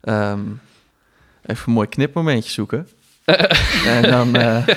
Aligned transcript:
ehm, 0.00 0.40
even 1.42 1.64
een 1.66 1.72
mooi 1.72 1.88
knipmomentje 1.88 2.50
zoeken. 2.50 2.88
en, 3.86 4.02
dan, 4.02 4.36
eh, 4.36 4.68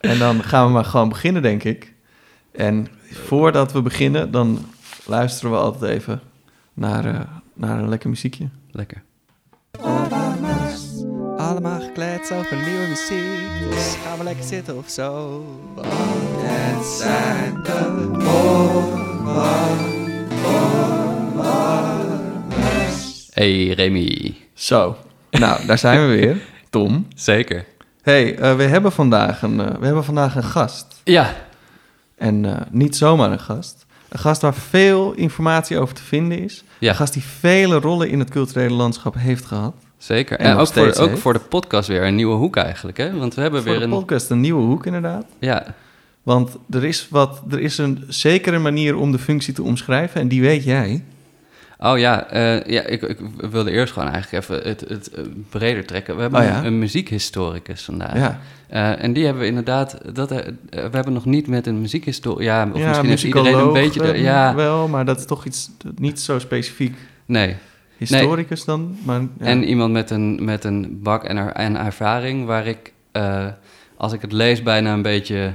en 0.00 0.18
dan 0.18 0.42
gaan 0.42 0.66
we 0.66 0.72
maar 0.72 0.84
gewoon 0.84 1.08
beginnen, 1.08 1.42
denk 1.42 1.64
ik. 1.64 1.92
En 2.52 2.86
voordat 3.10 3.72
we 3.72 3.82
beginnen, 3.82 4.30
dan 4.30 4.66
luisteren 5.04 5.50
we 5.50 5.56
altijd 5.56 5.90
even 5.90 6.20
naar, 6.74 7.04
eh, 7.04 7.20
naar 7.54 7.78
een 7.78 7.88
lekker 7.88 8.08
muziekje. 8.08 8.48
Lekker. 8.70 9.02
Allemaal 11.36 11.80
gekleed 11.80 12.32
over 12.32 12.56
nieuwe 12.56 12.86
muziek. 12.88 13.70
Dus 13.70 13.96
gaan 14.04 14.18
we 14.18 14.24
lekker 14.24 14.44
zitten 14.44 14.76
of 14.76 14.90
zo. 14.90 15.44
Want 15.74 15.86
het 15.90 16.86
zijn 16.86 17.62
de 17.62 17.92
Hey 23.32 23.68
Remy. 23.68 24.34
Zo, 24.54 24.96
nou, 25.30 25.66
daar 25.66 25.78
zijn 25.78 26.00
we 26.08 26.14
weer. 26.16 26.36
Tom. 26.70 27.06
Zeker. 27.14 27.64
hey, 28.02 28.38
eh, 28.38 28.56
we, 28.56 28.62
hebben 28.62 28.92
vandaag 28.92 29.42
een, 29.42 29.60
eh, 29.60 29.78
we 29.78 29.84
hebben 29.84 30.04
vandaag 30.04 30.36
een 30.36 30.44
gast. 30.44 31.00
Ja, 31.04 31.34
En 32.16 32.44
eh, 32.44 32.60
niet 32.70 32.96
zomaar 32.96 33.32
een 33.32 33.40
gast. 33.40 33.86
Een 34.08 34.18
gast 34.18 34.42
waar 34.42 34.54
veel 34.54 35.12
informatie 35.12 35.78
over 35.78 35.94
te 35.94 36.02
vinden 36.02 36.38
is. 36.38 36.64
Ja. 36.78 36.88
Een 36.88 36.94
gast 36.96 37.12
die 37.12 37.22
vele 37.22 37.78
rollen 37.78 38.08
in 38.10 38.18
het 38.18 38.30
culturele 38.30 38.74
landschap 38.74 39.14
heeft 39.18 39.44
gehad. 39.44 39.74
zeker. 39.98 40.38
En 40.38 40.50
ook, 40.50 40.56
voor, 40.56 40.66
steeds 40.66 40.98
ook 40.98 41.18
voor 41.18 41.32
de 41.32 41.38
podcast 41.38 41.88
weer 41.88 42.02
een 42.02 42.14
nieuwe 42.14 42.36
hoek 42.36 42.56
eigenlijk, 42.56 42.96
hè? 42.98 43.18
Want 43.18 43.34
we 43.34 43.40
hebben 43.40 43.62
Voor 43.62 43.70
weer 43.70 43.78
de 43.80 43.84
een... 43.84 43.90
podcast 43.90 44.30
een 44.30 44.40
nieuwe 44.40 44.62
hoek 44.62 44.86
inderdaad. 44.86 45.24
Ja, 45.38 45.74
Want 46.22 46.56
er 46.70 46.84
is, 46.84 47.06
wat, 47.10 47.42
er 47.50 47.60
is 47.60 47.78
een 47.78 48.04
zekere 48.08 48.58
manier 48.58 48.96
om 48.96 49.12
de 49.12 49.18
functie 49.18 49.54
te 49.54 49.62
omschrijven 49.62 50.20
en 50.20 50.28
die 50.28 50.40
weet 50.40 50.64
jij. 50.64 51.04
Oh 51.82 51.98
ja, 51.98 52.26
eh, 52.30 52.64
ja 52.72 52.82
ik, 52.82 53.02
ik 53.02 53.18
wilde 53.50 53.70
eerst 53.70 53.92
gewoon 53.92 54.08
eigenlijk 54.08 54.44
even 54.44 54.68
het, 54.68 54.80
het 54.88 55.10
eh, 55.10 55.22
breder 55.48 55.84
trekken. 55.86 56.16
We 56.16 56.22
hebben 56.22 56.40
Oh 56.40 56.46
ja? 56.46 56.58
een, 56.58 56.64
een 56.64 56.78
muziekhistoricus 56.78 57.82
vandaag. 57.84 58.16
Ja, 58.16 58.40
Eh, 58.68 59.02
en 59.04 59.12
die 59.12 59.24
hebben 59.24 59.42
we 59.42 59.48
inderdaad, 59.48 59.98
dat, 60.14 60.30
we 60.30 60.88
hebben 60.90 61.12
nog 61.12 61.24
niet 61.24 61.46
met 61.46 61.66
een 61.66 61.80
muziekhistorie, 61.80 62.44
ja, 62.44 62.68
of 62.72 62.78
ja 62.78 62.86
misschien 62.86 63.08
heeft 63.08 63.22
iedereen 63.22 63.58
een 63.58 63.72
beetje, 63.72 64.02
de- 64.02 64.18
ja, 64.18 64.54
wel, 64.54 64.88
maar 64.88 65.04
dat 65.04 65.18
is 65.18 65.24
toch 65.26 65.44
iets 65.44 65.70
niet 65.96 66.20
zo 66.20 66.38
specifiek 66.38 66.96
nee. 67.26 67.56
historicus 67.96 68.64
dan. 68.64 68.96
Maar, 69.04 69.20
ja. 69.20 69.26
En 69.46 69.64
iemand 69.64 69.92
met 69.92 70.10
een, 70.10 70.44
met 70.44 70.64
een 70.64 71.00
bak 71.02 71.24
en, 71.24 71.36
er, 71.36 71.52
en 71.52 71.76
ervaring 71.76 72.46
waar 72.46 72.66
ik, 72.66 72.92
als 73.96 74.12
ik 74.12 74.20
het 74.20 74.32
lees, 74.32 74.62
bijna 74.62 74.92
een 74.92 75.02
beetje, 75.02 75.54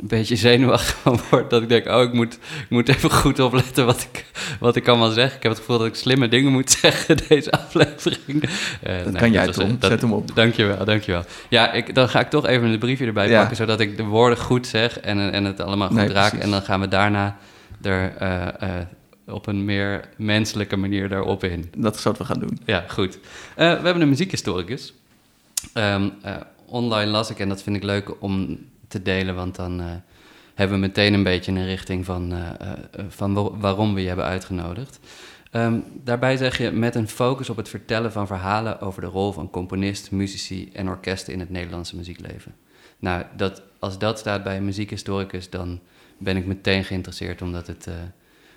een 0.00 0.06
beetje 0.06 0.36
zenuwachtig 0.36 0.94
van 1.02 1.20
word. 1.30 1.50
Dat 1.50 1.62
ik 1.62 1.68
denk, 1.68 1.86
oh, 1.88 2.02
ik 2.02 2.12
moet, 2.12 2.34
ik 2.34 2.66
moet 2.70 2.88
even 2.88 3.10
goed 3.10 3.38
opletten 3.38 3.86
wat 3.86 4.08
ik, 4.12 4.24
wat 4.60 4.76
ik 4.76 4.88
allemaal 4.88 5.10
zeg. 5.10 5.34
Ik 5.36 5.42
heb 5.42 5.52
het 5.52 5.60
gevoel 5.60 5.78
dat 5.78 5.86
ik 5.86 5.94
slimme 5.94 6.28
dingen 6.28 6.52
moet 6.52 6.70
zeggen 6.80 7.16
deze 7.28 7.50
aflevering. 7.52 8.42
Eh, 8.82 8.96
dat 8.96 9.04
nee, 9.12 9.20
kan 9.20 9.32
jij, 9.32 9.48
Tom. 9.48 9.76
dat- 9.78 9.90
Zet 9.90 10.00
hem 10.00 10.12
op. 10.12 10.34
Dankjewel, 10.34 10.84
dankjewel. 10.84 11.24
Ja, 11.48 11.72
ik, 11.72 11.94
dan 11.94 12.08
ga 12.08 12.20
ik 12.20 12.30
toch 12.30 12.46
even 12.46 12.68
een 12.68 12.78
briefje 12.78 13.06
erbij 13.06 13.28
Ja. 13.28 13.38
pakken, 13.38 13.56
zodat 13.56 13.80
ik 13.80 13.96
de 13.96 14.04
woorden 14.04 14.38
goed 14.38 14.66
zeg 14.66 15.00
en, 15.00 15.32
en 15.32 15.44
het 15.44 15.60
allemaal 15.60 15.88
goed 15.88 15.96
Nee, 15.96 16.08
raak. 16.08 16.28
precies. 16.28 16.44
En 16.44 16.50
dan 16.50 16.62
gaan 16.62 16.80
we 16.80 16.88
daarna 16.88 17.36
er 17.82 18.12
eh, 18.18 18.46
eh, 18.46 18.86
op 19.26 19.46
een 19.46 19.64
meer 19.64 20.04
menselijke 20.16 20.76
manier 20.76 21.08
daarop 21.08 21.44
in. 21.44 21.70
Dat 21.76 21.94
is 21.96 22.02
wat 22.02 22.18
we 22.18 22.24
gaan 22.24 22.38
doen. 22.40 22.58
Ja, 22.64 22.84
goed. 22.88 23.18
Eh, 23.56 23.68
we 23.68 23.84
hebben 23.84 24.00
een 24.00 24.08
muziekhistoricus. 24.08 24.92
Ehm, 25.72 26.08
eh, 26.22 26.32
online 26.66 27.10
las 27.10 27.30
ik 27.30 27.38
en 27.38 27.48
dat 27.48 27.62
vind 27.62 27.76
ik 27.76 27.82
leuk 27.82 28.10
om 28.22 28.58
te 28.94 29.02
delen, 29.02 29.34
want 29.34 29.56
dan 29.56 29.80
eh, 29.80 29.86
hebben 30.54 30.80
we 30.80 30.86
meteen 30.86 31.14
een 31.14 31.22
beetje 31.22 31.52
een 31.52 31.66
richting 31.66 32.04
van, 32.04 32.32
eh, 32.32 32.38
eh, 32.70 32.78
van 33.08 33.34
wa- 33.34 33.56
waarom 33.56 33.94
we 33.94 34.00
je 34.00 34.06
hebben 34.06 34.24
uitgenodigd. 34.24 34.98
Ehm, 35.50 35.78
daarbij 36.04 36.36
zeg 36.36 36.58
je 36.58 36.70
met 36.70 36.94
een 36.94 37.08
focus 37.08 37.50
op 37.50 37.56
het 37.56 37.68
vertellen 37.68 38.12
van 38.12 38.26
verhalen 38.26 38.80
over 38.80 39.00
de 39.00 39.06
rol 39.06 39.32
van 39.32 39.50
componist, 39.50 40.10
muzici 40.10 40.70
en 40.72 40.88
orkesten 40.88 41.32
in 41.32 41.40
het 41.40 41.50
Nederlandse 41.50 41.96
muziekleven. 41.96 42.54
Nou, 42.98 43.24
dat, 43.36 43.62
als 43.78 43.98
dat 43.98 44.18
staat 44.18 44.42
bij 44.42 44.56
een 44.56 44.64
muziekhistoricus, 44.64 45.50
dan 45.50 45.80
ben 46.18 46.36
ik 46.36 46.46
meteen 46.46 46.84
geïnteresseerd, 46.84 47.42
omdat 47.42 47.66
het, 47.66 47.88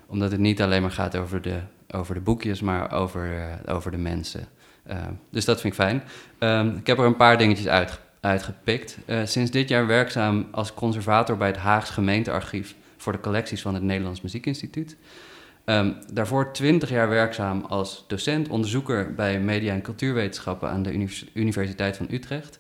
omdat 0.08 0.32
het 0.32 0.40
niet 0.40 0.62
alleen 0.62 0.82
maar 0.82 0.92
gaat 0.92 1.16
over 1.18 1.42
de, 1.42 1.60
over 1.92 2.14
de 2.14 2.22
boekjes, 2.22 2.62
maar 2.62 2.92
over, 2.92 3.60
over 3.66 3.92
de 3.92 3.98
mensen. 3.98 4.48
Eh, 4.88 4.98
dus 5.30 5.46
dat 5.46 5.62
vind 5.62 5.74
ik 5.74 5.80
fijn. 5.80 6.04
Ehm, 6.40 6.68
ik 6.78 6.88
heb 6.88 6.98
er 6.98 7.06
een 7.06 7.16
paar 7.16 7.38
dingetjes 7.38 7.68
uit, 7.68 8.00
uitgepikt. 8.20 8.98
Eh, 9.06 9.20
sinds 9.26 9.52
dit 9.52 9.70
jaar 9.70 9.88
werkzaam 9.88 10.48
als 10.52 10.74
conservator 10.74 11.38
bij 11.38 11.48
het 11.48 11.58
Haags 11.58 11.90
gemeentearchief 11.90 12.76
voor 12.98 13.12
de 13.12 13.20
collecties 13.20 13.62
van 13.62 13.74
het 13.74 13.84
Nederlands 13.84 14.22
Muziekinstituut. 14.22 14.98
Ehm, 15.66 15.92
daarvoor 16.14 16.54
20 16.54 16.90
jaar 16.90 17.10
werkzaam 17.10 17.66
als 17.68 18.06
docent, 18.08 18.48
onderzoeker 18.48 19.16
bij 19.16 19.40
media- 19.40 19.74
en 19.74 19.82
cultuurwetenschappen 19.82 20.70
aan 20.70 20.84
de 20.84 20.94
Univers- 20.94 21.26
Universiteit 21.34 21.98
van 21.98 22.08
Utrecht. 22.10 22.60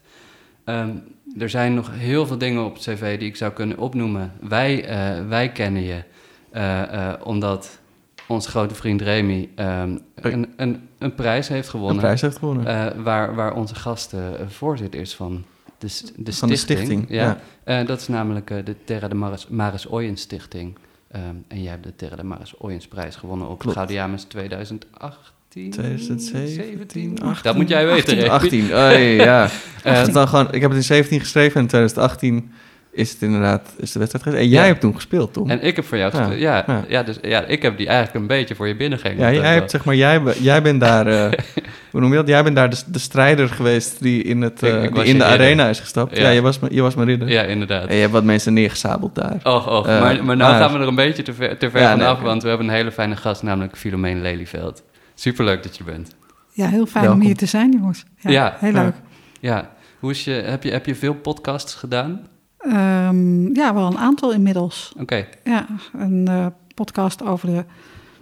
Ehm, 0.63 0.95
er 1.37 1.49
zijn 1.49 1.73
nog 1.73 1.91
heel 1.93 2.25
veel 2.25 2.37
dingen 2.37 2.65
op 2.65 2.73
het 2.73 2.83
cv 2.83 3.19
die 3.19 3.27
ik 3.27 3.35
zou 3.35 3.51
kunnen 3.51 3.77
opnoemen. 3.77 4.33
Wij, 4.41 4.85
eh, 4.85 5.27
wij 5.27 5.51
kennen 5.51 5.81
je 5.81 6.03
eh, 6.51 7.13
omdat 7.23 7.79
onze 8.27 8.49
grote 8.49 8.75
vriend 8.75 9.01
Remy 9.01 9.49
ehm, 9.55 9.97
een, 10.15 10.53
een, 10.57 10.87
een 10.99 11.15
prijs 11.15 11.47
heeft 11.47 11.65
Een 11.65 11.71
gewonnen. 11.71 11.97
prijs 11.99 12.21
heeft 12.21 12.37
gewonnen. 12.37 12.65
eh, 12.95 13.03
waar, 13.03 13.35
waar 13.35 13.53
onze 13.53 13.75
gast 13.75 14.13
eh, 14.13 14.19
voorzitter 14.47 14.99
is 14.99 15.15
van 15.15 15.43
de, 15.77 15.87
de 16.15 16.33
Van 16.33 16.49
de 16.49 16.55
stichting. 16.55 16.87
stichting, 16.87 17.05
Ja. 17.09 17.23
ja. 17.65 17.79
Eh, 17.79 17.87
dat 17.87 17.99
is 18.01 18.07
namelijk 18.07 18.47
de 18.65 18.75
Terra 18.85 19.07
de 19.07 19.15
Maris, 19.15 19.47
Maris 19.47 19.87
Stichting. 20.13 20.77
Ehm, 21.11 21.23
en 21.47 21.61
jij 21.61 21.71
hebt 21.71 21.83
de 21.83 21.95
Terra 21.95 22.15
de 22.15 22.23
Maris 22.23 22.57
Oyens 22.57 22.87
prijs 22.87 23.15
gewonnen 23.15 23.47
op. 23.49 23.61
Gaudiamus 23.67 24.23
2018. 24.23 25.71
2017, 25.71 27.19
18. 27.21 27.43
Dat 27.43 27.55
moet 27.55 27.69
jij 27.69 27.85
weten, 27.85 28.29
18. 28.29 28.67
Remy. 28.67 28.69
18. 28.69 28.73
Oei, 28.73 29.15
ja. 29.15 29.49
Dan 30.11 30.27
gewoon, 30.27 30.53
ik 30.53 30.61
heb 30.61 30.69
het 30.69 30.79
in 30.79 30.85
17 30.85 31.19
geschreven 31.19 31.55
en 31.55 31.61
in 31.61 31.67
2018 31.67 32.51
is 32.97 33.11
het 33.11 33.21
inderdaad 33.21 33.73
is 33.77 33.91
de 33.91 33.99
wedstrijd 33.99 34.25
geweest. 34.25 34.43
En 34.43 34.49
jij 34.49 34.61
Ja. 34.61 34.67
hebt 34.67 34.81
toen 34.81 34.95
gespeeld, 34.95 35.33
Tom. 35.33 35.49
En 35.49 35.61
ik 35.63 35.75
heb 35.75 35.85
voor 35.85 35.97
jou 35.97 36.11
Ja, 36.11 36.17
gespeeld. 36.19 36.39
Ja, 36.41 36.63
ja. 36.67 36.83
ja. 36.87 37.03
dus, 37.03 37.17
ja, 37.21 37.43
ik 37.43 37.61
heb 37.61 37.77
die 37.77 37.87
eigenlijk 37.87 38.17
een 38.19 38.27
beetje 38.27 38.55
voor 38.55 38.67
je 38.67 38.75
binnengegeven. 38.75 39.17
Ja, 39.19 39.31
jij 39.41 39.53
hebt 39.53 39.71
zeg 39.71 39.85
maar, 39.85 39.95
jij, 39.95 40.21
jij 40.39 40.61
bent 40.61 40.79
daar, 40.79 41.07
eh, 41.07 41.31
hoe 41.91 42.01
noem 42.01 42.09
je 42.09 42.15
dat? 42.15 42.27
Jij 42.27 42.43
bent 42.43 42.55
daar 42.55 42.69
de, 42.69 42.77
de 42.87 42.99
strijder 42.99 43.49
geweest 43.49 44.01
die 44.01 44.23
in, 44.23 44.41
het, 44.41 44.61
Ik- 44.61 44.69
eh, 44.69 44.75
ik 44.75 44.81
die 44.81 44.89
was 44.91 45.05
in 45.05 45.17
de 45.17 45.23
ridder. 45.23 45.39
arena 45.45 45.69
is 45.69 45.79
gestapt. 45.79 46.17
Ja, 46.17 46.23
Ja. 46.23 46.29
je, 46.29 46.41
was, 46.41 46.59
je 46.69 46.81
was 46.81 46.95
mijn 46.95 47.07
ridder. 47.07 47.29
Ja, 47.29 47.41
inderdaad. 47.43 47.87
En 47.87 47.95
je 47.95 48.01
hebt 48.01 48.13
wat 48.13 48.23
mensen 48.23 48.53
neergesabeld 48.53 49.15
daar. 49.15 49.37
Och, 49.43 49.67
och. 49.67 49.87
Eh, 49.87 49.99
maar, 50.01 50.23
maar 50.25 50.37
nou 50.37 50.51
maar- 50.51 50.61
gaan 50.61 50.73
we 50.73 50.79
er 50.79 50.87
een 50.87 50.95
beetje 50.95 51.23
te 51.23 51.33
ver, 51.33 51.57
te 51.57 51.69
ver 51.69 51.81
Ja, 51.81 51.89
van 51.89 51.97
nee, 51.97 52.07
af, 52.07 52.15
oké. 52.17 52.25
want 52.25 52.41
we 52.43 52.49
hebben 52.49 52.67
een 52.67 52.73
hele 52.73 52.91
fijne 52.91 53.15
gast, 53.15 53.43
namelijk 53.43 53.77
Filomeen 53.77 54.21
Lelyveld. 54.21 54.83
Superleuk 55.15 55.63
dat 55.63 55.77
je 55.77 55.83
er 55.83 55.91
bent. 55.91 56.15
Ja, 56.53 56.67
heel 56.67 56.85
fijn 56.85 57.03
Welkom. 57.03 57.21
om 57.21 57.27
hier 57.27 57.35
te 57.37 57.45
zijn, 57.45 57.71
jongens. 57.71 58.03
Ja, 58.19 58.29
Ja, 58.31 58.55
heel 58.59 58.71
leuk. 58.71 58.93
Ja, 59.39 59.69
hoe 59.99 60.11
is 60.11 60.23
je, 60.23 60.31
heb, 60.31 60.63
je, 60.63 60.71
heb 60.71 60.85
je 60.85 60.95
veel 60.95 61.13
podcasts 61.13 61.73
gedaan? 61.75 62.21
Ehm, 62.67 63.55
ja, 63.55 63.73
wel 63.73 63.85
een 63.87 63.97
aantal 63.97 64.31
inmiddels. 64.33 64.93
Oké, 64.99 65.27
Ja, 65.43 65.65
een 65.93 66.27
eh, 66.27 66.45
podcast 66.75 67.23
over 67.23 67.47
de, 67.47 67.65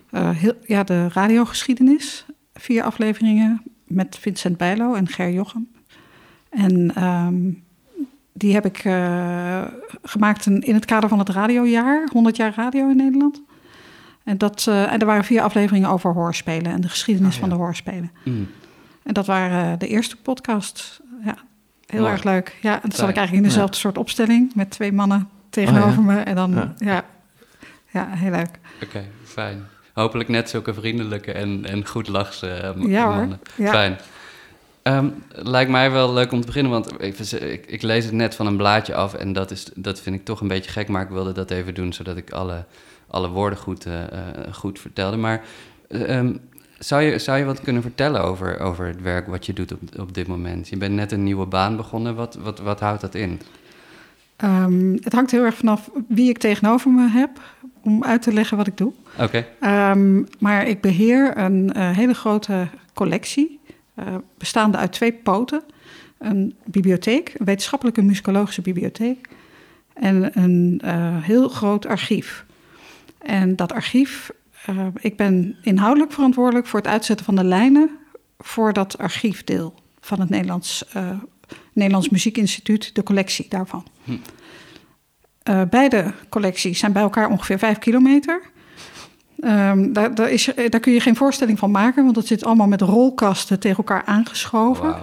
eh, 0.10 0.30
heel, 0.30 0.54
ja, 0.66 0.84
de 0.84 1.10
radiogeschiedenis. 1.10 2.26
Vier 2.54 2.84
afleveringen 2.84 3.64
met 3.84 4.18
Vincent 4.20 4.58
Bijlo 4.58 4.94
en 4.94 5.08
Ger 5.08 5.32
Jochem. 5.32 5.68
En 6.50 6.96
ehm, 6.96 7.52
die 8.34 8.54
heb 8.54 8.66
ik 8.66 8.78
eh, 8.78 9.64
gemaakt 10.02 10.46
in, 10.46 10.62
in 10.62 10.74
het 10.74 10.86
kader 10.86 11.10
van 11.10 11.20
het 11.20 11.30
radiojaar, 11.30 12.08
100 12.12 12.36
jaar 12.36 12.54
radio 12.56 12.90
in 12.90 12.98
Nederland. 12.98 13.42
En, 14.24 14.38
dat, 14.38 14.68
en 14.68 15.00
er 15.00 15.06
waren 15.06 15.24
vier 15.24 15.42
afleveringen 15.42 15.90
over 15.90 16.14
hoorspelen 16.14 16.72
en 16.72 16.82
de 16.82 16.90
geschiedenis 16.90 17.34
Oh, 17.34 17.40
van 17.40 17.50
de 17.50 17.56
hoorspelen. 17.56 18.12
Mm. 18.24 18.48
En 19.04 19.14
dat 19.14 19.26
waren 19.26 19.80
de 19.80 19.88
eerste 19.88 20.16
podcasts. 20.18 21.02
Ja, 21.24 21.38
heel 21.88 22.00
Mooi. 22.02 22.12
erg 22.12 22.24
leuk. 22.24 22.58
Ja, 22.62 22.74
en 22.74 22.80
dan 22.82 22.92
zat 22.92 23.10
ik 23.10 23.16
eigenlijk 23.16 23.46
in 23.46 23.52
dezelfde 23.54 23.78
soort 23.78 23.98
opstelling 23.98 24.52
met 24.56 24.70
twee 24.70 24.92
mannen 24.92 25.30
tegenover 25.50 26.02
me. 26.04 26.20
En 26.20 26.36
dan, 26.36 26.52
Ja. 26.54 26.74
ja. 26.78 27.06
Ja, 27.92 28.08
heel 28.10 28.32
leuk. 28.32 28.50
oké, 28.84 29.04
fijn. 29.24 29.68
Hopelijk 29.94 30.30
net 30.30 30.50
zulke 30.50 30.74
vriendelijke 30.74 31.32
en, 31.32 31.66
en 31.66 31.88
goed 31.88 32.08
lachse 32.08 32.50
eh, 32.50 32.84
Ja, 32.88 33.06
hoor. 33.06 33.16
mannen. 33.16 33.40
Ja. 33.56 33.72
Fijn. 33.72 33.98
Ehm, 34.82 35.10
lijkt 35.30 35.72
mij 35.72 35.92
wel 35.92 36.14
leuk 36.14 36.32
om 36.32 36.40
te 36.40 36.46
beginnen, 36.46 36.72
want 36.72 37.00
even, 37.00 37.52
ik, 37.54 37.66
ik 37.66 37.82
lees 37.82 38.04
het 38.06 38.14
net 38.14 38.36
van 38.36 38.46
een 38.48 38.58
blaadje 38.58 38.96
af 38.96 39.14
en 39.14 39.34
dat, 39.34 39.52
is, 39.52 39.68
dat 39.76 40.02
vind 40.02 40.16
ik 40.16 40.26
toch 40.26 40.42
een 40.42 40.48
beetje 40.48 40.72
gek, 40.72 40.88
maar 40.88 41.02
ik 41.02 41.10
wilde 41.10 41.32
dat 41.32 41.52
even 41.52 41.74
doen 41.74 41.94
zodat 41.94 42.18
ik 42.18 42.32
alle, 42.32 42.66
alle 43.08 43.30
woorden 43.30 43.60
goed, 43.60 43.86
eh, 43.86 44.04
eh, 44.04 44.54
goed 44.54 44.80
vertelde. 44.80 45.18
Maar 45.18 45.42
eh, 45.90 46.18
ehm, 46.18 46.34
zou, 46.80 47.02
je, 47.02 47.20
zou 47.20 47.38
je 47.38 47.46
wat 47.46 47.62
kunnen 47.62 47.82
vertellen 47.82 48.24
over, 48.24 48.60
over 48.60 48.86
het 48.86 49.02
werk 49.02 49.28
wat 49.28 49.46
je 49.46 49.54
doet 49.54 49.72
op, 49.72 49.80
op 50.00 50.14
dit 50.14 50.28
moment? 50.28 50.68
Je 50.68 50.78
bent 50.78 50.96
net 50.96 51.12
een 51.12 51.24
nieuwe 51.24 51.46
baan 51.46 51.76
begonnen, 51.76 52.16
wat, 52.16 52.36
wat, 52.36 52.60
wat 52.60 52.80
houdt 52.80 53.02
dat 53.02 53.16
in? 53.16 53.42
Ehm, 54.36 54.94
het 54.94 55.14
hangt 55.14 55.32
heel 55.32 55.44
erg 55.44 55.56
vanaf 55.56 55.90
wie 56.08 56.30
ik 56.30 56.38
tegenover 56.38 56.92
me 56.92 57.10
heb 57.10 57.30
om 57.82 58.04
uit 58.04 58.22
te 58.22 58.34
leggen 58.34 58.58
wat 58.58 58.68
ik 58.68 58.78
doe. 58.78 58.94
Oké, 59.20 59.46
Ehm, 59.60 60.24
maar 60.40 60.68
ik 60.68 60.82
beheer 60.82 61.38
een 61.38 61.74
eh, 61.74 61.90
hele 61.90 62.14
grote 62.14 62.68
collectie, 62.94 63.60
eh, 63.94 64.16
bestaande 64.38 64.78
uit 64.78 64.92
twee 64.92 65.14
poten. 65.14 65.64
Een 66.18 66.56
bibliotheek, 66.66 67.34
een 67.38 67.46
wetenschappelijke 67.46 68.02
muzikologische 68.02 68.62
bibliotheek. 68.62 69.28
En 69.94 70.40
een 70.40 70.82
eh, 70.84 71.24
heel 71.24 71.50
groot 71.50 71.86
archief. 71.86 72.46
En 73.18 73.56
dat 73.56 73.74
archief 73.74 74.32
eh, 74.66 74.86
ik 75.00 75.18
ben 75.18 75.56
inhoudelijk 75.62 76.12
verantwoordelijk 76.12 76.68
voor 76.68 76.80
het 76.80 76.90
uitzetten 76.90 77.26
van 77.26 77.36
de 77.36 77.44
lijnen 77.44 77.90
voor 78.38 78.74
dat 78.74 78.98
archiefdeel 78.98 79.74
van 80.00 80.20
het 80.20 80.30
Nederlands, 80.30 80.86
uh, 80.98 81.10
Nederlands 81.74 82.10
Muziekinstituut, 82.10 82.96
de 82.96 83.04
collectie 83.04 83.46
daarvan. 83.50 83.86
Hm. 84.04 84.12
Uh, 85.50 85.62
beide 85.70 86.14
collecties 86.30 86.80
zijn 86.80 86.92
bij 86.92 87.02
elkaar 87.02 87.30
ongeveer 87.30 87.60
vijf 87.60 87.78
kilometer. 87.78 88.42
Um, 89.40 89.94
daar, 89.94 90.16
daar, 90.16 90.30
is, 90.30 90.50
daar, 90.70 90.80
kun 90.80 90.94
je 90.94 91.00
geen 91.00 91.16
voorstelling 91.16 91.60
van 91.60 91.72
maken, 91.72 92.04
want 92.04 92.16
het 92.16 92.28
zit 92.28 92.46
allemaal 92.46 92.68
met 92.68 92.82
rolkasten 92.82 93.60
tegen 93.60 93.78
elkaar 93.78 94.04
aangeschoven. 94.06 94.96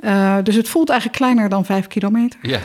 Wow. 0.00 0.44
Dus 0.44 0.54
het 0.54 0.68
voelt 0.68 0.88
eigenlijk 0.88 1.18
kleiner 1.20 1.48
dan 1.48 1.64
vijf 1.64 1.86
kilometer. 1.86 2.40
Ja. 2.42 2.60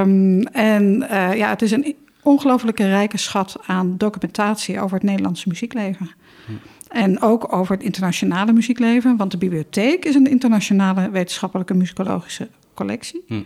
Um, 0.00 0.42
en 0.42 1.06
ja, 1.34 1.48
het 1.48 1.62
is 1.62 1.70
een 1.70 1.96
ongelofelijke 2.22 2.86
rijke 2.88 3.16
schat 3.16 3.56
aan 3.66 3.96
documentatie 3.96 4.80
over 4.80 4.96
het 4.96 5.06
Nederlandse 5.06 5.48
muziekleven. 5.48 6.10
Hm. 6.46 6.52
En 6.88 7.20
ook 7.20 7.52
over 7.52 7.74
het 7.74 7.84
internationale 7.84 8.52
muziekleven, 8.52 9.16
want 9.16 9.30
de 9.30 9.38
bibliotheek 9.38 10.04
is 10.04 10.14
een 10.14 10.26
internationale 10.26 11.10
wetenschappelijke 11.10 11.74
muzikologische 11.74 12.48
collectie. 12.74 13.24
Hm. 13.26 13.42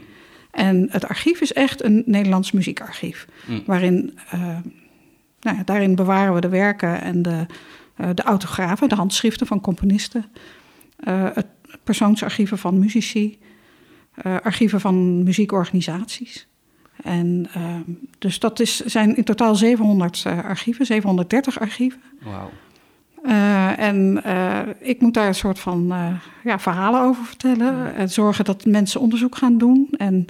En 0.50 0.88
het 0.90 1.08
archief 1.08 1.40
is 1.40 1.52
echt 1.52 1.84
een 1.84 2.02
Nederlands 2.06 2.52
muziekarchief, 2.52 3.26
hm. 3.46 3.60
waarin, 3.66 4.18
uh, 4.34 4.40
nou 5.40 5.56
ja, 5.56 5.62
daarin 5.64 5.94
bewaren 5.94 6.34
we 6.34 6.40
de 6.40 6.48
werken 6.48 7.00
en 7.00 7.22
de, 7.22 7.46
uh, 8.00 8.08
de 8.14 8.22
autografen, 8.22 8.88
de 8.88 8.94
handschriften 8.94 9.46
van 9.46 9.60
componisten, 9.60 10.24
uh, 11.08 11.28
het 11.32 11.46
persoonsarchieven 11.84 12.58
van 12.58 12.78
muzici, 12.78 13.38
archieven 14.42 14.80
van 14.80 15.22
muziekorganisaties. 15.22 16.46
En 17.06 17.46
uh, 17.56 17.76
dus 18.18 18.38
dat 18.38 18.60
is, 18.60 18.76
zijn 18.76 19.16
in 19.16 19.24
totaal 19.24 19.54
700 19.54 20.24
uh, 20.26 20.44
archieven, 20.44 20.86
730 20.86 21.60
archieven. 21.60 22.00
Wauw. 22.22 22.50
Uh, 23.24 23.78
en 23.78 24.22
ik 24.80 25.00
moet 25.00 25.14
daar 25.14 25.26
een 25.26 25.34
soort 25.34 25.58
van 25.58 25.94
ja, 26.44 26.58
verhalen 26.58 27.00
over 27.00 27.24
vertellen. 27.24 27.94
En 27.94 28.10
zorgen 28.10 28.44
dat 28.44 28.64
mensen 28.64 29.00
onderzoek 29.00 29.36
gaan 29.36 29.58
doen. 29.58 29.88
En 29.96 30.26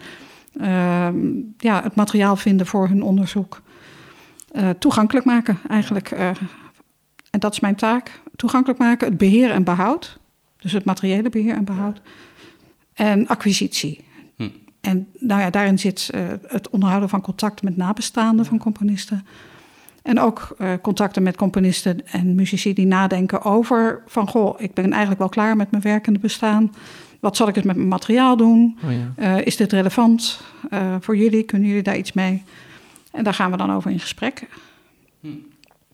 ehm, 0.61 1.17
ja, 1.59 1.83
het 1.83 1.95
materiaal 1.95 2.37
vinden 2.37 2.67
voor 2.67 2.89
hun 2.89 3.03
onderzoek. 3.03 3.63
toegankelijk 4.79 5.27
maken 5.27 5.59
eigenlijk. 5.69 6.11
en 7.31 7.41
dat 7.41 7.53
is 7.53 7.61
mijn 7.61 7.77
taak. 7.77 8.21
Toegankelijk 8.37 8.79
maken, 8.79 9.09
het 9.09 9.19
beheer 9.19 9.51
en 9.51 9.65
behoud. 9.65 10.19
Dus 10.59 10.73
het 10.73 10.85
materiële 10.85 11.29
beheer 11.29 11.55
en 11.55 11.65
behoud. 11.65 12.01
En 12.95 13.27
acquisitie. 13.27 14.06
En 14.87 15.09
nou 15.19 15.41
ja, 15.41 15.51
daarin 15.51 15.79
zit 15.79 16.11
uh, 16.15 16.21
het 16.47 16.71
onderhouden 16.71 17.09
van 17.09 17.21
contacten 17.21 17.65
met 17.65 17.77
nabestaanden 17.77 18.45
van 18.45 18.59
componisten. 18.59 19.27
En 20.03 20.21
ook 20.21 20.57
uh, 20.59 20.73
contacten 20.83 21.23
met 21.23 21.37
componisten 21.37 22.07
en 22.07 22.35
muzici 22.35 22.75
die 22.75 22.87
nadenken 22.87 23.43
over 23.43 24.03
van... 24.07 24.29
goh, 24.29 24.61
ik 24.61 24.75
ben 24.75 24.91
eigenlijk 24.91 25.19
wel 25.19 25.29
klaar 25.29 25.57
met 25.57 25.71
mijn 25.71 25.83
werkende 25.83 26.19
bestaan. 26.19 26.75
Wat 27.21 27.37
zal 27.37 27.49
ik 27.49 27.55
dus 27.55 27.63
met 27.63 27.77
mijn 27.77 27.89
materiaal 27.89 28.37
doen? 28.37 28.79
Oh 28.85 28.91
ja. 28.91 29.37
uh, 29.39 29.47
is 29.47 29.57
dit 29.57 29.73
relevant 29.73 30.41
voor 31.01 31.17
jullie? 31.17 31.43
Kunnen 31.43 31.69
jullie 31.69 31.83
daar 31.83 31.97
iets 31.97 32.13
mee? 32.13 32.43
En 33.13 33.25
daar 33.25 33.35
gaan 33.35 33.51
we 33.51 33.57
dan 33.57 33.73
over 33.73 33.91
in 33.91 34.01
gesprek. 34.01 34.49
Hm. 35.21 35.29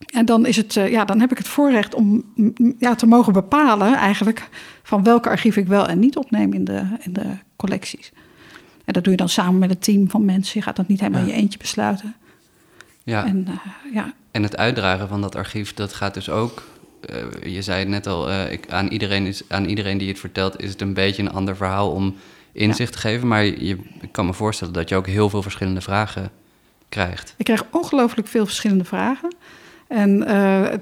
En 0.07 0.25
dan, 0.25 0.47
is 0.47 0.57
het, 0.57 0.73
ja, 0.73 1.05
dan 1.05 1.21
heb 1.21 1.31
ik 1.31 1.39
het 1.39 1.49
voorrecht 1.49 1.95
om 1.95 2.25
ja, 2.79 2.95
te 2.95 3.07
mogen 3.07 3.33
bepalen 3.33 3.95
eigenlijk... 3.95 4.49
van 4.83 5.03
welke 5.03 5.29
archief 5.29 5.57
ik 5.57 5.67
wel 5.67 5.89
en 5.89 5.99
niet 5.99 6.17
opneem 6.17 6.53
in 6.53 6.65
de, 6.65 6.83
in 7.01 7.13
de 7.13 7.27
collecties. 7.57 8.13
En 8.85 8.93
dat 8.93 9.03
doe 9.03 9.13
je 9.13 9.19
dan 9.19 9.29
samen 9.29 9.59
met 9.59 9.71
een 9.71 9.79
team 9.79 10.11
van 10.11 10.25
mensen. 10.25 10.59
Je 10.59 10.65
gaat 10.65 10.77
dat 10.77 10.89
niet 10.89 11.01
helemaal 11.01 11.21
in 11.21 11.27
je 11.27 11.33
eentje 11.33 11.59
besluiten. 11.59 12.15
Ja. 13.03 13.27
En, 13.27 13.47
uh, 13.49 13.95
ja. 13.95 14.13
en 14.31 14.43
het 14.43 14.57
uitdragen 14.57 15.09
van 15.09 15.21
dat 15.21 15.35
archief, 15.35 15.75
dat 15.75 15.95
gaat 15.95 16.15
dus 16.15 16.29
ook... 16.29 16.63
Uh, 17.11 17.53
je 17.55 17.63
zei 17.63 17.79
het 17.79 17.89
net 17.89 18.07
al, 18.07 18.31
uh, 18.31 18.53
ik, 18.53 18.71
aan, 18.71 18.89
iedereen 18.89 19.27
is, 19.27 19.43
aan 19.49 19.65
iedereen 19.65 19.99
die 19.99 20.09
het 20.09 20.19
vertelt... 20.19 20.63
is 20.63 20.71
het 20.71 20.81
een 20.81 20.95
beetje 20.95 21.23
een 21.23 21.33
ander 21.33 21.57
verhaal 21.57 21.91
om 21.91 22.17
inzicht 22.53 22.95
ja. 22.95 23.01
te 23.01 23.09
geven. 23.09 23.29
Maar 23.29 23.45
je, 23.45 23.79
ik 24.01 24.13
kan 24.13 24.27
me 24.27 24.33
voorstellen 24.33 24.73
dat 24.73 24.89
je 24.89 24.95
ook 24.95 25.07
heel 25.07 25.31
veel 25.31 25.43
verschillende 25.43 25.81
vragen 25.81 26.31
krijgt. 26.89 27.35
Ik 27.37 27.45
krijg 27.45 27.65
ongelooflijk 27.71 28.29
veel 28.29 28.45
verschillende 28.45 28.85
vragen. 28.85 29.35
En, 29.93 30.23
uh, 30.29 30.73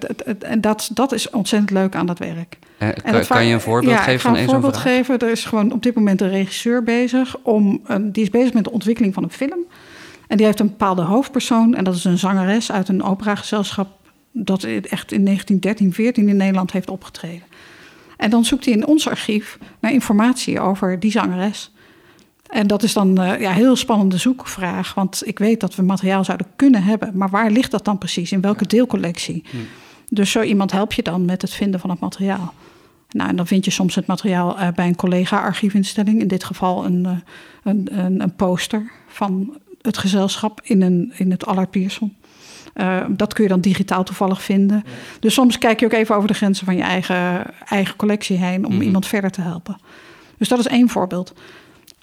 en 0.41 0.61
dat, 0.61 0.91
dat 0.95 1.13
is 1.13 1.31
ontzettend 1.31 1.71
leuk 1.71 1.95
aan 1.95 2.07
dat 2.07 2.19
werk. 2.19 2.59
Uh, 2.79 2.89
kan, 2.89 3.27
kan, 3.27 3.47
je 3.47 3.55
een 3.55 3.61
voorbeeld 3.61 3.93
ja, 3.93 4.03
geven 4.03 4.21
van 4.21 4.37
een 4.37 4.49
voorbeeld 4.49 4.77
geven. 4.77 5.19
Er 5.19 5.31
is 5.31 5.45
gewoon 5.45 5.73
op 5.73 5.83
dit 5.83 5.95
moment 5.95 6.21
een 6.21 6.29
regisseur 6.29 6.83
bezig. 6.83 7.37
Om 7.43 7.81
een, 7.85 8.13
die 8.13 8.23
is 8.23 8.31
bezig 8.31 8.53
met 8.53 8.65
de 8.65 8.71
ontwikkeling 8.71 9.15
van 9.15 9.23
een 9.23 9.31
film. 9.31 9.59
En 10.27 10.37
die 10.37 10.47
heeft 10.47 10.61
een 10.61 10.67
bepaalde 10.67 11.03
hoofdpersoon. 11.03 11.75
En 11.75 11.85
dat 11.85 11.95
is 11.95 12.05
een 12.05 12.19
zangeres 12.19 12.73
uit 12.73 12.89
een 12.89 13.03
operagezelschap... 13.03 13.89
dat 14.33 14.63
echt 14.63 15.13
in 15.13 15.25
1913, 15.25 15.93
14 15.93 16.29
in 16.29 16.37
Nederland 16.37 16.73
heeft 16.73 16.91
opgetreden. 16.91 17.43
En 18.17 18.31
dan 18.31 18.45
zoekt 18.45 18.65
hij 18.65 18.75
in 18.75 18.87
ons 18.87 19.09
archief 19.09 19.59
naar 19.81 19.93
informatie 19.93 20.61
over 20.61 21.01
die 21.01 21.11
zangeres... 21.11 21.73
En 22.51 22.67
dat 22.67 22.83
is 22.83 22.93
dan 22.93 23.21
uh, 23.21 23.41
ja, 23.41 23.53
heel 23.53 23.77
spannende 23.77 24.17
zoekvraag. 24.17 24.95
Want 24.95 25.23
ik 25.27 25.39
weet 25.39 25.61
dat 25.61 25.75
we 25.75 25.83
materiaal 25.83 26.25
zouden 26.25 26.47
kunnen 26.57 26.83
hebben. 26.83 27.11
Maar 27.15 27.31
waar 27.31 27.51
ligt 27.51 27.71
dat 27.71 27.85
dan 27.85 27.99
precies? 27.99 28.33
In 28.33 28.41
welke 28.41 28.67
deelcollectie? 28.67 29.45
Hm. 29.51 29.57
Dus 30.09 30.31
zo 30.31 30.43
iemand 30.43 30.73
help 30.73 30.93
je 30.93 31.03
dan 31.03 31.25
met 31.25 31.43
het 31.43 31.53
vinden 31.53 31.81
van 31.81 31.91
het 31.91 32.01
materiaal. 32.01 32.55
Nou, 33.11 33.29
en 33.29 33.37
dan 33.37 33.47
vind 33.47 33.65
je 33.65 33.71
soms 33.71 33.95
het 33.95 34.07
materiaal 34.07 34.59
uh, 34.59 34.69
bij 34.75 34.87
een 34.87 34.97
collega-archiefinstelling. 34.97 36.21
In 36.21 36.29
dit 36.29 36.45
geval 36.45 36.85
een, 36.85 37.05
uh, 37.05 37.11
een, 37.63 37.89
een, 37.99 38.23
een, 38.23 38.35
poster 38.35 38.91
van 39.09 39.57
het 39.83 39.99
gezelschap 39.99 40.61
in, 40.63 40.83
een, 40.83 41.13
in 41.17 41.31
het 41.31 41.47
Allard 41.47 41.71
Pierson. 41.71 42.17
dat 43.09 43.35
kun 43.35 43.43
je 43.43 43.51
dan 43.51 43.61
digitaal 43.61 44.05
toevallig 44.05 44.43
vinden. 44.43 44.83
Ja. 44.85 44.93
Dus 45.21 45.35
soms 45.35 45.59
kijk 45.59 45.81
je 45.81 45.87
ook 45.87 45.93
even 45.93 46.17
over 46.17 46.29
de 46.29 46.35
grenzen 46.35 46.67
van 46.67 46.77
je 46.77 46.83
eigen, 46.83 47.45
eigen 47.69 47.97
collectie 47.97 48.37
heen... 48.37 48.65
om 48.65 48.71
mm 48.71 48.77
-hmm. 48.77 48.87
iemand 48.87 49.07
verder 49.07 49.31
te 49.31 49.41
helpen. 49.41 49.77
Dus 50.39 50.49
dat 50.49 50.59
is 50.59 50.67
één 50.67 50.89
voorbeeld. 50.89 51.35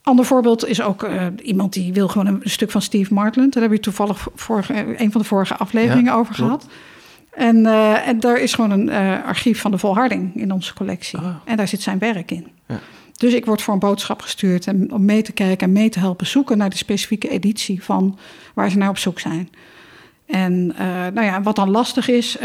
Ander 0.07 0.25
voorbeeld 0.25 0.67
is 0.67 0.81
ook 0.81 1.03
uh, 1.03 1.25
iemand 1.43 1.73
die 1.73 1.93
wil 1.93 2.07
gewoon 2.07 2.27
een, 2.27 2.41
stuk 2.43 2.71
van 2.71 2.81
Steve 2.81 3.13
Martland. 3.13 3.53
Daar 3.53 3.63
heb 3.63 3.71
je 3.71 3.79
toevallig 3.79 4.27
vorige, 4.35 5.01
een 5.01 5.11
van 5.11 5.21
de 5.21 5.27
vorige 5.27 5.55
afleveringen 5.55 6.11
ja, 6.11 6.17
over 6.17 6.35
klopt. 6.35 6.63
gehad. 6.63 6.67
En, 7.31 7.57
uh, 7.57 8.07
en 8.07 8.19
daar 8.19 8.39
is 8.39 8.53
gewoon 8.53 8.71
een 8.71 8.87
uh, 8.87 9.25
archief 9.25 9.61
van 9.61 9.71
de 9.71 9.77
Volharding 9.77 10.35
in 10.35 10.51
onze 10.51 10.73
collectie. 10.73 11.19
Oh. 11.19 11.35
En 11.45 11.57
daar 11.57 11.67
zit 11.67 11.81
zijn 11.81 11.99
werk 11.99 12.31
in. 12.31 12.47
Ja. 12.67 12.79
Dus 13.17 13.33
ik 13.33 13.45
word 13.45 13.61
voor 13.61 13.73
een 13.73 13.79
boodschap 13.79 14.21
gestuurd 14.21 14.67
en, 14.67 14.91
om 14.91 15.05
mee 15.05 15.21
te 15.21 15.31
kijken 15.31 15.67
en 15.67 15.73
mee 15.73 15.89
te 15.89 15.99
helpen 15.99 16.27
zoeken 16.27 16.57
naar 16.57 16.69
de 16.69 16.77
specifieke 16.77 17.29
editie 17.29 17.83
van 17.83 18.17
waar 18.53 18.69
ze 18.69 18.77
naar 18.77 18.89
op 18.89 18.97
zoek 18.97 19.19
zijn. 19.19 19.49
En 20.25 20.67
nou 21.13 21.21
ja, 21.21 21.41
wat 21.41 21.55
dan 21.55 21.69
lastig 21.69 22.09
is, 22.09 22.37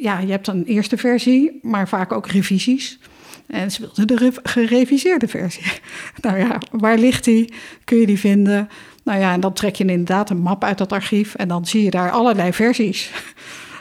ja, 0.00 0.18
je 0.18 0.30
hebt 0.30 0.46
een 0.46 0.64
eerste 0.64 0.96
versie, 0.96 1.58
maar 1.62 1.88
vaak 1.88 2.12
ook 2.12 2.26
revisies. 2.26 2.98
En 3.48 3.70
ze 3.70 3.80
wilde 3.80 4.04
de 4.04 4.32
gereviseerde 4.42 5.28
versie. 5.28 5.72
nou 6.22 6.38
ja, 6.38 6.58
waar 6.70 6.98
ligt 6.98 7.24
die? 7.24 7.52
Kun 7.84 7.98
je 7.98 8.06
die 8.06 8.18
vinden? 8.18 8.68
Nou 9.02 9.20
ja, 9.20 9.32
en 9.32 9.40
dan 9.40 9.52
trek 9.52 9.76
je 9.76 9.84
inderdaad 9.84 10.30
een 10.30 10.40
map 10.40 10.64
uit 10.64 10.78
dat 10.78 10.92
archief 10.92 11.34
en 11.34 11.48
dan 11.48 11.66
zie 11.66 11.82
je 11.82 11.90
daar 11.90 12.10
allerlei 12.10 12.52
versies. 12.52 13.10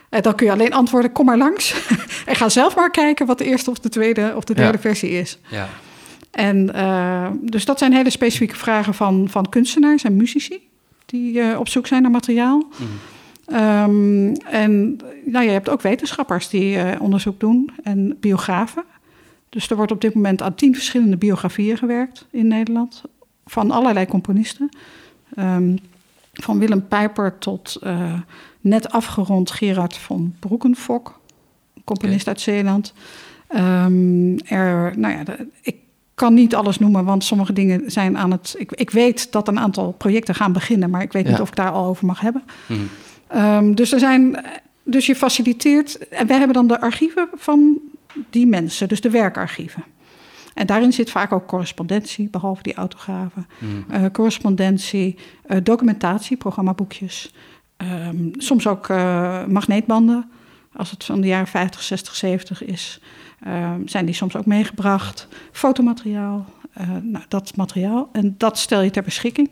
En 0.09 0.21
dan 0.21 0.35
kun 0.35 0.45
je 0.45 0.51
alleen 0.51 0.73
antwoorden, 0.73 1.11
kom 1.11 1.25
maar 1.25 1.37
langs. 1.37 1.75
en 2.25 2.35
ga 2.35 2.49
zelf 2.49 2.75
maar 2.75 2.91
kijken 2.91 3.25
wat 3.25 3.37
de 3.37 3.45
eerste 3.45 3.69
of 3.69 3.79
de 3.79 3.89
tweede 3.89 4.33
of 4.35 4.43
de 4.43 4.53
derde 4.53 4.77
ja. 4.77 4.79
versie 4.79 5.09
is. 5.09 5.37
Ja. 5.47 5.69
En 6.31 6.71
uh, 6.75 7.27
dus 7.41 7.65
dat 7.65 7.79
zijn 7.79 7.93
hele 7.93 8.09
specifieke 8.09 8.55
vragen 8.55 8.93
van, 8.93 9.27
van 9.29 9.49
kunstenaars 9.49 10.03
en 10.03 10.15
muzici... 10.15 10.59
die 11.05 11.33
uh, 11.33 11.59
op 11.59 11.67
zoek 11.67 11.87
zijn 11.87 12.01
naar 12.01 12.11
materiaal. 12.11 12.67
Mm. 12.77 12.87
Um, 13.57 14.33
en 14.35 14.99
nou, 15.25 15.45
je 15.45 15.51
hebt 15.51 15.69
ook 15.69 15.81
wetenschappers 15.81 16.49
die 16.49 16.75
uh, 16.75 16.91
onderzoek 16.99 17.39
doen 17.39 17.69
en 17.83 18.17
biografen. 18.19 18.83
Dus 19.49 19.69
er 19.69 19.75
wordt 19.75 19.91
op 19.91 20.01
dit 20.01 20.13
moment 20.13 20.41
aan 20.41 20.55
tien 20.55 20.73
verschillende 20.73 21.17
biografieën 21.17 21.77
gewerkt 21.77 22.25
in 22.31 22.47
Nederland. 22.47 23.03
Van 23.45 23.71
allerlei 23.71 24.05
componisten. 24.05 24.69
Um, 25.37 25.77
van 26.33 26.59
Willem 26.59 26.87
Pijper 26.87 27.37
tot 27.37 27.79
uh, 27.83 28.13
net 28.61 28.89
afgerond 28.91 29.51
Gerard 29.51 29.97
van 29.97 30.35
Broekenfok, 30.39 31.19
componist 31.83 32.21
okay. 32.21 32.33
uit 32.33 32.41
Zeeland. 32.41 32.93
Um, 33.55 34.39
er, 34.39 34.93
nou 34.97 35.13
ja, 35.13 35.23
de, 35.23 35.47
ik 35.61 35.75
kan 36.13 36.33
niet 36.33 36.55
alles 36.55 36.79
noemen, 36.79 37.05
want 37.05 37.23
sommige 37.23 37.53
dingen 37.53 37.91
zijn 37.91 38.17
aan 38.17 38.31
het. 38.31 38.55
Ik, 38.57 38.71
ik 38.71 38.89
weet 38.89 39.31
dat 39.31 39.47
een 39.47 39.59
aantal 39.59 39.91
projecten 39.91 40.35
gaan 40.35 40.53
beginnen, 40.53 40.89
maar 40.89 41.01
ik 41.01 41.11
weet 41.11 41.25
ja. 41.25 41.31
niet 41.31 41.41
of 41.41 41.49
ik 41.49 41.55
daar 41.55 41.71
al 41.71 41.85
over 41.85 42.05
mag 42.05 42.19
hebben. 42.19 42.43
Mm. 42.65 42.89
Um, 43.35 43.75
dus 43.75 43.91
er 43.91 43.99
zijn. 43.99 44.45
Dus 44.83 45.05
je 45.05 45.15
faciliteert. 45.15 46.07
En 46.07 46.27
wij 46.27 46.37
hebben 46.37 46.55
dan 46.55 46.67
de 46.67 46.81
archieven 46.81 47.27
van 47.33 47.77
die 48.29 48.47
mensen, 48.47 48.87
dus 48.87 49.01
de 49.01 49.09
werkarchieven. 49.09 49.83
En 50.53 50.65
daarin 50.65 50.93
zit 50.93 51.11
vaak 51.11 51.31
ook 51.31 51.47
correspondentie, 51.47 52.29
behalve 52.29 52.63
die 52.63 52.73
autografen. 52.73 53.47
Mm. 53.59 53.85
Uh, 53.91 54.05
correspondentie, 54.11 55.17
uh, 55.47 55.57
documentatie, 55.63 56.37
programmaboekjes. 56.37 57.33
Um, 57.77 58.31
soms 58.37 58.67
ook 58.67 58.87
uh, 58.87 59.45
magneetbanden. 59.45 60.31
Als 60.73 60.91
het 60.91 61.03
van 61.03 61.21
de 61.21 61.27
jaren 61.27 61.47
50, 61.47 61.83
60, 61.83 62.15
70 62.15 62.63
is, 62.63 63.01
um, 63.47 63.87
zijn 63.87 64.05
die 64.05 64.15
soms 64.15 64.35
ook 64.35 64.45
meegebracht. 64.45 65.27
Fotomateriaal, 65.51 66.45
nou, 67.01 67.25
dat 67.27 67.55
materiaal. 67.55 68.09
En 68.11 68.35
dat 68.37 68.57
stel 68.57 68.81
je 68.81 68.89
ter 68.89 69.03
beschikking. 69.03 69.49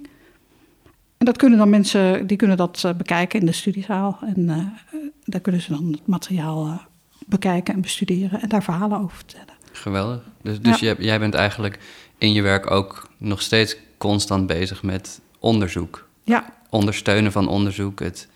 En 1.18 1.26
dat 1.26 1.38
kunnen 1.38 1.58
dan 1.58 1.70
mensen, 1.70 2.28
die 2.28 2.38
kunnen 2.38 2.58
dat 2.58 2.84
eh, 2.84 2.94
bekijken 2.94 3.40
in 3.40 3.46
de 3.46 3.52
studiezaal. 3.52 4.20
En 4.22 4.50
eh, 4.50 4.98
daar 5.24 5.42
kunnen 5.42 5.62
ze 5.62 5.72
dan 5.72 5.92
het 5.92 6.08
materiaal 6.08 6.66
eh, 6.66 6.78
bekijken 7.26 7.74
en 7.74 7.82
bestuderen 7.82 8.42
en 8.42 8.50
daar 8.50 8.64
verhalen 8.64 9.00
over 9.00 9.16
vertellen. 9.16 9.54
Geweldig. 9.72 10.22
Dus, 10.42 10.62
dus 10.62 10.80
jij, 10.80 10.96
jij 11.00 11.20
bent 11.20 11.34
eigenlijk 11.34 11.80
in 12.18 12.34
je 12.34 12.42
werk 12.42 12.72
ook 12.72 13.10
nog 13.18 13.42
steeds 13.42 13.78
constant 13.98 14.48
bezig 14.48 14.84
met 14.84 15.22
onderzoek. 15.40 16.08
Ja, 16.24 16.46
Ondersteunen 16.70 17.32
van 17.32 17.48
onderzoek. 17.48 18.00
Het, 18.00 18.28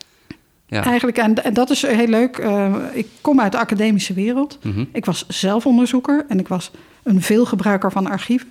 ja. 0.65 0.84
eigenlijk. 0.84 1.17
En, 1.17 1.43
en 1.43 1.53
dat 1.53 1.69
is 1.69 1.81
heel 1.81 2.08
leuk. 2.08 2.38
Eh, 2.38 2.75
ik 2.93 3.08
kom 3.22 3.41
uit 3.41 3.51
de 3.51 3.58
academische 3.58 4.13
wereld. 4.13 4.60
Mhm. 4.63 4.86
Ik 4.91 5.05
was 5.05 5.27
zelf 5.27 5.65
onderzoeker 5.65 6.25
en 6.27 6.39
ik 6.39 6.48
was 6.48 6.72
een 7.03 7.22
veelgebruiker 7.22 7.91
van 7.91 8.08
archieven 8.08 8.50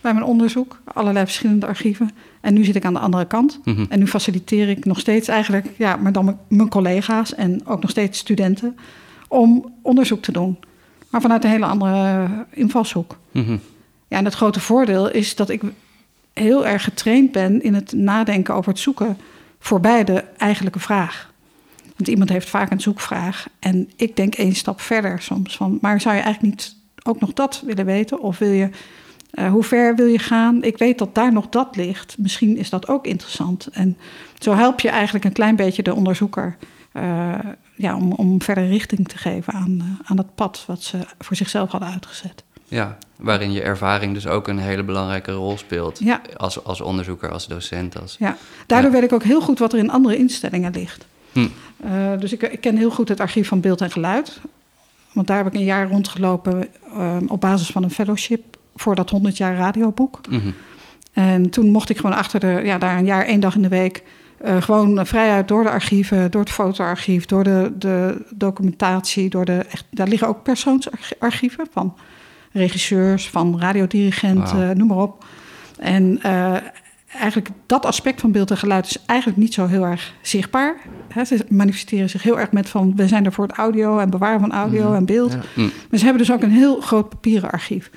bij 0.00 0.14
mijn 0.14 0.24
onderzoek. 0.24 0.80
Allerlei 0.84 1.24
verschillende 1.24 1.66
archieven. 1.66 2.10
En 2.40 2.54
nu 2.54 2.64
zit 2.64 2.76
ik 2.76 2.84
aan 2.84 2.92
de 2.92 2.98
andere 2.98 3.26
kant. 3.26 3.60
Mhm. 3.64 3.84
En 3.88 3.98
nu 3.98 4.06
faciliteer 4.06 4.68
ik 4.68 4.84
nog 4.84 5.00
steeds 5.00 5.28
eigenlijk, 5.28 5.66
ja, 5.76 5.96
maar 5.96 6.12
dan 6.12 6.38
mijn 6.48 6.68
collega's 6.68 7.34
en 7.34 7.66
ook 7.66 7.80
nog 7.80 7.90
steeds 7.90 8.18
studenten 8.18 8.76
om 9.32 9.74
onderzoek 9.82 10.22
te 10.22 10.32
doen. 10.32 10.58
Maar 11.10 11.20
vanuit 11.20 11.44
een 11.44 11.50
hele 11.50 11.66
andere 11.66 12.28
invalshoek. 12.50 13.18
Mhm. 13.30 13.56
Ja, 14.08 14.18
en 14.18 14.24
het 14.24 14.34
grote 14.34 14.60
voordeel 14.60 15.10
is 15.10 15.36
dat 15.36 15.48
ik 15.48 15.62
heel 16.32 16.66
erg 16.66 16.84
getraind 16.84 17.32
ben 17.32 17.62
in 17.62 17.74
het 17.74 17.92
nadenken 17.92 18.54
over 18.54 18.70
het 18.70 18.80
zoeken 18.80 19.16
voorbij 19.58 20.04
de 20.04 20.24
eigenlijke 20.36 20.78
vraag. 20.78 21.32
Want 21.96 22.08
iemand 22.08 22.30
heeft 22.30 22.48
vaak 22.48 22.70
een 22.70 22.80
zoekvraag 22.80 23.48
en 23.58 23.90
ik 23.96 24.16
denk 24.16 24.34
één 24.34 24.54
stap 24.54 24.80
verder 24.80 25.20
soms 25.20 25.56
van, 25.56 25.78
maar 25.80 26.00
zou 26.00 26.14
je 26.14 26.22
eigenlijk 26.22 26.54
niet 26.54 26.76
ook 27.02 27.20
nog 27.20 27.32
dat 27.32 27.62
willen 27.66 27.86
weten? 27.86 28.20
Of 28.20 28.38
wil 28.38 28.50
je, 28.50 28.68
eh, 29.30 29.50
hoe 29.50 29.62
ver 29.62 29.96
wil 29.96 30.06
je 30.06 30.18
gaan? 30.18 30.62
Ik 30.62 30.78
weet 30.78 30.98
dat 30.98 31.14
daar 31.14 31.32
nog 31.32 31.48
dat 31.48 31.76
ligt. 31.76 32.18
Misschien 32.18 32.56
is 32.56 32.70
dat 32.70 32.88
ook 32.88 33.06
interessant. 33.06 33.66
En 33.66 33.96
zo 34.38 34.54
help 34.54 34.80
je 34.80 34.88
eigenlijk 34.88 35.24
een 35.24 35.32
klein 35.32 35.56
beetje 35.56 35.82
de 35.82 35.94
onderzoeker 35.94 36.56
eh, 36.92 37.38
ja, 37.76 37.96
om, 37.96 38.12
om 38.12 38.42
verder 38.42 38.68
richting 38.68 39.08
te 39.08 39.18
geven 39.18 39.52
aan, 39.52 39.76
eh, 39.80 40.10
aan 40.10 40.16
het 40.16 40.34
pad 40.34 40.64
wat 40.66 40.82
ze 40.82 40.98
voor 41.18 41.36
zichzelf 41.36 41.70
hadden 41.70 41.90
uitgezet. 41.90 42.44
ja, 42.68 42.98
waarin 43.16 43.52
je 43.52 43.62
ervaring 43.62 44.14
dus 44.14 44.26
ook 44.26 44.48
een 44.48 44.58
hele 44.58 44.82
belangrijke 44.82 45.32
rol 45.32 45.58
speelt. 45.58 45.98
Ja. 45.98 46.20
Als, 46.36 46.64
als 46.64 46.80
onderzoeker, 46.80 47.30
als 47.30 47.46
docent. 47.46 48.00
Als... 48.00 48.16
Ja, 48.18 48.36
daardoor 48.66 48.90
Ja. 48.90 48.96
weet 48.96 49.10
ik 49.10 49.12
ook 49.12 49.22
heel 49.22 49.40
goed 49.40 49.58
wat 49.58 49.72
er 49.72 49.78
in 49.78 49.90
andere 49.90 50.16
instellingen 50.16 50.72
ligt. 50.72 51.06
Hm. 51.32 51.46
Eh, 51.84 52.18
dus 52.18 52.32
ik, 52.32 52.42
ik 52.42 52.60
ken 52.60 52.76
heel 52.76 52.90
goed 52.90 53.08
het 53.08 53.20
archief 53.20 53.48
van 53.48 53.60
beeld 53.60 53.80
en 53.80 53.90
geluid. 53.90 54.40
Want 55.12 55.26
daar 55.26 55.36
heb 55.36 55.46
ik 55.46 55.54
een 55.54 55.64
jaar 55.64 55.88
rondgelopen 55.88 56.68
eh, 56.96 57.16
op 57.28 57.40
basis 57.40 57.68
van 57.70 57.82
een 57.82 57.90
fellowship 57.90 58.56
voor 58.76 58.94
dat 58.94 59.10
100 59.10 59.36
jaar 59.36 59.56
radioboek. 59.56 60.20
Mhm. 60.28 60.50
En 61.12 61.50
toen 61.50 61.70
mocht 61.70 61.90
ik 61.90 61.96
gewoon 61.96 62.16
achter 62.16 62.40
de, 62.40 62.60
ja, 62.64 62.78
daar 62.78 62.98
een 62.98 63.04
jaar, 63.04 63.24
één 63.24 63.40
dag 63.40 63.54
in 63.54 63.62
de 63.62 63.68
week, 63.68 64.02
eh, 64.42 64.62
gewoon 64.62 65.06
vrijuit 65.06 65.48
door 65.48 65.62
de 65.62 65.70
archieven, 65.70 66.30
door 66.30 66.40
het 66.40 66.50
fotoarchief, 66.50 67.26
door 67.26 67.44
de, 67.44 67.72
de 67.78 68.24
documentatie, 68.34 69.30
door 69.30 69.44
de, 69.44 69.64
echt, 69.70 69.84
daar 69.90 70.08
liggen 70.08 70.28
ook 70.28 70.42
persoonsarchieven 70.42 71.66
van 71.72 71.96
regisseurs, 72.52 73.28
van 73.28 73.60
radiodirigenten, 73.60 74.76
noem 74.76 74.88
maar 74.88 74.96
op. 74.96 75.24
En 75.78 76.18
eh, 76.22 76.54
eigenlijk 77.18 77.48
dat 77.66 77.86
aspect 77.86 78.20
van 78.20 78.32
beeld 78.32 78.50
en 78.50 78.56
geluid 78.56 78.86
is 78.86 78.98
eigenlijk 79.06 79.38
niet 79.38 79.54
zo 79.54 79.66
heel 79.66 79.84
erg 79.86 80.14
zichtbaar. 80.22 80.76
Ze 81.26 81.44
manifesteren 81.48 82.10
zich 82.10 82.22
heel 82.22 82.38
erg 82.38 82.52
met 82.52 82.68
van, 82.68 82.92
we 82.96 83.08
zijn 83.08 83.24
er 83.24 83.32
voor 83.32 83.46
het 83.46 83.56
audio 83.56 83.98
en 83.98 84.10
bewaren 84.10 84.40
van 84.40 84.52
audio 84.52 84.84
Mhm. 84.84 84.94
en 84.94 85.04
beeld. 85.04 85.32
Ja. 85.32 85.38
Maar 85.90 85.98
ze 85.98 86.04
hebben 86.04 86.22
dus 86.22 86.32
ook 86.32 86.42
een 86.42 86.50
heel 86.50 86.80
groot 86.80 87.08
papieren 87.08 87.50
archief. 87.50 87.90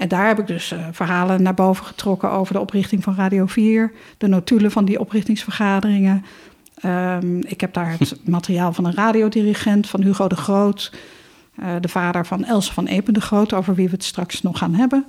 En 0.00 0.08
daar 0.08 0.26
heb 0.26 0.38
ik 0.38 0.46
dus 0.46 0.72
eh, 0.72 0.86
verhalen 0.92 1.42
naar 1.42 1.54
boven 1.54 1.84
getrokken 1.84 2.30
over 2.30 2.54
de 2.54 2.60
oprichting 2.60 3.02
van 3.02 3.14
Radio 3.14 3.46
4, 3.46 3.92
de 4.18 4.26
notulen 4.26 4.70
van 4.70 4.84
die 4.84 5.00
oprichtingsvergaderingen. 5.00 6.24
Ehm, 6.74 7.38
ik 7.38 7.60
heb 7.60 7.74
daar 7.74 7.96
het 7.98 8.20
materiaal 8.28 8.72
van 8.72 8.84
een 8.84 8.94
radiodirigent, 8.94 9.88
van 9.88 10.02
Hugo 10.02 10.28
de 10.28 10.36
Groot, 10.36 10.92
eh, 11.56 11.68
de 11.80 11.88
vader 11.88 12.26
van 12.26 12.44
Else 12.44 12.72
van 12.72 12.86
Epen 12.86 13.14
de 13.14 13.20
Groot, 13.20 13.52
over 13.52 13.74
wie 13.74 13.86
we 13.86 13.94
het 13.94 14.04
straks 14.04 14.42
nog 14.42 14.58
gaan 14.58 14.74
hebben. 14.74 15.04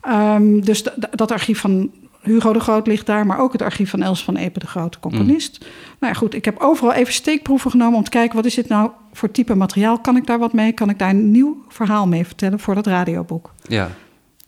Ehm, 0.00 0.60
dus 0.60 0.84
dat 1.10 1.32
archief 1.32 1.60
van 1.60 1.90
Hugo 2.20 2.52
de 2.52 2.60
Groot 2.60 2.86
ligt 2.86 3.06
daar, 3.06 3.26
maar 3.26 3.38
ook 3.38 3.52
het 3.52 3.62
archief 3.62 3.90
van 3.90 4.02
Els 4.02 4.24
van 4.24 4.36
Epen 4.36 4.60
de 4.60 4.66
Groot, 4.66 4.92
de 4.92 5.00
componist. 5.00 5.58
Nou 6.00 6.12
ja, 6.12 6.18
goed, 6.18 6.34
ik 6.34 6.44
heb 6.44 6.58
overal 6.58 6.92
even 6.92 7.12
steekproeven 7.12 7.70
genomen 7.70 7.98
om 7.98 8.04
te 8.04 8.10
kijken 8.10 8.36
wat 8.36 8.46
is 8.46 8.54
dit 8.54 8.68
nou 8.68 8.90
voor 9.12 9.30
type 9.30 9.54
materiaal. 9.54 9.98
Kan 9.98 10.16
ik 10.16 10.26
daar 10.26 10.38
wat 10.38 10.52
mee? 10.52 10.72
Kan 10.72 10.90
ik 10.90 10.98
daar 10.98 11.10
een 11.10 11.30
nieuw 11.30 11.64
verhaal 11.68 12.06
mee 12.06 12.26
vertellen 12.26 12.60
voor 12.60 12.74
dat 12.74 12.86
radioboek? 12.86 13.54
Ja, 13.62 13.90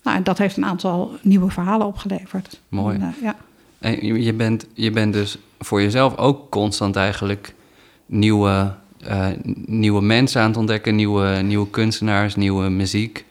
Nou, 0.02 0.16
en 0.16 0.22
dat 0.22 0.38
heeft 0.38 0.56
een 0.56 0.64
aantal 0.64 1.10
nieuwe 1.22 1.50
verhalen 1.50 1.86
opgeleverd. 1.86 2.60
Mooi. 2.68 2.96
En, 2.96 3.02
eh, 3.02 3.22
ja. 3.22 3.36
En 3.78 4.06
je- 4.22 4.32
bent, 4.34 4.66
je 4.72 4.90
bent 4.90 5.12
dus 5.12 5.38
voor 5.58 5.82
jezelf 5.82 6.16
ook 6.16 6.50
constant 6.50 6.96
eigenlijk 6.96 7.54
nieuwe, 8.06 8.74
eh, 9.04 9.26
nieuwe 9.66 10.02
mensen 10.02 10.40
aan 10.40 10.48
het 10.48 10.56
ontdekken, 10.56 10.94
nieuwe, 10.96 11.26
nieuwe 11.42 11.70
kunstenaars, 11.70 12.34
nieuwe 12.36 12.68
muziek. 12.68 13.24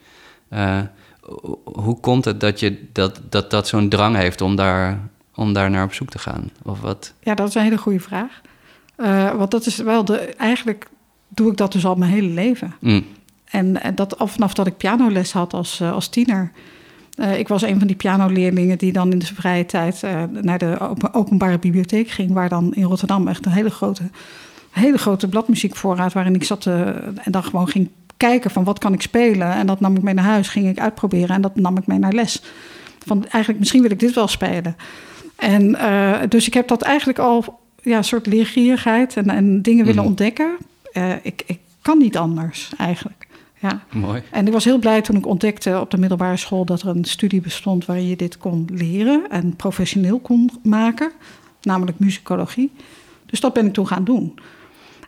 Eh, 0.48 0.78
ho- 1.20 1.60
hoe 1.64 2.00
komt 2.00 2.24
het 2.24 2.40
dat 2.40 2.60
je 2.60 2.88
dat, 2.92 3.20
dat, 3.28 3.50
dat 3.50 3.68
zo'n 3.68 3.88
drang 3.88 4.16
heeft 4.16 4.40
om 4.40 4.56
daar, 4.56 4.98
om 5.34 5.52
daar 5.52 5.70
naar 5.70 5.84
op 5.84 5.92
zoek 5.92 6.08
te 6.10 6.18
gaan? 6.18 6.50
Of 6.62 6.80
wat? 6.80 7.14
ja, 7.20 7.34
dat 7.34 7.48
is 7.48 7.54
een 7.54 7.62
hele 7.62 7.78
goede 7.78 8.00
vraag. 8.00 8.40
Want 9.36 9.50
dat 9.50 9.66
is 9.66 9.76
wel 9.76 10.04
de. 10.04 10.16
Eigenlijk 10.18 10.88
doe 11.28 11.50
ik 11.50 11.56
dat 11.56 11.72
dus 11.72 11.84
al 11.86 11.94
mijn 11.94 12.10
hele 12.10 12.28
leven. 12.28 12.74
Mm, 12.80 13.04
En, 13.50 13.82
en 13.82 13.94
dat 13.94 14.18
al 14.18 14.26
vanaf 14.26 14.54
dat 14.54 14.66
ik 14.66 14.76
pianoles 14.76 15.32
had 15.32 15.52
als, 15.54 15.80
eh, 15.80 15.92
als 15.92 16.08
tiener. 16.08 16.50
Eh, 17.14 17.38
ik 17.38 17.48
was 17.48 17.62
een 17.62 17.78
van 17.78 17.86
die 17.86 17.96
pianoleerlingen 17.96 18.78
die 18.78 18.92
dan 18.92 19.12
in 19.12 19.18
de 19.18 19.26
vrije 19.26 19.66
tijd 19.66 20.02
eh, 20.02 20.22
naar 20.40 20.58
de 20.58 20.76
open- 20.80 21.14
openbare 21.14 21.58
bibliotheek 21.58 22.08
ging. 22.08 22.32
Waar 22.32 22.48
dan 22.48 22.74
in 22.74 22.82
Rotterdam 22.84 23.28
echt 23.28 23.46
een 23.46 23.52
hele 23.52 23.70
grote, 23.70 24.02
hele 24.70 24.98
grote 24.98 25.28
bladmuziekvoorraad. 25.28 26.12
Waarin 26.12 26.34
ik 26.34 26.44
zat 26.44 26.66
eh, 26.66 26.86
en 27.06 27.32
dan 27.32 27.44
gewoon 27.44 27.68
ging 27.68 27.88
kijken 28.16 28.50
van 28.50 28.64
wat 28.64 28.78
kan 28.78 28.92
ik 28.92 29.02
spelen. 29.02 29.52
En 29.52 29.66
dat 29.66 29.80
nam 29.80 29.96
ik 29.96 30.02
mee 30.02 30.14
naar 30.14 30.24
huis, 30.24 30.48
ging 30.48 30.68
ik 30.68 30.78
uitproberen 30.80 31.36
en 31.36 31.40
dat 31.40 31.56
nam 31.56 31.76
ik 31.76 31.86
mee 31.86 31.98
naar 31.98 32.12
les. 32.12 32.42
Van 33.06 33.22
eigenlijk 33.22 33.58
misschien 33.58 33.82
wil 33.82 33.90
ik 33.90 33.98
dit 34.00 34.14
wel 34.14 34.28
spelen. 34.28 34.76
En 35.36 35.74
eh, 35.76 36.18
dus 36.28 36.46
ik 36.46 36.54
heb 36.54 36.68
dat 36.68 36.82
eigenlijk 36.82 37.18
al, 37.18 37.60
ja, 37.82 37.96
een 37.96 38.04
soort 38.04 38.26
leergierigheid 38.26 39.16
en, 39.16 39.30
en 39.30 39.62
dingen 39.62 39.84
willen 39.84 40.00
Mhm. 40.00 40.08
ontdekken. 40.10 40.56
Eh, 40.92 41.12
ik, 41.22 41.42
ik 41.46 41.58
kan 41.82 41.98
niet 41.98 42.16
anders 42.16 42.70
eigenlijk. 42.78 43.26
Ja. 43.60 43.82
mooi. 43.90 44.22
En 44.30 44.46
ik 44.46 44.52
was 44.52 44.64
heel 44.64 44.78
blij 44.78 45.00
toen 45.00 45.16
ik 45.16 45.26
ontdekte 45.26 45.80
op 45.80 45.90
de 45.90 45.98
middelbare 45.98 46.36
school 46.36 46.64
dat 46.64 46.82
er 46.82 46.88
een 46.88 47.04
studie 47.04 47.40
bestond 47.40 47.84
waarin 47.86 48.06
je 48.08 48.16
dit 48.16 48.38
kon 48.38 48.68
leren 48.72 49.30
en 49.30 49.56
professioneel 49.56 50.18
kon 50.18 50.50
maken, 50.62 51.12
namelijk 51.62 51.98
muzikologie. 51.98 52.72
Dus 53.26 53.40
dat 53.40 53.52
ben 53.52 53.66
ik 53.66 53.72
toen 53.72 53.86
gaan 53.86 54.04
doen. 54.04 54.38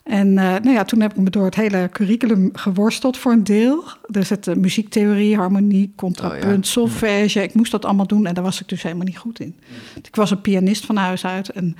En 0.02 0.38
eh, 0.38 0.44
nou 0.44 0.71
ja, 0.71 0.85
toen 0.85 1.00
heb 1.00 1.11
ik 1.11 1.16
me 1.16 1.30
door 1.30 1.44
het 1.44 1.54
hele 1.54 1.88
curriculum 1.92 2.50
geworsteld 2.52 3.16
voor 3.18 3.32
een 3.32 3.44
deel. 3.44 3.85
Dus 4.06 4.28
het 4.28 4.47
eh, 4.47 4.54
muziektheorie, 4.54 5.37
harmonie, 5.37 5.92
contrapunt, 5.97 6.44
Oh 6.44 6.50
ja. 6.50 6.62
solfège. 6.62 7.42
Ik 7.42 7.54
moest 7.54 7.71
dat 7.71 7.85
allemaal 7.85 8.06
doen 8.06 8.26
en 8.26 8.35
daar 8.35 8.44
was 8.44 8.61
ik 8.61 8.68
dus 8.68 8.82
helemaal 8.82 9.06
niet 9.06 9.18
goed 9.18 9.40
in. 9.40 9.56
Ik 10.02 10.16
was 10.16 10.30
een 10.30 10.40
pianist 10.40 10.87
van 10.87 10.97
huis 10.97 11.26
uit. 11.26 11.49
En, 11.49 11.76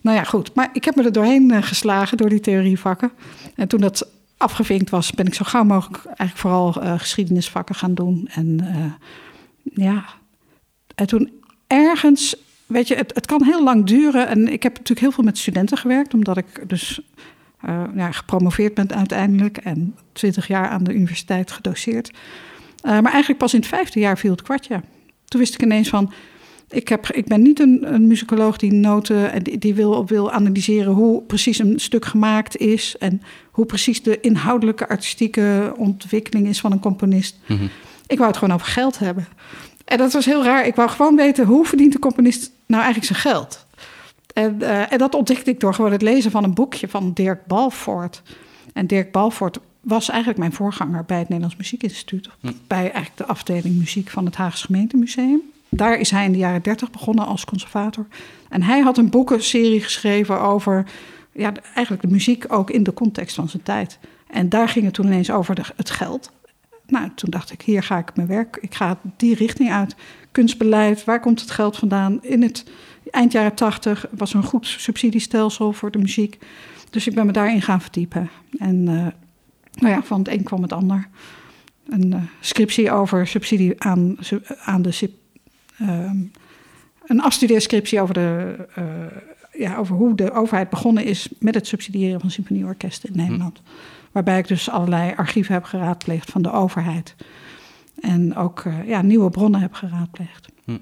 nou 0.00 0.16
ja, 0.16 0.24
goed. 0.24 0.54
Maar 0.54 0.70
ik 0.72 0.84
heb 0.84 0.94
me 0.96 1.02
er 1.02 1.12
doorheen 1.12 1.50
eh, 1.50 1.62
geslagen 1.62 2.16
door 2.16 2.28
die 2.28 2.40
theorievakken. 2.40 3.10
En 3.54 3.68
toen 3.68 3.80
dat 3.80 4.08
afgevinkt 4.36 4.90
was, 4.90 5.12
ben 5.12 5.26
ik 5.26 5.34
zo 5.34 5.44
gauw 5.44 5.64
mogelijk 5.64 6.04
eigenlijk 6.04 6.38
vooral 6.38 6.82
eh, 6.82 6.98
geschiedenisvakken 6.98 7.74
gaan 7.74 7.94
doen. 7.94 8.28
En 8.30 8.60
eh, 8.60 8.92
ja, 9.84 10.04
en 10.94 11.06
toen 11.06 11.42
ergens, 11.66 12.36
weet 12.66 12.88
je, 12.88 12.94
het, 12.94 13.14
het 13.14 13.26
kan 13.26 13.44
heel 13.44 13.64
lang 13.64 13.86
duren. 13.86 14.28
En 14.28 14.52
ik 14.52 14.62
heb 14.62 14.72
natuurlijk 14.72 15.00
heel 15.00 15.12
veel 15.12 15.24
met 15.24 15.38
studenten 15.38 15.78
gewerkt, 15.78 16.14
omdat 16.14 16.36
ik 16.36 16.68
dus 16.68 17.00
eh, 17.60 17.84
ja, 17.94 18.12
gepromoveerd 18.12 18.74
ben 18.74 18.94
uiteindelijk 18.94 19.56
en 19.56 19.96
twintig 20.12 20.46
jaar 20.46 20.68
aan 20.68 20.84
de 20.84 20.94
universiteit 20.94 21.50
gedoseerd. 21.50 22.10
Maar 22.82 23.12
eigenlijk 23.12 23.38
pas 23.38 23.54
in 23.54 23.60
het 23.60 23.68
vijfde 23.68 24.00
jaar 24.00 24.18
viel 24.18 24.30
het 24.30 24.42
kwartje. 24.42 24.80
Toen 25.24 25.40
wist 25.40 25.54
ik 25.54 25.62
ineens 25.62 25.88
van, 25.88 26.12
ik, 26.68 26.88
heb, 26.88 27.10
ik 27.10 27.26
ben 27.26 27.42
niet 27.42 27.60
een, 27.60 27.94
een 27.94 28.06
muzikoloog 28.06 28.56
die 28.56 28.72
noten 28.72 29.32
en 29.32 29.42
die, 29.42 29.58
die 29.58 29.74
wil, 29.74 30.06
wil 30.06 30.32
analyseren 30.32 30.92
hoe 30.92 31.22
precies 31.22 31.58
een 31.58 31.80
stuk 31.80 32.04
gemaakt 32.04 32.56
is 32.56 32.96
en 32.98 33.22
hoe 33.50 33.66
precies 33.66 34.02
de 34.02 34.20
inhoudelijke 34.20 34.88
artistieke 34.88 35.74
ontwikkeling 35.76 36.46
is 36.46 36.60
van 36.60 36.72
een 36.72 36.80
componist. 36.80 37.38
Mhm. 37.46 37.64
Ik 38.06 38.16
wou 38.16 38.28
het 38.30 38.38
gewoon 38.38 38.54
over 38.54 38.66
geld 38.66 38.98
hebben. 38.98 39.26
En 39.84 39.98
dat 39.98 40.12
was 40.12 40.24
heel 40.24 40.44
raar. 40.44 40.66
Ik 40.66 40.74
wou 40.74 40.88
gewoon 40.88 41.16
weten 41.16 41.46
hoe 41.46 41.66
verdient 41.66 41.92
de 41.92 41.98
componist 41.98 42.50
nou 42.66 42.82
eigenlijk 42.82 43.12
zijn 43.12 43.34
geld. 43.34 43.66
En, 44.32 44.62
eh, 44.62 44.92
en 44.92 44.98
dat 44.98 45.14
ontdekte 45.14 45.50
ik 45.50 45.60
door 45.60 45.74
gewoon 45.74 45.92
het 45.92 46.02
lezen 46.02 46.30
van 46.30 46.44
een 46.44 46.54
boekje 46.54 46.88
van 46.88 47.12
Dirk 47.12 47.46
Balvoort. 47.46 48.22
En 48.72 48.86
Dirk 48.86 49.12
Balvoort 49.12 49.58
was 49.80 50.08
eigenlijk 50.08 50.38
mijn 50.38 50.52
voorganger 50.52 51.04
bij 51.04 51.18
het 51.18 51.28
Nederlands 51.28 51.56
Muziekinstituut. 51.56 52.28
Hm. 52.40 52.52
Bij 52.66 52.82
eigenlijk 52.82 53.16
de 53.16 53.26
afdeling 53.26 53.76
muziek 53.76 54.10
van 54.10 54.24
het 54.24 54.36
Haagse 54.36 54.66
Gemeentemuseum. 54.66 55.40
Daar 55.68 55.98
is 55.98 56.10
hij 56.10 56.24
in 56.24 56.32
de 56.32 56.38
jaren 56.38 56.62
dertig 56.62 56.90
begonnen 56.90 57.26
als 57.26 57.44
conservator. 57.44 58.06
En 58.48 58.62
hij 58.62 58.80
had 58.80 58.98
een 58.98 59.10
boekenserie 59.10 59.80
geschreven 59.80 60.40
over 60.40 60.86
ja, 61.32 61.52
eigenlijk 61.74 62.02
de 62.02 62.12
muziek 62.12 62.44
ook 62.48 62.70
in 62.70 62.82
de 62.82 62.94
context 62.94 63.34
van 63.34 63.48
zijn 63.48 63.62
tijd. 63.62 63.98
En 64.26 64.48
daar 64.48 64.68
ging 64.68 64.84
het 64.84 64.94
toen 64.94 65.06
ineens 65.06 65.30
over 65.30 65.54
de, 65.54 65.62
het 65.76 65.90
geld. 65.90 66.32
nou, 66.86 67.10
toen 67.14 67.30
dacht 67.30 67.52
ik, 67.52 67.62
hier 67.62 67.82
ga 67.82 67.98
ik 67.98 68.16
mijn 68.16 68.28
werk, 68.28 68.58
ik 68.60 68.74
ga 68.74 68.98
die 69.16 69.34
richting 69.34 69.72
uit. 69.72 69.96
Kunstbeleid, 70.32 71.04
waar 71.04 71.20
komt 71.20 71.40
het 71.40 71.50
geld 71.50 71.76
vandaan? 71.76 72.22
In 72.22 72.42
het 72.42 72.64
eind 73.10 73.32
jaren 73.32 73.54
tachtig 73.54 74.06
was 74.10 74.30
er 74.30 74.36
een 74.36 74.42
goed 74.42 74.66
subsidiestelsel 74.66 75.72
voor 75.72 75.90
de 75.90 75.98
muziek. 75.98 76.38
Dus 76.90 77.06
ik 77.06 77.14
ben 77.14 77.26
me 77.26 77.32
daarin 77.32 77.62
gaan 77.62 77.80
verdiepen. 77.80 78.30
En 78.58 78.76
uh, 78.76 79.06
nou 79.72 79.94
ja, 79.94 80.02
van 80.02 80.18
het 80.18 80.28
een 80.28 80.42
kwam 80.42 80.62
het 80.62 80.72
ander. 80.72 81.08
Een 81.88 82.06
uh, 82.06 82.22
scriptie 82.40 82.90
over 82.90 83.26
subsidie 83.26 83.82
aan, 83.82 84.16
aan 84.64 84.82
de. 84.82 85.10
Uh, 85.82 86.10
een 87.06 87.20
afstudeerscriptie 87.20 88.00
over, 88.00 88.14
de, 88.14 88.56
uh, 88.78 88.84
ja, 89.52 89.76
over 89.76 89.96
hoe 89.96 90.14
de 90.14 90.32
overheid 90.32 90.70
begonnen 90.70 91.04
is 91.04 91.28
met 91.38 91.54
het 91.54 91.66
subsidiëren 91.66 92.20
van 92.20 92.30
symfonieorkesten 92.30 93.08
in 93.08 93.16
Nederland. 93.16 93.60
Hm. 93.64 93.70
Waarbij 94.12 94.38
ik 94.38 94.48
dus 94.48 94.70
allerlei 94.70 95.12
archieven 95.16 95.54
heb 95.54 95.64
geraadpleegd 95.64 96.30
van 96.30 96.42
de 96.42 96.52
overheid. 96.52 97.14
En 98.00 98.36
ook 98.36 98.64
ja, 98.86 99.02
nieuwe 99.02 99.30
bronnen 99.30 99.60
heb 99.60 99.74
geraadpleegd. 99.74 100.48
Hm. 100.64 100.76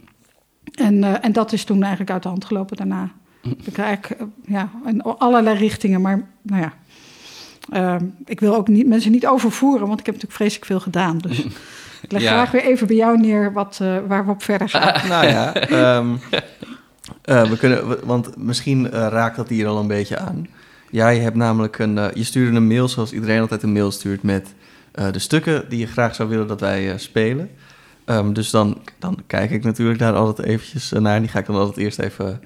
En, 0.75 1.23
en 1.23 1.33
dat 1.33 1.53
is 1.53 1.65
toen 1.65 1.81
eigenlijk 1.81 2.11
uit 2.11 2.23
de 2.23 2.29
hand 2.29 2.45
gelopen 2.45 2.77
daarna. 2.77 3.13
Ik 3.43 3.73
krijg 3.73 4.13
ja, 4.47 4.71
in 4.87 5.03
allerlei 5.03 5.59
richtingen, 5.59 6.01
maar 6.01 6.29
nou 6.43 6.61
ja. 6.61 6.73
Uh, 7.73 7.97
ik 8.25 8.41
wil 8.41 8.55
ook 8.55 8.69
niet, 8.69 8.87
mensen 8.87 9.11
niet 9.11 9.27
overvoeren, 9.27 9.87
want 9.87 10.01
ik 10.01 10.07
heb 10.07 10.15
natuurlijk 10.15 10.41
vreselijk 10.41 10.67
veel 10.67 10.81
gedaan. 10.81 11.19
Dus 11.19 11.47
ik 12.05 12.13
leg 12.13 12.23
graag 12.23 12.51
weer 12.51 12.65
even 12.65 12.87
bij 12.87 12.97
jou 12.97 13.19
neer 13.19 13.53
wat, 13.53 13.79
uh, 13.83 13.97
waar 14.07 14.25
we 14.25 14.31
op 14.31 14.43
verder 14.43 14.69
gaan. 14.69 15.09
nou 15.15 15.27
ja, 15.27 15.71
um, 15.97 16.21
uh, 17.25 17.51
we 17.51 17.57
kunnen, 17.57 18.07
want 18.07 18.37
misschien 18.37 18.91
raakt 18.91 19.37
dat 19.37 19.49
hier 19.49 19.67
al 19.67 19.79
een 19.79 19.87
beetje 19.87 20.19
aan. 20.19 20.47
Jij 20.91 21.19
hebt 21.19 21.37
namelijk 21.37 21.79
een, 21.79 21.95
je 22.15 22.25
stuurde 22.25 22.57
een 22.57 22.67
mail 22.67 22.89
zoals 22.89 23.13
iedereen 23.13 23.41
altijd 23.41 23.63
een 23.63 23.73
mail 23.73 23.91
stuurt 23.91 24.23
met 24.23 24.55
de 24.93 25.19
stukken 25.19 25.69
die 25.69 25.79
je 25.79 25.87
graag 25.87 26.15
zou 26.15 26.29
willen 26.29 26.47
dat 26.47 26.61
wij 26.61 26.99
spelen. 26.99 27.51
Um, 28.07 28.33
dus 28.33 28.51
dan, 28.51 28.79
dan 28.99 29.19
kijk 29.27 29.51
ik 29.51 29.65
natuurlijk 29.65 29.99
daar 29.99 30.15
altijd 30.15 30.47
eventjes 30.49 30.91
naar. 30.91 31.21
Die 31.21 31.29
ga 31.29 31.39
ik 31.39 31.47
dan 31.47 31.57
altijd 31.57 31.77
eerst 31.77 31.99
even 31.99 32.41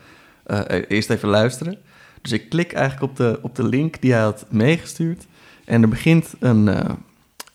uh, 0.48 0.60
eerst 0.88 1.10
even 1.10 1.28
luisteren. 1.28 1.78
Dus 2.22 2.32
ik 2.32 2.48
klik 2.48 2.72
eigenlijk 2.72 3.10
op 3.10 3.16
de, 3.16 3.38
op 3.42 3.56
de 3.56 3.62
link 3.62 4.00
die 4.00 4.12
hij 4.12 4.22
had 4.22 4.46
meegestuurd. 4.48 5.26
En 5.64 5.82
er 5.82 5.88
begint 5.88 6.34
een, 6.38 6.66
uh, 6.66 6.80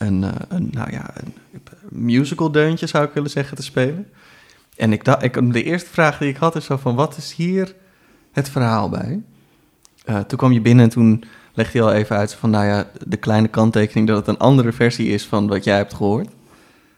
een, 0.06 0.22
uh, 0.22 0.30
een, 0.48 0.70
nou 0.72 0.92
ja, 0.92 1.14
een 1.16 1.34
musical 1.90 2.52
deuntje, 2.52 2.88
zou 2.88 3.06
ik 3.06 3.14
willen 3.14 3.30
zeggen, 3.30 3.58
te 3.58 3.64
spelen. 3.64 4.08
En 4.76 4.94
ik 4.94 5.08
ik, 5.08 5.54
de 5.54 5.64
eerste 5.64 5.90
vraag 5.90 6.18
die 6.18 6.30
ik 6.30 6.38
had 6.38 6.56
is 6.56 6.66
zo 6.66 6.78
van, 6.78 6.96
wat 6.96 7.18
is 7.18 7.34
hier 7.34 7.76
het 8.32 8.50
verhaal 8.50 8.90
bij? 8.90 9.22
toen 10.28 10.38
kwam 10.38 10.52
je 10.52 10.62
binnen 10.62 10.86
en 10.86 10.92
toen 10.92 11.24
legde 11.54 11.78
hij 11.78 11.88
al 11.88 11.94
even 11.94 12.16
uit 12.16 12.34
van, 12.34 12.50
nou 12.50 12.66
ja, 12.66 12.88
de 13.06 13.18
kleine 13.18 13.48
kanttekening 13.48 14.08
dat 14.08 14.18
het 14.18 14.28
een 14.28 14.38
andere 14.38 14.72
versie 14.72 15.08
is 15.08 15.26
van 15.26 15.48
wat 15.48 15.64
jij 15.64 15.76
hebt 15.76 15.94
gehoord. 15.94 16.30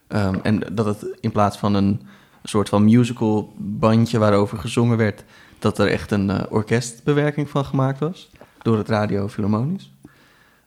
Um, 0.08 0.40
en 0.44 0.60
dat 0.72 0.86
het 0.86 1.18
in 1.20 1.32
plaats 1.32 1.58
van 1.58 1.74
een 1.74 2.02
soort 2.44 2.70
van 2.70 2.84
musical 2.84 3.54
bandje 3.58 4.20
waarover 4.20 4.58
gezongen 4.58 4.98
werd, 4.98 5.24
dat 5.60 5.80
er 5.80 5.88
echt 5.88 6.12
een 6.12 6.30
uh, 6.30 6.42
orkestbewerking 6.50 7.50
van 7.50 7.66
gemaakt 7.66 8.00
was 8.00 8.30
door 8.62 8.78
het 8.78 8.90
Radio 8.90 9.28
Philharmonisch. 9.28 9.95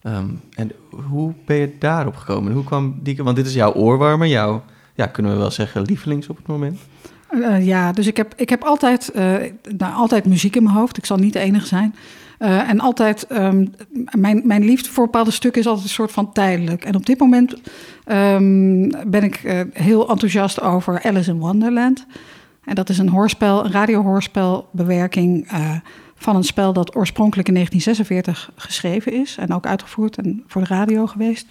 Um, 0.08 0.40
en 0.54 0.72
hoe 0.90 1.32
ben 1.46 1.56
je 1.56 1.76
daarop 1.78 2.16
gekomen? 2.16 2.52
Hoe 2.52 2.64
kwam 2.64 2.98
die, 3.02 3.16
want 3.16 3.36
dit 3.36 3.46
is 3.46 3.54
jouw 3.54 3.72
oorwarmer, 3.72 4.26
jouw, 4.26 4.62
ja, 4.94 5.06
kunnen 5.06 5.32
we 5.32 5.38
wel 5.38 5.50
zeggen, 5.50 5.82
lievelings 5.82 6.28
op 6.28 6.36
het 6.36 6.46
moment? 6.46 6.78
Uh, 7.30 7.66
ja, 7.66 7.92
dus 7.92 8.06
ik 8.06 8.16
heb, 8.16 8.34
ik 8.36 8.48
heb 8.48 8.62
altijd, 8.62 9.10
uh, 9.16 9.34
nou, 9.76 9.94
altijd 9.94 10.26
muziek 10.26 10.56
in 10.56 10.62
mijn 10.62 10.74
hoofd. 10.74 10.98
Ik 10.98 11.06
zal 11.06 11.16
niet 11.16 11.32
de 11.32 11.38
enige 11.38 11.66
zijn. 11.66 11.94
Uh, 12.38 12.70
en 12.70 12.80
altijd, 12.80 13.26
um, 13.32 13.72
mijn, 14.10 14.42
mijn 14.44 14.64
liefde 14.64 14.90
voor 14.90 15.04
bepaalde 15.04 15.30
stukken 15.30 15.60
is 15.60 15.66
altijd 15.66 15.86
een 15.86 15.92
soort 15.92 16.12
van 16.12 16.32
tijdelijk. 16.32 16.84
En 16.84 16.94
op 16.94 17.06
dit 17.06 17.18
moment 17.18 17.54
um, 18.06 18.90
ben 19.06 19.22
ik 19.22 19.66
heel 19.72 20.08
enthousiast 20.08 20.60
over 20.60 21.02
Alice 21.02 21.30
in 21.30 21.38
Wonderland. 21.38 22.06
En 22.64 22.74
dat 22.74 22.88
is 22.88 22.98
een 22.98 23.08
hoorspel, 23.08 23.64
een 23.64 23.72
radiohoorspelbewerking 23.72 25.52
uh, 25.52 25.70
van 26.18 26.36
een 26.36 26.44
spel 26.44 26.72
dat 26.72 26.96
oorspronkelijk 26.96 27.48
in 27.48 27.54
1946 27.54 28.52
geschreven 28.56 29.12
is 29.12 29.36
en 29.36 29.52
ook 29.52 29.66
uitgevoerd 29.66 30.16
en 30.16 30.44
voor 30.46 30.62
de 30.62 30.68
radio 30.68 31.06
geweest. 31.06 31.46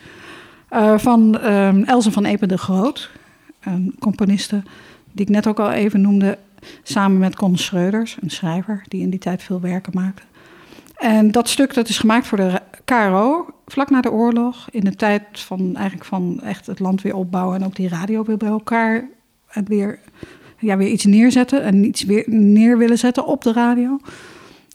Uh, 0.71 0.97
van 0.97 1.45
um, 1.45 1.83
Elze 1.83 2.11
van 2.11 2.25
Epen 2.25 2.47
de 2.47 2.57
Groot, 2.57 3.09
een 3.61 3.95
componiste 3.99 4.63
die 5.11 5.25
ik 5.25 5.31
net 5.31 5.47
ook 5.47 5.59
al 5.59 5.71
even 5.71 6.01
noemde, 6.01 6.37
samen 6.83 7.17
met 7.17 7.35
Con 7.35 7.57
Schreuders, 7.57 8.17
een 8.21 8.29
schrijver 8.29 8.83
die 8.87 9.01
in 9.01 9.09
die 9.09 9.19
tijd 9.19 9.43
veel 9.43 9.61
werken 9.61 9.93
maakte. 9.95 10.21
En 10.95 11.31
dat 11.31 11.49
stuk 11.49 11.73
dat 11.73 11.89
is 11.89 11.97
gemaakt 11.97 12.27
voor 12.27 12.37
de 12.37 12.61
KRO, 12.85 13.45
vlak 13.65 13.89
na 13.89 14.01
de 14.01 14.11
oorlog, 14.11 14.67
in 14.71 14.83
de 14.83 14.95
tijd 14.95 15.23
van 15.31 15.75
eigenlijk 15.75 16.05
van 16.05 16.39
echt 16.43 16.65
het 16.65 16.79
land 16.79 17.01
weer 17.01 17.15
opbouwen 17.15 17.59
en 17.59 17.65
ook 17.65 17.75
die 17.75 17.89
radio 17.89 18.23
weer 18.23 18.37
bij 18.37 18.49
elkaar 18.49 19.07
en 19.47 19.65
weer 19.65 19.99
ja, 20.59 20.77
weer 20.77 20.87
iets 20.87 21.05
neerzetten 21.05 21.63
en 21.63 21.85
iets 21.85 22.03
weer 22.03 22.23
neer 22.27 22.77
willen 22.77 22.97
zetten 22.97 23.25
op 23.25 23.41
de 23.43 23.51
radio. 23.51 23.99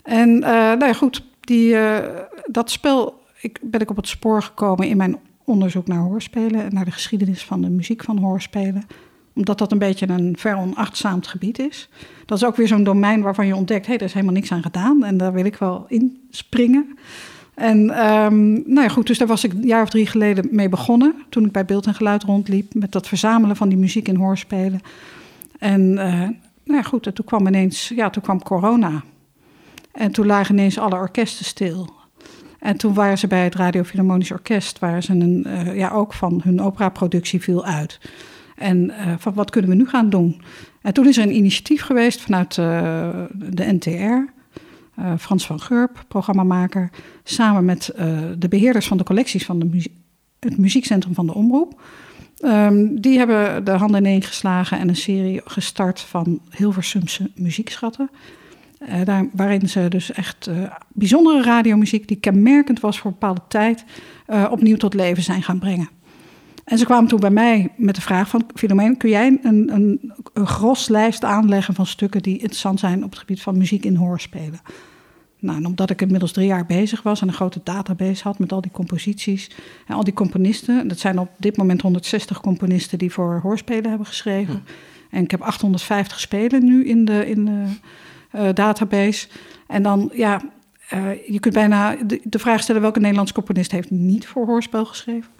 En 0.02 0.28
uh, 0.28 0.42
nou 0.48 0.84
ja, 0.84 0.92
goed, 0.92 1.24
die, 1.40 1.72
uh, 1.72 1.98
dat 2.46 2.70
spel 2.70 3.20
ik, 3.40 3.58
ben 3.62 3.80
ik 3.80 3.90
op 3.90 3.96
het 3.96 4.08
spoor 4.08 4.42
gekomen 4.42 4.88
in 4.88 4.96
mijn 4.96 5.16
onderzoek 5.44 5.86
naar 5.86 5.98
hoorspelen 5.98 6.62
en 6.62 6.74
naar 6.74 6.84
de 6.84 6.90
geschiedenis 6.90 7.44
van 7.44 7.60
de 7.60 7.68
muziek 7.68 8.04
van 8.04 8.18
hoorspelen 8.18 8.84
omdat 9.34 9.58
dat 9.58 9.72
een 9.72 9.78
beetje 9.78 10.08
een 10.08 10.34
veronachtzaamd 10.38 11.26
gebied 11.26 11.58
is. 11.58 11.88
Dat 12.26 12.38
is 12.38 12.44
ook 12.44 12.56
weer 12.56 12.68
zo'n 12.68 12.84
domein 12.84 13.22
waarvan 13.22 13.46
je 13.46 13.56
ontdekt... 13.56 13.86
hé, 13.86 13.92
hey, 13.92 14.00
er 14.00 14.06
is 14.06 14.12
helemaal 14.12 14.34
niks 14.34 14.52
aan 14.52 14.62
gedaan 14.62 15.04
en 15.04 15.16
daar 15.16 15.32
wil 15.32 15.44
ik 15.44 15.56
wel 15.56 15.84
in 15.88 16.20
springen. 16.30 16.98
En 17.54 17.78
um, 18.06 18.52
nou 18.52 18.80
ja, 18.80 18.88
goed, 18.88 19.06
dus 19.06 19.18
daar 19.18 19.28
was 19.28 19.44
ik 19.44 19.52
een 19.52 19.66
jaar 19.66 19.82
of 19.82 19.90
drie 19.90 20.06
geleden 20.06 20.48
mee 20.50 20.68
begonnen... 20.68 21.14
toen 21.28 21.44
ik 21.44 21.52
bij 21.52 21.64
Beeld 21.64 21.86
en 21.86 21.94
Geluid 21.94 22.22
rondliep... 22.22 22.74
met 22.74 22.92
dat 22.92 23.08
verzamelen 23.08 23.56
van 23.56 23.68
die 23.68 23.78
muziek 23.78 24.08
in 24.08 24.16
hoorspelen. 24.16 24.80
En 25.58 25.80
uh, 25.80 25.98
nou 26.64 26.78
ja, 26.78 26.82
goed, 26.82 27.14
toen 27.14 27.24
kwam 27.24 27.46
ineens, 27.46 27.88
ja, 27.88 28.10
toen 28.10 28.22
kwam 28.22 28.42
corona. 28.42 29.02
En 29.92 30.12
toen 30.12 30.26
lagen 30.26 30.54
ineens 30.54 30.78
alle 30.78 30.94
orkesten 30.94 31.44
stil. 31.44 31.90
En 32.58 32.76
toen 32.76 32.94
waren 32.94 33.18
ze 33.18 33.26
bij 33.26 33.44
het 33.44 33.54
Radio 33.54 33.82
Philharmonisch 33.82 34.30
Orkest, 34.30 34.78
waar 34.78 35.02
ze 35.02 35.12
een, 35.12 35.46
uh, 35.46 35.76
ja, 35.76 35.90
ook 35.90 36.12
van 36.12 36.40
hun 36.44 36.60
operaproductie 36.60 37.40
viel 37.40 37.64
uit. 37.64 38.00
En 38.56 38.84
uh, 38.84 39.14
van 39.18 39.34
wat 39.34 39.50
kunnen 39.50 39.70
we 39.70 39.76
nu 39.76 39.88
gaan 39.88 40.10
doen? 40.10 40.42
En 40.82 40.92
toen 40.92 41.08
is 41.08 41.16
er 41.16 41.22
een 41.22 41.36
initiatief 41.36 41.82
geweest 41.82 42.20
vanuit 42.20 42.54
de 42.54 43.78
NTR. 43.80 44.40
Frans 45.18 45.46
van 45.46 45.60
Geurp, 45.60 46.04
programmamaker, 46.08 46.90
samen 47.24 47.64
met 47.64 47.90
de 48.38 48.48
beheerders 48.48 48.86
van 48.86 48.96
de 48.96 49.04
collecties 49.04 49.44
van 49.44 49.58
de 49.58 49.90
het 50.38 50.58
muziekcentrum 50.58 51.14
van 51.14 51.26
de 51.26 51.34
Omroep. 51.34 51.80
Um, 52.44 53.00
die 53.00 53.18
hebben 53.18 53.64
de 53.64 53.70
handen 53.70 54.00
ineen 54.00 54.22
geslagen 54.22 54.78
en 54.78 54.88
een 54.88 54.96
serie 54.96 55.40
gestart 55.44 56.00
van 56.00 56.40
Hilversumse 56.50 57.30
muziekschatten. 57.34 58.10
Uh, 58.88 59.04
daar, 59.04 59.26
waarin 59.32 59.68
ze 59.68 59.88
dus 59.88 60.12
echt 60.12 60.48
uh, 60.48 60.72
bijzondere 60.88 61.42
radiomuziek, 61.42 62.08
die 62.08 62.16
kenmerkend 62.16 62.80
was 62.80 62.98
voor 62.98 63.10
een 63.10 63.16
bepaalde 63.20 63.42
tijd, 63.48 63.84
uh, 64.28 64.48
opnieuw 64.50 64.76
tot 64.76 64.94
leven 64.94 65.22
zijn 65.22 65.42
gaan 65.42 65.58
brengen. 65.58 65.88
En 66.64 66.78
ze 66.78 66.84
kwamen 66.84 67.08
toen 67.08 67.20
bij 67.20 67.30
mij 67.30 67.72
met 67.76 67.94
de 67.94 68.00
vraag 68.00 68.28
van, 68.28 68.44
Filomeen, 68.54 68.96
kun 68.96 69.10
jij 69.10 69.38
een, 69.42 69.74
een, 69.74 70.12
een 70.32 70.46
gros 70.46 70.88
lijst 70.88 71.24
aanleggen 71.24 71.74
van 71.74 71.86
stukken 71.86 72.22
die 72.22 72.38
interessant 72.38 72.80
zijn 72.80 73.04
op 73.04 73.10
het 73.10 73.18
gebied 73.18 73.42
van 73.42 73.58
muziek 73.58 73.84
in 73.84 73.96
hoorspelen? 73.96 74.60
Nou, 75.38 75.58
en 75.58 75.66
omdat 75.66 75.90
ik 75.90 76.02
inmiddels 76.02 76.32
drie 76.32 76.46
jaar 76.46 76.66
bezig 76.66 77.02
was 77.02 77.20
en 77.20 77.28
een 77.28 77.34
grote 77.34 77.60
database 77.64 78.22
had 78.22 78.38
met 78.38 78.52
al 78.52 78.60
die 78.60 78.70
composities 78.70 79.50
en 79.86 79.94
al 79.94 80.04
die 80.04 80.14
componisten. 80.14 80.88
Dat 80.88 80.98
zijn 80.98 81.18
op 81.18 81.30
dit 81.38 81.56
moment 81.56 81.80
160 81.80 82.40
componisten 82.40 82.98
die 82.98 83.12
voor 83.12 83.40
hoorspelen 83.42 83.88
hebben 83.88 84.06
geschreven. 84.06 84.54
Hm. 84.54 85.16
En 85.16 85.22
ik 85.22 85.30
heb 85.30 85.40
850 85.40 86.20
spelen 86.20 86.64
nu 86.64 86.86
in 86.86 87.04
de, 87.04 87.28
in 87.28 87.44
de 87.44 87.64
database. 88.54 89.28
En 89.66 89.82
dan, 89.82 90.10
ja, 90.12 90.40
uh, 90.94 91.26
je 91.28 91.40
kunt 91.40 91.54
bijna 91.54 91.96
de, 92.24 92.38
vraag 92.38 92.60
stellen 92.60 92.82
welke 92.82 93.00
Nederlandse 93.00 93.34
componist 93.34 93.70
heeft 93.70 93.90
niet 93.90 94.26
voor 94.26 94.46
hoorspel 94.46 94.84
geschreven. 94.84 95.30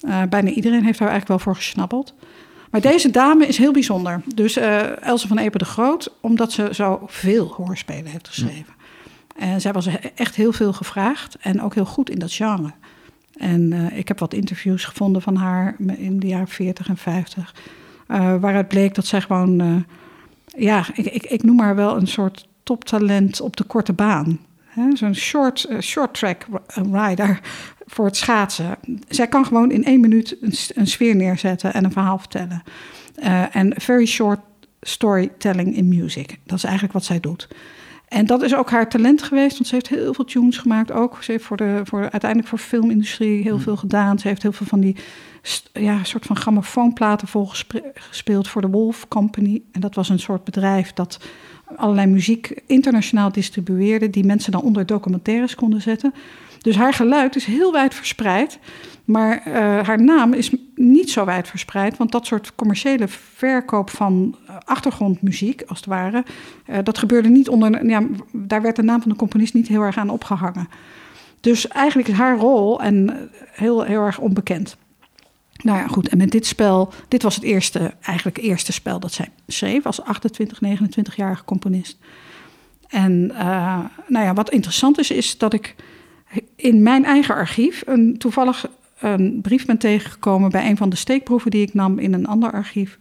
Uh, 0.00 0.22
bijna 0.28 0.50
iedereen 0.50 0.84
heeft 0.84 0.98
daar 0.98 1.08
eigenlijk 1.08 1.28
wel 1.28 1.52
voor 1.52 1.62
gesnappeld. 1.62 2.14
Maar 2.70 2.80
deze 2.80 3.10
dame 3.10 3.46
is 3.46 3.58
heel 3.58 3.72
bijzonder. 3.72 4.22
Dus 4.34 4.56
Else 4.56 5.28
van 5.28 5.38
Epen 5.38 5.58
de 5.58 5.64
Groot, 5.64 6.12
omdat 6.20 6.52
ze 6.52 6.68
zo 6.72 7.02
veel 7.06 7.46
hoorspelen 7.56 8.06
heeft 8.06 8.28
geschreven. 8.28 8.74
En 9.36 9.60
zij 9.60 9.72
was 9.72 9.88
echt 10.14 10.34
heel 10.34 10.52
veel 10.52 10.72
gevraagd 10.72 11.36
en 11.40 11.62
ook 11.62 11.74
heel 11.74 11.84
goed 11.84 12.10
in 12.10 12.18
dat 12.18 12.32
genre. 12.32 12.72
En 13.36 13.72
uh, 13.72 13.98
ik 13.98 14.08
heb 14.08 14.18
wat 14.18 14.34
interviews 14.34 14.84
gevonden 14.84 15.22
van 15.22 15.36
haar 15.36 15.76
in 15.96 16.20
de 16.20 16.26
jaren 16.26 16.48
40 16.48 16.88
en 16.88 16.96
50. 16.96 17.54
Uh, 18.08 18.16
eh, 18.16 18.40
waaruit 18.40 18.68
bleek 18.68 18.94
dat 18.94 19.06
zij 19.06 19.20
gewoon, 19.20 19.62
uh, 19.62 19.76
ja, 20.56 20.86
ik, 20.94 21.06
ik, 21.06 21.24
ik, 21.26 21.42
noem 21.42 21.60
haar 21.60 21.76
wel 21.76 21.96
een 21.96 22.06
soort 22.06 22.48
toptalent 22.62 23.40
op 23.40 23.56
de 23.56 23.64
korte 23.64 23.92
baan. 23.92 24.38
Zo'n 24.92 25.14
short, 25.14 25.68
short 25.80 26.14
track 26.14 26.46
rider 26.92 27.40
voor 27.86 28.04
het 28.04 28.16
schaatsen. 28.16 28.78
Zij 29.08 29.28
kan 29.28 29.44
gewoon 29.44 29.70
in 29.70 29.84
één 29.84 30.00
minuut 30.00 30.36
een, 30.40 30.52
een 30.74 30.86
sfeer 30.86 31.16
neerzetten 31.16 31.74
en 31.74 31.84
een 31.84 31.92
verhaal 31.92 32.18
vertellen. 32.18 32.62
En 33.50 33.72
very 33.76 34.06
short 34.06 34.40
storytelling 34.80 35.76
in 35.76 35.88
music. 35.88 36.38
Dat 36.44 36.56
is 36.56 36.64
eigenlijk 36.64 36.94
wat 36.94 37.04
zij 37.04 37.20
doet. 37.20 37.48
En 38.08 38.26
dat 38.26 38.42
is 38.42 38.54
ook 38.54 38.70
haar 38.70 38.88
talent 38.88 39.22
geweest, 39.22 39.52
want 39.52 39.66
ze 39.66 39.74
heeft 39.74 39.88
heel 39.88 40.14
veel 40.14 40.24
tunes 40.24 40.58
gemaakt 40.58 40.92
ook. 40.92 41.22
Ze 41.22 41.32
heeft 41.32 41.44
voor 41.44 41.56
de, 41.56 41.80
voor, 41.84 42.00
uiteindelijk 42.00 42.48
voor 42.48 42.58
de 42.58 42.64
filmindustrie 42.64 43.42
heel 43.42 43.58
veel 43.58 43.76
gedaan. 43.76 44.18
Ze 44.18 44.28
heeft 44.28 44.42
heel 44.42 44.52
veel 44.52 44.66
van 44.66 44.80
die 44.80 44.96
ja, 45.72 46.04
soort 46.04 46.26
van 46.26 46.36
grammofoonplaten 46.36 47.28
volgespeeld 47.28 48.48
voor 48.48 48.60
de 48.60 48.68
Wolf 48.68 49.08
Company. 49.08 49.62
En 49.72 49.80
dat 49.80 49.94
was 49.94 50.08
een 50.08 50.18
soort 50.18 50.44
bedrijf 50.44 50.92
dat 50.92 51.20
allerlei 51.76 52.06
muziek 52.06 52.62
internationaal 52.66 53.32
distribueerde, 53.32 54.10
die 54.10 54.24
mensen 54.24 54.52
dan 54.52 54.62
onder 54.62 54.86
documentaires 54.86 55.54
konden 55.54 55.82
zetten. 55.82 56.14
Dus 56.66 56.76
haar 56.76 56.94
geluid 56.94 57.36
is 57.36 57.44
heel 57.44 57.72
wijd 57.72 57.94
verspreid, 57.94 58.58
maar 59.04 59.42
eh, 59.44 59.52
haar 59.86 60.02
naam 60.02 60.32
is 60.32 60.50
niet 60.74 61.10
zo 61.10 61.24
wijd 61.24 61.48
verspreid, 61.48 61.96
want 61.96 62.12
dat 62.12 62.26
soort 62.26 62.54
commerciële 62.54 63.08
verkoop 63.08 63.90
van 63.90 64.36
eh, 64.46 64.56
achtergrondmuziek, 64.64 65.62
als 65.66 65.78
het 65.78 65.86
ware, 65.86 66.24
eh, 66.64 66.78
dat 66.82 66.98
gebeurde 66.98 67.28
niet 67.28 67.48
onder. 67.48 67.86
Ja, 67.86 68.02
daar 68.32 68.62
werd 68.62 68.76
de 68.76 68.82
naam 68.82 69.00
van 69.00 69.10
de 69.10 69.16
componist 69.16 69.54
niet 69.54 69.68
heel 69.68 69.80
erg 69.82 69.96
aan 69.96 70.10
opgehangen. 70.10 70.68
Dus 71.40 71.68
eigenlijk 71.68 72.08
is 72.08 72.14
haar 72.14 72.36
rol 72.36 72.82
en 72.82 73.30
heel, 73.52 73.82
heel 73.82 74.02
erg 74.02 74.18
onbekend. 74.18 74.76
Nou 75.62 75.78
ja, 75.78 75.86
goed. 75.86 76.08
En 76.08 76.18
met 76.18 76.30
dit 76.30 76.46
spel, 76.46 76.92
dit 77.08 77.22
was 77.22 77.34
het 77.34 77.44
eerste, 77.44 77.94
eigenlijk 78.02 78.38
eerste 78.38 78.72
spel 78.72 79.00
dat 79.00 79.12
zij 79.12 79.28
schreef 79.46 79.86
als 79.86 80.02
28, 80.02 80.58
29-jarige 80.64 81.44
componist. 81.44 81.98
En 82.88 83.26
nou 84.06 84.24
ja, 84.24 84.34
wat 84.34 84.50
interessant 84.50 84.98
is, 84.98 85.10
is 85.10 85.38
dat 85.38 85.52
ik 85.52 85.74
in 86.56 86.82
mijn 86.82 87.04
eigen 87.04 87.34
archief 87.34 87.82
een, 87.86 88.18
toevallig 88.18 88.66
een 88.98 89.38
brief 89.42 89.66
ben 89.66 89.78
tegengekomen 89.78 90.50
bij 90.50 90.68
een 90.68 90.76
van 90.76 90.88
de 90.88 90.96
steekproeven 90.96 91.50
die 91.50 91.62
ik 91.62 91.74
nam 91.74 91.98
in 91.98 92.12
een 92.12 92.26
ander 92.26 92.52
archief. 92.52 92.98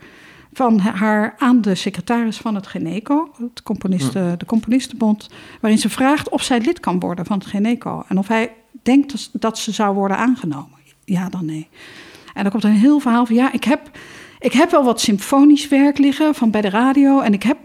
Van 0.53 0.79
haar 0.79 1.35
aan 1.37 1.61
de 1.61 1.75
secretaris 1.75 2.37
van 2.37 2.55
het 2.55 2.67
Geneco, 2.67 3.31
het 3.37 3.63
componisten, 3.63 4.39
de 4.39 4.45
Componistenbond, 4.45 5.29
waarin 5.61 5.79
ze 5.79 5.89
vraagt 5.89 6.29
of 6.29 6.43
zij 6.43 6.59
lid 6.59 6.79
kan 6.79 6.99
worden 6.99 7.25
van 7.25 7.37
het 7.37 7.47
Geneco. 7.47 8.03
En 8.07 8.17
of 8.17 8.27
hij 8.27 8.51
denkt 8.83 9.29
dat 9.31 9.57
ze 9.57 9.71
zou 9.71 9.95
worden 9.95 10.17
aangenomen. 10.17 10.79
Ja, 11.05 11.29
dan 11.29 11.45
nee. 11.45 11.67
En 12.33 12.41
dan 12.41 12.51
komt 12.51 12.63
er 12.63 12.69
een 12.69 12.75
heel 12.75 12.99
verhaal 12.99 13.25
van, 13.25 13.35
ja, 13.35 13.51
ik 13.51 13.63
heb, 13.63 13.91
ik 14.39 14.53
heb 14.53 14.71
wel 14.71 14.83
wat 14.83 15.01
symfonisch 15.01 15.67
werk 15.67 15.97
liggen 15.97 16.35
van 16.35 16.51
bij 16.51 16.61
de 16.61 16.69
radio. 16.69 17.19
En 17.19 17.33
ik 17.33 17.43
heb, 17.43 17.57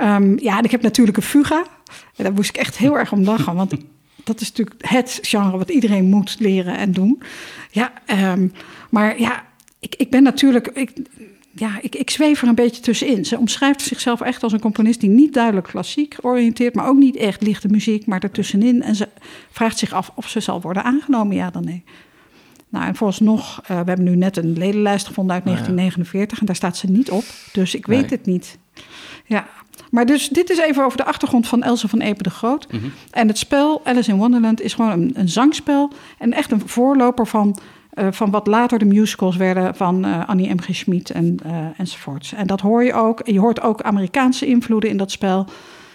um, 0.00 0.38
ja, 0.38 0.58
en 0.58 0.64
ik 0.64 0.70
heb 0.70 0.82
natuurlijk 0.82 1.16
een 1.16 1.22
fuga. 1.22 1.64
En 2.16 2.24
daar 2.24 2.32
moest 2.32 2.48
ik 2.48 2.56
echt 2.56 2.78
heel 2.78 2.98
erg 2.98 3.12
om 3.12 3.24
lachen, 3.24 3.54
want 3.54 3.72
dat 4.24 4.40
is 4.40 4.48
natuurlijk 4.48 4.88
het 4.88 5.18
genre 5.22 5.58
wat 5.58 5.70
iedereen 5.70 6.04
moet 6.04 6.36
leren 6.38 6.76
en 6.76 6.92
doen. 6.92 7.22
Ja, 7.70 7.92
um, 8.32 8.52
maar 8.90 9.20
ja, 9.20 9.44
ik, 9.78 9.94
ik 9.94 10.10
ben 10.10 10.22
natuurlijk, 10.22 10.66
ik, 10.68 10.92
ja, 11.50 11.78
ik, 11.80 11.94
ik 11.94 12.10
zweef 12.10 12.42
er 12.42 12.48
een 12.48 12.54
beetje 12.54 12.82
tussenin. 12.82 13.24
Ze 13.24 13.38
omschrijft 13.38 13.82
zichzelf 13.82 14.20
echt 14.20 14.42
als 14.42 14.52
een 14.52 14.60
componist 14.60 15.00
die 15.00 15.10
niet 15.10 15.34
duidelijk 15.34 15.66
klassiek 15.66 16.16
oriënteert, 16.20 16.74
maar 16.74 16.88
ook 16.88 16.98
niet 16.98 17.16
echt 17.16 17.42
lichte 17.42 17.68
muziek, 17.68 18.06
maar 18.06 18.22
ertussenin. 18.22 18.82
En 18.82 18.94
ze 18.94 19.08
vraagt 19.50 19.78
zich 19.78 19.92
af 19.92 20.10
of 20.14 20.28
ze 20.28 20.40
zal 20.40 20.60
worden 20.60 20.84
aangenomen, 20.84 21.36
ja 21.36 21.50
dan 21.50 21.64
nee. 21.64 21.84
Nou, 22.68 22.86
en 22.86 22.94
vooralsnog, 22.94 23.60
uh, 23.60 23.66
we 23.66 23.74
hebben 23.74 24.04
nu 24.04 24.16
net 24.16 24.36
een 24.36 24.58
ledenlijst 24.58 25.06
gevonden 25.06 25.34
uit 25.34 25.44
1949 25.44 26.40
en 26.40 26.46
daar 26.46 26.56
staat 26.56 26.76
ze 26.76 26.90
niet 26.90 27.10
op. 27.10 27.24
Dus 27.52 27.74
ik 27.74 27.86
weet 27.86 28.00
nee. 28.00 28.10
het 28.10 28.26
niet. 28.26 28.58
Ja, 29.26 29.46
maar 29.94 30.06
dus 30.06 30.28
dit 30.28 30.50
is 30.50 30.58
even 30.58 30.84
over 30.84 30.96
de 30.96 31.04
achtergrond 31.04 31.48
van 31.48 31.62
Else 31.62 31.88
van 31.88 32.00
Epe 32.00 32.22
de 32.22 32.30
Groot. 32.30 32.72
Mm 32.72 32.80
-hmm. 32.80 32.92
En 33.10 33.28
het 33.28 33.38
spel 33.38 33.80
Alice 33.84 34.10
in 34.10 34.16
Wonderland 34.16 34.60
is 34.60 34.74
gewoon 34.74 34.90
een, 34.90 35.10
een 35.14 35.28
zangspel 35.28 35.92
en 36.18 36.32
echt 36.32 36.50
een 36.50 36.68
voorloper 36.68 37.26
van, 37.26 37.58
uh, 37.94 38.06
van 38.10 38.30
wat 38.30 38.46
later 38.46 38.78
de 38.78 38.84
musicals 38.84 39.36
werden 39.36 39.74
van 39.74 40.06
uh, 40.06 40.28
Annie 40.28 40.54
M. 40.54 40.60
G. 40.60 40.74
Schmid 40.74 41.10
en, 41.10 41.38
enzovoorts. 41.76 42.32
En 42.32 42.46
dat 42.46 42.60
hoor 42.60 42.84
je 42.84 42.92
ook. 42.92 43.20
Je 43.26 43.40
hoort 43.40 43.60
ook 43.60 43.82
Amerikaanse 43.82 44.46
invloeden 44.46 44.90
in 44.90 44.96
dat 44.96 45.10
spel. 45.10 45.46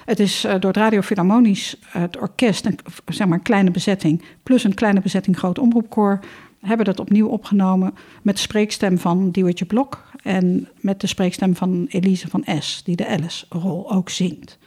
Het 0.05 0.19
is 0.19 0.45
uh, 0.45 0.51
door 0.51 0.71
het 0.71 0.77
Radio 0.77 1.01
Philharmonisch, 1.01 1.75
het 1.87 2.17
orkest, 2.17 2.65
een, 2.65 2.79
zeg 3.05 3.27
maar 3.27 3.37
een 3.37 3.43
kleine 3.43 3.71
bezetting, 3.71 4.23
plus 4.43 4.63
een 4.63 4.73
kleine 4.73 5.01
bezetting 5.01 5.37
groot 5.37 5.59
omroepkoor, 5.59 6.19
hebben 6.59 6.85
dat 6.85 6.99
opnieuw 6.99 7.27
opgenomen 7.27 7.93
met 8.21 8.39
spreekstem 8.39 8.97
van 8.97 9.31
Diewertje 9.31 9.65
Blok 9.65 10.08
en 10.23 10.67
met 10.79 11.01
de 11.01 11.07
spreekstem 11.07 11.55
van 11.55 11.85
Elise 11.89 12.27
van 12.27 12.45
S, 12.59 12.81
die 12.83 12.95
de 12.95 13.07
Alice-rol 13.07 13.91
ook 13.91 14.09
zingt. 14.09 14.57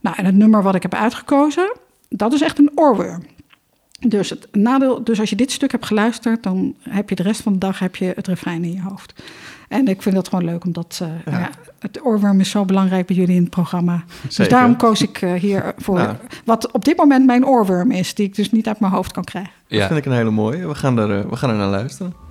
Nou, 0.00 0.16
en 0.16 0.24
het 0.24 0.34
nummer 0.34 0.62
wat 0.62 0.74
ik 0.74 0.82
heb 0.82 0.94
uitgekozen, 0.94 1.72
dat 2.08 2.32
is 2.32 2.40
echt 2.40 2.58
een 2.58 2.70
oorworm. 2.74 3.22
Dus, 4.00 4.30
het 4.30 4.48
nadeel, 4.52 5.04
dus 5.04 5.20
als 5.20 5.30
je 5.30 5.36
dit 5.36 5.50
stuk 5.50 5.70
hebt 5.70 5.86
geluisterd, 5.86 6.42
dan 6.42 6.74
heb 6.80 7.08
je 7.08 7.14
de 7.14 7.22
rest 7.22 7.40
van 7.40 7.52
de 7.52 7.58
dag 7.58 7.78
heb 7.78 7.96
je 7.96 8.12
het 8.14 8.26
refrein 8.26 8.64
in 8.64 8.72
je 8.72 8.82
hoofd. 8.82 9.22
En 9.68 9.88
ik 9.88 10.02
vind 10.02 10.14
dat 10.14 10.28
gewoon 10.28 10.44
leuk, 10.44 10.64
omdat 10.64 11.00
uh, 11.02 11.08
ja. 11.24 11.38
Ja, 11.38 11.50
het 11.78 12.04
oorworm 12.04 12.40
is 12.40 12.50
zo 12.50 12.64
belangrijk 12.64 13.06
bij 13.06 13.16
jullie 13.16 13.36
in 13.36 13.42
het 13.42 13.50
programma. 13.50 14.04
Zeker. 14.06 14.36
Dus 14.36 14.48
daarom 14.48 14.76
koos 14.76 15.02
ik 15.02 15.22
uh, 15.22 15.32
hier 15.32 15.74
voor 15.76 15.98
nou. 15.98 16.16
wat 16.44 16.72
op 16.72 16.84
dit 16.84 16.96
moment 16.96 17.26
mijn 17.26 17.46
oorworm 17.46 17.90
is, 17.90 18.14
die 18.14 18.26
ik 18.26 18.34
dus 18.34 18.50
niet 18.50 18.66
uit 18.66 18.80
mijn 18.80 18.92
hoofd 18.92 19.12
kan 19.12 19.24
krijgen. 19.24 19.52
Dat 19.68 19.86
vind 19.86 19.98
ik 19.98 20.06
een 20.06 20.12
hele 20.12 20.30
mooie. 20.30 20.66
We 20.66 20.74
gaan 20.74 20.98
er, 20.98 21.18
uh, 21.18 21.30
we 21.30 21.36
gaan 21.36 21.50
er 21.50 21.56
naar 21.56 21.68
luisteren. 21.68 22.27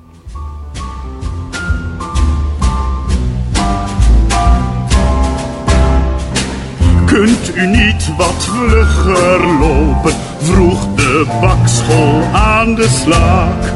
Kunt 7.18 7.56
u 7.56 7.66
niet 7.66 8.16
wat 8.18 8.50
vlugger 8.50 9.40
lopen? 9.60 10.14
Vroeg 10.42 10.88
de 10.96 11.26
bakschool 11.42 12.22
aan 12.34 12.76
de 12.76 12.88
slaak. 12.88 13.74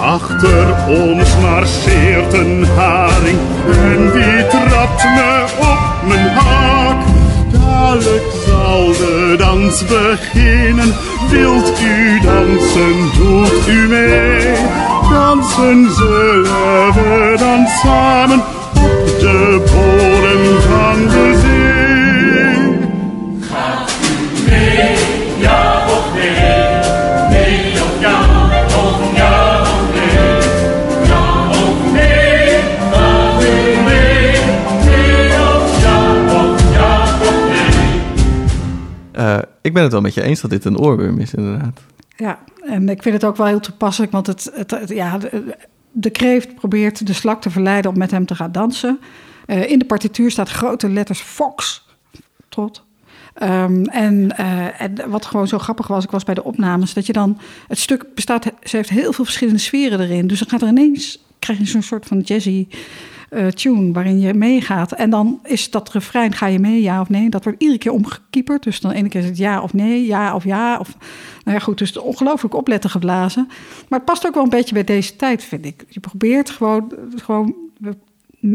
Achter 0.00 0.74
ons 0.88 1.36
marcheert 1.40 2.32
een 2.32 2.66
haring 2.76 3.38
en 3.70 4.10
die 4.12 4.46
trapt 4.46 5.04
me 5.04 5.44
op 5.58 6.08
mijn 6.08 6.28
haak. 6.28 7.04
Dadelijk 7.52 8.32
zal 8.46 8.86
de 8.86 9.34
dans 9.38 9.84
beginnen. 9.84 10.94
Wilt 11.28 11.80
u 11.82 12.20
dansen, 12.20 13.10
doet 13.18 13.68
u 13.68 13.88
mee? 13.88 14.54
Dansen 15.10 15.94
zullen 15.94 16.92
we 16.94 17.34
dan 17.38 17.66
samen 17.82 18.42
op 18.74 19.20
de 19.20 19.62
bodem 19.72 20.60
van 20.60 21.08
de 21.08 21.38
zee. 21.40 21.59
Ik 39.60 39.72
ben 39.72 39.82
het 39.82 39.92
wel 39.92 40.00
met 40.00 40.14
je 40.14 40.22
eens 40.22 40.40
dat 40.40 40.50
dit 40.50 40.64
een 40.64 40.78
oorworm 40.78 41.18
is, 41.18 41.34
inderdaad. 41.34 41.80
Ja, 42.16 42.38
en 42.60 42.88
ik 42.88 43.02
vind 43.02 43.14
het 43.14 43.24
ook 43.24 43.36
wel 43.36 43.46
heel 43.46 43.60
toepasselijk, 43.60 44.12
want 44.12 44.26
het, 44.26 44.50
het, 44.54 44.88
ja, 44.88 45.18
de, 45.92 46.10
kreeft 46.10 46.54
probeert 46.54 47.06
de 47.06 47.12
slak 47.12 47.40
te 47.42 47.50
verleiden 47.50 47.90
om 47.90 47.98
met 47.98 48.10
hem 48.10 48.26
te 48.26 48.34
gaan 48.34 48.52
dansen. 48.52 48.98
Uh, 49.46 49.70
in 49.70 49.78
de 49.78 49.84
partituur 49.84 50.30
staat 50.30 50.48
grote 50.48 50.88
letters 50.88 51.20
Fox. 51.20 51.88
Tot. 52.48 52.84
Um, 53.42 53.84
en, 53.84 54.34
uh, 54.40 54.80
en, 54.80 55.10
wat 55.10 55.26
gewoon 55.26 55.48
zo 55.48 55.58
grappig 55.58 55.86
was, 55.86 56.04
ik 56.04 56.10
was 56.10 56.24
bij 56.24 56.34
de 56.34 56.44
opnames, 56.44 56.94
dat 56.94 57.06
je 57.06 57.12
dan, 57.12 57.38
het 57.68 57.78
stuk 57.78 58.06
bestaat, 58.14 58.44
ze 58.62 58.76
heeft 58.76 58.88
heel 58.88 59.12
veel 59.12 59.24
verschillende 59.24 59.60
sferen 59.60 60.00
erin. 60.00 60.26
Dus 60.26 60.38
dan 60.38 60.48
gaat 60.48 60.62
er 60.62 60.68
ineens, 60.68 61.24
krijg 61.38 61.58
je 61.58 61.64
zo'n 61.64 61.82
soort 61.82 62.06
van 62.06 62.20
jazzy 62.20 62.66
uh, 63.30 63.46
tune 63.46 63.92
waarin 63.92 64.20
je 64.20 64.34
meegaat. 64.34 64.92
En 64.92 65.10
dan 65.10 65.40
is 65.42 65.70
dat 65.70 65.92
refrein, 65.92 66.32
ga 66.32 66.46
je 66.46 66.58
mee, 66.58 66.82
ja 66.82 67.00
of 67.00 67.08
nee? 67.08 67.28
Dat 67.28 67.44
wordt 67.44 67.60
iedere 67.60 67.78
keer 67.78 67.92
omgekieperd. 67.92 68.62
Dus 68.62 68.80
dan 68.80 68.90
ene 68.90 69.08
keer 69.08 69.20
is 69.20 69.26
het 69.26 69.36
ja 69.36 69.62
of 69.62 69.72
nee, 69.72 70.06
ja 70.06 70.34
of 70.34 70.44
ja. 70.44 70.78
Of, 70.78 70.96
nou 71.44 71.56
ja, 71.56 71.62
goed, 71.62 71.78
dus 71.78 71.98
ongelooflijk 71.98 72.54
opletten 72.54 72.90
geblazen. 72.90 73.46
Maar 73.88 73.98
het 73.98 74.04
past 74.04 74.26
ook 74.26 74.34
wel 74.34 74.42
een 74.42 74.48
beetje 74.48 74.74
bij 74.74 74.84
deze 74.84 75.16
tijd, 75.16 75.44
vind 75.44 75.64
ik. 75.64 75.84
Je 75.88 76.00
probeert 76.00 76.50
gewoon, 76.50 76.92
gewoon 77.16 77.54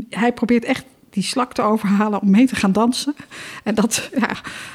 hij 0.10 0.34
probeert 0.34 0.66
echt 0.66 0.86
die 1.16 1.24
slak 1.24 1.54
te 1.54 1.62
overhalen 1.62 2.22
om 2.22 2.30
mee 2.30 2.48
te 2.48 2.56
gaan 2.56 2.72
dansen. 2.72 3.16
En 3.64 3.76
dat, 3.76 4.10
ja, 4.20 4.30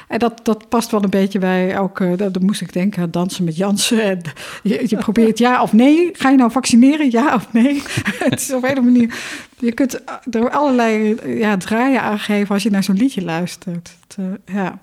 en 0.08 0.18
dat, 0.18 0.40
dat 0.42 0.68
past 0.68 0.90
wel 0.90 1.02
een 1.02 1.10
beetje 1.10 1.38
bij 1.38 1.78
ook, 1.78 2.00
uh, 2.00 2.16
dat, 2.16 2.40
moest 2.40 2.60
ik 2.60 2.72
denken, 2.72 3.02
aan 3.02 3.10
dansen 3.10 3.44
met 3.44 3.56
Jansen. 3.56 4.02
En 4.02 4.22
je, 4.62 4.84
je 4.86 4.96
probeert 4.96 5.38
ja 5.38 5.62
of 5.62 5.72
nee. 5.72 6.10
Ga 6.12 6.30
je 6.30 6.36
nou 6.36 6.50
vaccineren, 6.50 7.10
ja 7.10 7.34
of 7.34 7.52
nee? 7.52 7.82
het 8.28 8.40
is 8.40 8.52
op 8.52 8.64
een 8.64 8.84
manier. 8.84 9.14
Je 9.58 9.72
kunt 9.72 10.00
er 10.30 10.50
allerlei 10.50 11.16
ja, 11.38 11.56
draaien 11.56 12.02
aangeven 12.02 12.54
als 12.54 12.62
je 12.62 12.70
naar 12.70 12.84
zo'n 12.84 12.96
liedje 12.96 13.22
luistert. 13.22 13.96
Het, 14.00 14.16
uh, 14.20 14.54
ja. 14.54 14.78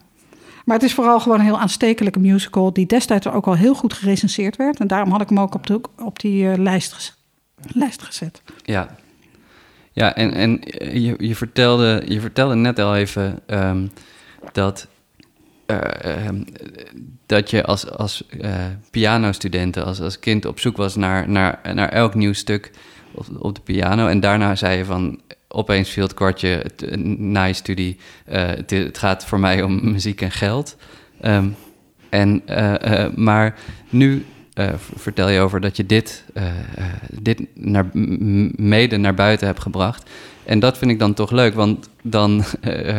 Maar 0.65 0.75
het 0.75 0.85
is 0.85 0.93
vooral 0.93 1.19
gewoon 1.19 1.39
een 1.39 1.45
heel 1.45 1.59
aanstekelijke 1.59 2.19
musical... 2.19 2.73
die 2.73 2.85
destijds 2.85 3.27
ook 3.27 3.47
al 3.47 3.55
heel 3.55 3.75
goed 3.75 3.93
gerecenseerd 3.93 4.55
werd. 4.55 4.79
En 4.79 4.87
daarom 4.87 5.11
had 5.11 5.21
ik 5.21 5.29
hem 5.29 5.39
ook 5.39 5.55
op, 5.55 5.67
de, 5.67 5.81
op 5.97 6.19
die 6.19 6.43
uh, 6.43 6.57
lijst, 6.57 7.17
lijst 7.73 8.01
gezet. 8.01 8.41
Ja, 8.63 8.95
ja, 9.97 10.15
en, 10.15 10.33
en 10.33 10.61
je, 11.01 11.15
je, 11.17 11.35
vertelde, 11.35 12.03
je 12.07 12.19
vertelde 12.19 12.55
net 12.55 12.79
al 12.79 12.95
even 12.95 13.39
um, 13.47 13.91
dat, 14.51 14.87
uh, 15.67 16.27
um, 16.27 16.45
dat 17.25 17.49
je 17.49 17.63
als, 17.63 17.89
als 17.89 18.23
uh, 18.41 18.55
pianostudent, 18.91 19.77
als, 19.77 20.01
als 20.01 20.19
kind 20.19 20.45
op 20.45 20.59
zoek 20.59 20.77
was 20.77 20.95
naar, 20.95 21.29
naar, 21.29 21.59
naar 21.73 21.89
elk 21.89 22.15
nieuw 22.15 22.33
stuk 22.33 22.71
op, 23.11 23.25
op 23.39 23.55
de 23.55 23.61
piano. 23.61 24.07
En 24.07 24.19
daarna 24.19 24.55
zei 24.55 24.77
je 24.77 24.85
van, 24.85 25.21
opeens 25.47 25.89
viel 25.89 26.03
het 26.03 26.13
kwartje 26.13 26.63
eh, 26.63 26.97
na 27.17 27.43
je 27.43 27.53
studie. 27.53 27.97
eh, 28.25 28.47
het, 28.47 28.97
gaat 28.97 29.25
voor 29.25 29.39
mij 29.39 29.61
om 29.61 29.91
muziek 29.91 30.21
en 30.21 30.31
geld. 30.31 30.77
Ehm, 31.21 31.47
en, 32.09 32.41
eh, 32.45 33.03
eh, 33.05 33.13
maar 33.13 33.55
nu 33.89 34.25
eh, 34.57 34.73
vertel 34.95 35.29
je 35.29 35.39
over 35.39 35.61
dat 35.61 35.77
je 35.77 35.85
dit, 35.85 36.23
eh, 36.33 36.47
eh, 36.47 36.85
dit 37.11 37.41
naar, 37.53 37.89
mede 38.55 38.97
naar 38.97 39.13
buiten 39.13 39.47
hebt 39.47 39.59
gebracht. 39.59 40.09
En 40.45 40.59
dat 40.59 40.77
vind 40.77 40.91
ik 40.91 40.99
dan 40.99 41.13
toch 41.13 41.31
leuk, 41.31 41.53
want 41.53 41.89
dan, 42.01 42.43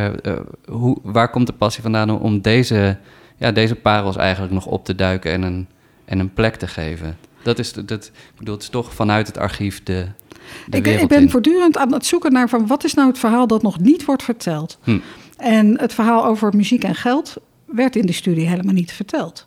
hoe, 0.69 0.99
waar 1.03 1.31
komt 1.31 1.47
de 1.47 1.53
passie 1.53 1.83
vandaan 1.83 2.11
om- 2.11 2.41
deze, 2.41 2.97
ja, 3.37 3.53
deze 3.53 3.75
parels 3.75 4.17
eigenlijk 4.17 4.53
nog 4.53 4.67
op 4.67 4.85
te 4.85 4.95
duiken 4.95 5.33
en 5.33 5.43
een, 5.43 5.67
en 6.05 6.19
een 6.19 6.33
plek 6.33 6.57
te 6.57 6.67
geven? 6.67 7.17
Dat 7.43 7.59
is, 7.59 7.73
dat, 7.73 8.05
ik 8.05 8.39
bedoel, 8.39 8.55
het 8.55 8.63
is 8.63 8.69
toch 8.69 8.95
vanuit 8.95 9.27
het 9.27 9.39
archief 9.39 9.83
de, 9.83 10.07
de 10.67 10.77
Ik, 10.77 10.87
ik 10.87 11.09
ben 11.09 11.21
in. 11.23 11.31
voortdurend 11.31 11.79
aan 11.79 11.93
het 11.93 12.07
zoeken 12.07 12.33
naar 12.33 12.49
van 12.49 12.67
wat 12.67 12.85
is 12.85 12.95
nou 12.95 13.09
het 13.09 13.19
verhaal 13.19 13.47
dat 13.47 13.63
nog 13.63 13.81
niet 13.81 14.05
wordt 14.05 14.23
verteld. 14.23 14.79
Hm. 14.85 14.99
En 15.37 15.81
het 15.81 15.95
verhaal 15.95 16.25
over 16.27 16.57
muziek 16.57 16.85
en 16.85 16.95
geld 16.95 17.37
werd 17.65 17.97
in 17.97 18.07
de 18.07 18.13
studie 18.13 18.49
helemaal 18.49 18.75
niet 18.75 18.93
verteld. 18.93 19.47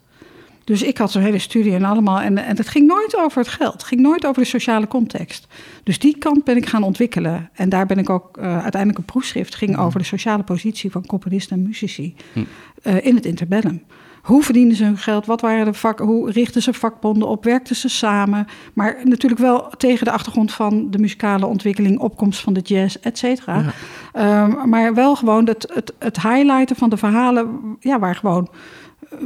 Dus 0.71 0.83
ik 0.83 0.97
had 0.97 1.11
zo'n 1.11 1.21
hele 1.21 1.39
studie 1.39 1.73
en 1.73 1.83
allemaal. 1.83 2.19
En, 2.21 2.37
en 2.37 2.57
het 2.57 2.69
ging 2.69 2.87
nooit 2.87 3.17
over 3.17 3.37
het 3.37 3.47
geld. 3.47 3.73
Het 3.73 3.83
ging 3.83 4.01
nooit 4.01 4.25
over 4.25 4.41
de 4.41 4.47
sociale 4.47 4.87
context. 4.87 5.47
Dus 5.83 5.99
die 5.99 6.17
kant 6.17 6.43
ben 6.43 6.57
ik 6.57 6.65
gaan 6.65 6.83
ontwikkelen. 6.83 7.49
En 7.53 7.69
daar 7.69 7.85
ben 7.85 7.97
ik 7.97 8.09
ook 8.09 8.37
uh, 8.37 8.43
uiteindelijk 8.43 8.97
een 8.97 9.05
proefschrift. 9.05 9.55
ging 9.55 9.77
over 9.77 9.99
de 9.99 10.05
sociale 10.05 10.43
positie 10.43 10.91
van 10.91 11.05
componisten 11.05 11.57
en 11.57 11.63
muzici. 11.63 12.15
Hm. 12.33 12.39
Uh, 12.83 13.05
in 13.05 13.15
het 13.15 13.25
interbellum. 13.25 13.83
Hoe 14.21 14.43
verdienden 14.43 14.77
ze 14.77 14.83
hun 14.83 14.97
geld? 14.97 15.25
Wat 15.25 15.41
waren 15.41 15.65
de 15.65 15.73
vak, 15.73 15.99
hoe 15.99 16.31
richtten 16.31 16.61
ze 16.61 16.73
vakbonden 16.73 17.27
op? 17.27 17.43
Werkten 17.43 17.75
ze 17.75 17.89
samen? 17.89 18.45
Maar 18.73 18.97
natuurlijk 19.03 19.41
wel 19.41 19.69
tegen 19.77 20.05
de 20.05 20.11
achtergrond 20.11 20.53
van 20.53 20.91
de 20.91 20.97
muzikale 20.97 21.45
ontwikkeling, 21.45 21.99
opkomst 21.99 22.39
van 22.39 22.53
de 22.53 22.59
jazz, 22.59 22.95
et 22.95 23.17
cetera. 23.17 23.73
Ja. 24.13 24.43
Um, 24.43 24.69
maar 24.69 24.93
wel 24.93 25.15
gewoon 25.15 25.47
het, 25.47 25.71
het, 25.73 25.93
het 25.99 26.21
highlighten 26.21 26.75
van 26.75 26.89
de 26.89 26.97
verhalen, 26.97 27.77
ja, 27.79 27.99
waar 27.99 28.15
gewoon 28.15 28.49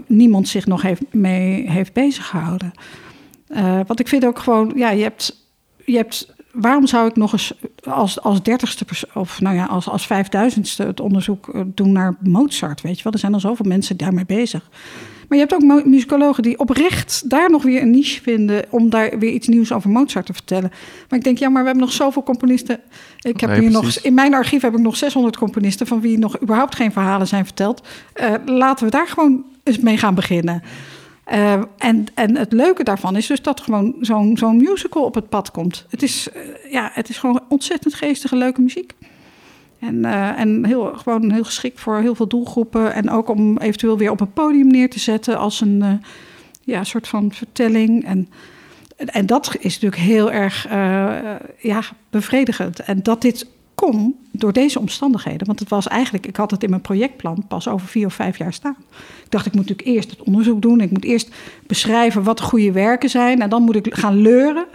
niemand 0.07 0.47
zich 0.47 0.65
nog 0.65 0.81
heeft, 0.81 1.01
mee 1.11 1.69
heeft 1.69 1.93
bezig 1.93 2.27
gehouden. 2.27 2.71
Uh, 3.49 3.79
want 3.87 3.99
ik 3.99 4.07
vind 4.07 4.25
ook 4.25 4.39
gewoon, 4.39 4.71
ja, 4.75 4.89
je 4.89 5.03
hebt, 5.03 5.47
je 5.85 5.95
hebt 5.95 6.33
waarom 6.55 6.87
zou 6.87 7.07
ik 7.07 7.15
nog 7.15 7.31
eens 7.31 7.53
als, 7.83 8.21
als 8.21 8.43
dertigste 8.43 8.85
of 9.13 9.41
nou 9.41 9.55
ja, 9.55 9.65
als, 9.65 9.89
als 9.89 10.07
vijfduizendste 10.07 10.83
het 10.83 10.99
onderzoek 10.99 11.47
eh, 11.47 11.61
doen 11.65 11.91
naar 11.91 12.15
Mozart? 12.19 12.81
Weet 12.81 12.97
je 12.97 13.03
wel, 13.03 13.13
er 13.13 13.19
zijn 13.19 13.33
al 13.33 13.39
zoveel 13.39 13.65
mensen 13.65 13.97
daarmee 13.97 14.25
bezig. 14.25 14.69
Maar 15.27 15.37
je 15.37 15.45
hebt 15.47 15.53
ook 15.53 15.85
muzikologen 15.85 16.43
die 16.43 16.59
oprecht 16.59 17.29
daar 17.29 17.51
nog 17.51 17.63
weer 17.63 17.81
een 17.81 17.91
niche 17.91 18.21
vinden 18.21 18.65
om 18.69 18.89
daar 18.89 19.19
weer 19.19 19.31
iets 19.31 19.47
nieuws 19.47 19.71
over 19.71 19.89
Mozart 19.89 20.25
te 20.25 20.33
vertellen. 20.33 20.71
Maar 21.09 21.19
ik 21.19 21.23
denk, 21.23 21.37
ja, 21.37 21.49
maar 21.49 21.61
we 21.61 21.67
hebben 21.67 21.85
nog 21.85 21.95
zoveel 21.95 22.23
componisten. 22.23 22.79
Ik 23.19 23.39
heb 23.39 23.49
Nee, 23.49 23.59
hier 23.59 23.71
nog, 23.71 23.97
in 23.97 24.13
mijn 24.13 24.33
archief 24.33 24.61
heb 24.61 24.73
ik 24.73 24.79
nog 24.79 24.97
600 24.97 25.37
componisten 25.37 25.87
van 25.87 26.01
wie 26.01 26.17
nog 26.17 26.41
überhaupt 26.41 26.75
geen 26.75 26.91
verhalen 26.91 27.27
zijn 27.27 27.45
verteld. 27.45 27.87
Uh, 28.15 28.33
laten 28.45 28.85
we 28.85 28.91
daar 28.91 29.07
gewoon 29.07 29.43
mee 29.81 29.97
gaan 29.97 30.15
beginnen. 30.15 30.61
Uh, 31.31 31.61
en, 31.77 32.05
en 32.13 32.37
het 32.37 32.51
leuke 32.51 32.83
daarvan 32.83 33.15
is 33.15 33.27
dus 33.27 33.41
dat 33.41 33.61
gewoon 33.61 33.95
zo'n 34.01 34.37
zo'n 34.37 34.57
musical 34.57 35.03
op 35.03 35.15
het 35.15 35.29
pad 35.29 35.51
komt. 35.51 35.85
Het 35.89 36.03
is, 36.03 36.27
uh, 36.35 36.71
ja, 36.71 36.89
het 36.93 37.09
is 37.09 37.17
gewoon 37.17 37.41
ontzettend 37.49 37.93
geestige, 37.93 38.35
leuke 38.35 38.61
muziek. 38.61 38.93
En, 39.79 39.95
uh, 39.95 40.39
en 40.39 40.65
heel, 40.65 40.93
gewoon 40.95 41.31
heel 41.31 41.43
geschikt 41.43 41.79
voor 41.79 41.99
heel 41.99 42.15
veel 42.15 42.27
doelgroepen. 42.27 42.93
En 42.93 43.09
ook 43.09 43.29
om 43.29 43.57
eventueel 43.57 43.97
weer 43.97 44.11
op 44.11 44.21
een 44.21 44.33
podium 44.33 44.67
neer 44.67 44.89
te 44.89 44.99
zetten 44.99 45.37
als 45.37 45.61
een 45.61 46.01
ja, 46.61 46.83
soort 46.83 47.07
van 47.07 47.31
vertelling. 47.31 48.05
En, 48.05 48.29
en 48.95 49.25
dat 49.25 49.55
is 49.59 49.73
natuurlijk 49.73 50.01
heel 50.01 50.31
erg 50.31 50.67
ja, 51.57 51.81
bevredigend. 52.09 52.79
En 52.79 53.03
dat 53.03 53.21
dit 53.21 53.47
kon 53.75 54.15
door 54.31 54.53
deze 54.53 54.79
omstandigheden. 54.79 55.47
Want 55.47 55.59
het 55.59 55.69
was 55.69 55.87
eigenlijk, 55.87 56.27
ik 56.27 56.35
had 56.35 56.51
het 56.51 56.63
in 56.63 56.69
mijn 56.69 56.81
projectplan 56.81 57.45
pas 57.47 57.67
over 57.67 57.87
vier 57.87 58.05
of 58.05 58.13
vijf 58.13 58.37
jaar 58.37 58.53
staan. 58.53 58.75
Ik 59.23 59.31
dacht, 59.31 59.45
ik 59.45 59.53
moet 59.53 59.67
natuurlijk 59.67 59.95
eerst 59.95 60.09
het 60.09 60.23
onderzoek 60.23 60.61
doen. 60.61 60.81
Ik 60.81 60.91
moet 60.91 61.03
eerst 61.03 61.35
beschrijven 61.67 62.23
wat 62.23 62.41
goede 62.41 62.71
werken 62.71 63.09
zijn. 63.09 63.41
En 63.41 63.49
dan 63.49 63.61
moet 63.61 63.75
ik 63.75 63.93
gaan 63.93 64.21
leuren. 64.21 64.65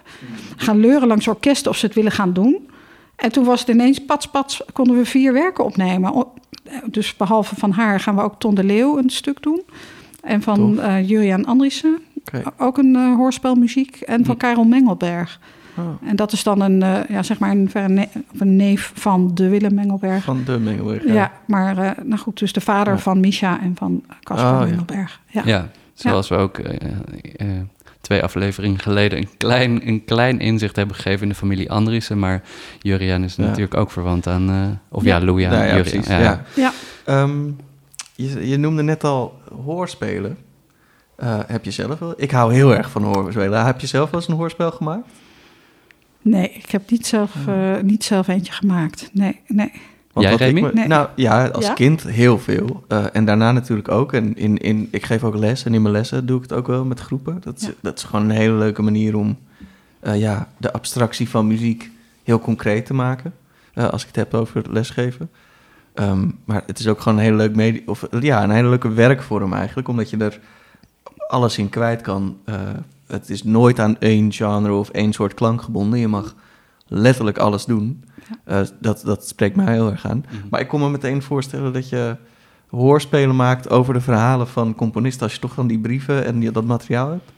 Gaan 0.56 0.80
leuren 0.80 1.08
langs 1.08 1.28
orkesten 1.28 1.70
of 1.70 1.76
ze 1.76 1.86
het 1.86 1.94
willen 1.94 2.12
gaan 2.12 2.32
doen. 2.32 2.68
En 3.16 3.32
toen 3.32 3.44
was 3.44 3.60
het 3.60 3.68
ineens, 3.68 4.04
pats, 4.04 4.26
pats, 4.26 4.62
konden 4.72 4.96
we 4.96 5.04
vier 5.04 5.32
werken 5.32 5.64
opnemen. 5.64 6.24
Dus 6.84 7.16
behalve 7.16 7.56
van 7.56 7.70
haar 7.70 8.00
gaan 8.00 8.16
we 8.16 8.22
ook 8.22 8.34
Ton 8.38 8.54
de 8.54 8.64
Leeuw 8.64 8.98
een 8.98 9.10
stuk 9.10 9.42
doen. 9.42 9.62
En 10.22 10.42
van 10.42 10.78
uh, 10.78 11.08
Juriaan 11.08 11.44
Andriessen, 11.44 11.98
okay. 12.14 12.42
ook 12.58 12.78
een 12.78 12.94
uh, 12.94 13.16
hoorspelmuziek. 13.16 14.00
En 14.00 14.24
van 14.24 14.34
hm. 14.34 14.40
Karel 14.40 14.64
Mengelberg. 14.64 15.40
Oh. 15.76 16.08
En 16.08 16.16
dat 16.16 16.32
is 16.32 16.42
dan 16.42 16.60
een, 16.60 16.82
uh, 16.82 16.98
ja, 17.08 17.22
zeg 17.22 17.38
maar 17.38 17.50
een, 17.50 17.70
een 18.38 18.56
neef 18.56 18.92
van 18.94 19.30
de 19.34 19.48
Willem 19.48 19.74
Mengelberg. 19.74 20.24
Van 20.24 20.42
de 20.44 20.58
Mengelberg, 20.58 21.04
ja. 21.04 21.12
ja 21.12 21.32
maar 21.46 21.78
uh, 21.78 21.90
nou 22.04 22.20
goed, 22.20 22.38
dus 22.38 22.52
de 22.52 22.60
vader 22.60 22.92
ja. 22.92 22.98
van 22.98 23.20
Misha 23.20 23.60
en 23.60 23.74
van 23.76 24.02
Casper 24.22 24.50
oh, 24.50 24.60
Mengelberg. 24.60 25.20
Ja, 25.26 25.42
ja 25.44 25.68
zoals 25.94 26.28
we 26.28 26.36
ook 26.36 26.58
uh, 26.58 26.66
twee 28.00 28.22
afleveringen 28.22 28.78
geleden 28.78 29.18
een 29.18 29.28
klein, 29.36 29.88
een 29.88 30.04
klein 30.04 30.40
inzicht 30.40 30.76
hebben 30.76 30.96
gegeven 30.96 31.22
in 31.22 31.28
de 31.28 31.34
familie 31.34 31.70
Andriessen. 31.70 32.18
Maar 32.18 32.42
Juriaan 32.80 33.24
is 33.24 33.36
natuurlijk 33.36 33.74
ook 33.74 33.90
verwant 33.90 34.26
aan, 34.26 34.80
of 34.88 35.04
ja, 35.04 35.20
Louis 35.20 35.46
aan 35.46 35.66
ja, 35.66 35.76
Juriaan. 35.76 36.20
Ja, 36.22 36.42
ja. 36.54 36.72
Um, 37.22 37.56
je, 38.14 38.48
je 38.48 38.56
noemde 38.56 38.82
net 38.82 39.04
al 39.04 39.40
hoorspelen. 39.64 40.38
heb 41.46 41.64
je 41.64 41.70
zelf 41.70 41.98
wel? 41.98 42.14
Ik 42.16 42.30
hou 42.30 42.54
heel 42.54 42.76
erg 42.76 42.90
van 42.90 43.02
hoorspelen. 43.02 43.64
Heb 43.64 43.80
je 43.80 43.86
zelf 43.86 44.10
wel 44.10 44.20
eens 44.20 44.28
een 44.28 44.36
hoorspel 44.36 44.70
gemaakt? 44.70 45.06
Nee, 46.22 46.50
ik 46.50 46.70
heb 46.70 46.90
niet 46.90 47.06
zelf, 47.06 47.34
uh, 47.48 47.80
niet 47.80 48.04
zelf 48.04 48.28
eentje 48.28 48.52
gemaakt. 48.52 49.10
Nee, 49.12 49.40
nee. 49.46 49.72
Want 50.12 50.26
Jij, 50.26 50.36
Remy? 50.36 50.60
Me, 50.60 50.70
nee. 50.72 50.86
Nou 50.86 51.08
ja, 51.16 51.46
als 51.46 51.66
ja? 51.66 51.72
kind 51.72 52.02
heel 52.02 52.38
veel. 52.38 52.84
Uh, 52.88 53.04
en 53.12 53.24
daarna 53.24 53.52
natuurlijk 53.52 53.88
ook. 53.88 54.12
En 54.12 54.36
in, 54.36 54.58
in, 54.58 54.88
ik 54.90 55.04
geef 55.04 55.24
ook 55.24 55.36
les. 55.36 55.64
En 55.64 55.74
in 55.74 55.82
mijn 55.82 55.94
lessen 55.94 56.26
doe 56.26 56.36
ik 56.36 56.42
het 56.42 56.52
ook 56.52 56.66
wel 56.66 56.84
met 56.84 57.00
groepen. 57.00 57.38
Dat 57.40 57.56
is, 57.56 57.66
ja. 57.66 57.72
dat 57.80 57.98
is 57.98 58.04
gewoon 58.04 58.24
een 58.24 58.36
hele 58.36 58.54
leuke 58.54 58.82
manier 58.82 59.16
om 59.16 59.38
uh, 60.02 60.20
ja, 60.20 60.48
de 60.56 60.72
abstractie 60.72 61.28
van 61.28 61.46
muziek 61.46 61.90
heel 62.22 62.38
concreet 62.38 62.86
te 62.86 62.94
maken. 62.94 63.34
als 63.74 64.00
ik 64.02 64.06
het 64.06 64.16
heb 64.16 64.34
over 64.34 64.62
lesgeven. 64.70 65.30
Um, 65.94 66.38
maar 66.44 66.62
het 66.66 66.78
is 66.78 66.88
ook 66.88 67.00
gewoon 67.00 67.18
een 67.18 67.24
hele 67.24 67.36
leuk 67.36 67.54
medie 67.54 67.82
of 67.86 68.06
ja, 68.20 68.42
een 68.42 68.50
hele 68.50 68.68
leuke 68.68 68.92
werkvorm 68.92 69.52
eigenlijk. 69.52 69.88
Omdat 69.88 70.10
je 70.10 70.16
er 70.16 70.40
alles 71.28 71.58
in 71.58 71.68
kwijt 71.68 72.00
kan 72.00 72.36
het 73.10 73.30
is 73.30 73.42
nooit 73.42 73.80
aan 73.80 73.98
één 73.98 74.32
genre 74.32 74.72
of 74.72 74.88
één 74.88 75.12
soort 75.12 75.34
klank 75.34 75.62
gebonden. 75.62 75.98
Je 75.98 76.08
mag 76.08 76.34
letterlijk 76.86 77.38
alles 77.38 77.64
doen. 77.64 78.04
Ja. 78.46 78.60
Uh, 78.60 78.66
dat, 78.80 79.02
dat 79.04 79.28
spreekt 79.28 79.56
mij 79.56 79.72
heel 79.72 79.90
erg 79.90 80.06
aan. 80.06 80.16
Mm 80.16 80.24
-hmm. 80.38 80.48
Maar 80.50 80.60
ik 80.60 80.68
kon 80.68 80.80
me 80.80 80.90
meteen 80.90 81.22
voorstellen 81.22 81.72
dat 81.72 81.88
je 81.88 82.16
hoorspelen 82.68 83.36
maakt 83.36 83.70
over 83.70 83.94
de 83.94 84.00
verhalen 84.00 84.48
van 84.48 84.74
componisten. 84.74 85.22
Als 85.22 85.34
je 85.34 85.40
toch 85.40 85.54
dan 85.54 85.66
die 85.66 85.78
brieven 85.78 86.24
en 86.24 86.38
die, 86.38 86.50
dat 86.50 86.64
materiaal 86.64 87.10
hebt. 87.10 87.32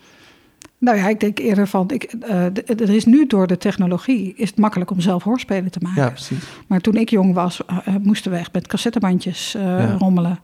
Nou 0.79 0.97
ja, 0.97 1.09
ik 1.09 1.21
denk 1.21 1.39
eerder 1.39 1.69
van, 1.69 1.91
ik, 1.91 2.15
uh, 2.29 2.45
er 2.67 2.91
is 2.91 3.05
nu 3.05 3.27
door 3.27 3.47
de 3.47 3.59
technologie, 3.59 4.35
is 4.37 4.49
het 4.49 4.59
makkelijk 4.59 4.91
om 4.91 5.01
zelf 5.01 5.23
hoorspelen 5.23 5.71
te 5.71 5.79
maken. 5.83 6.03
Ja, 6.03 6.11
precies. 6.11 6.45
Maar 6.67 6.81
toen 6.81 6.95
ik 6.95 7.11
jong 7.11 7.35
was, 7.35 7.61
uh, 7.71 7.95
moesten 8.03 8.31
we 8.31 8.37
echt 8.37 8.53
met 8.53 8.67
cassettebandjes 8.67 9.53
ja. 9.53 9.97
rommelen. 9.99 10.39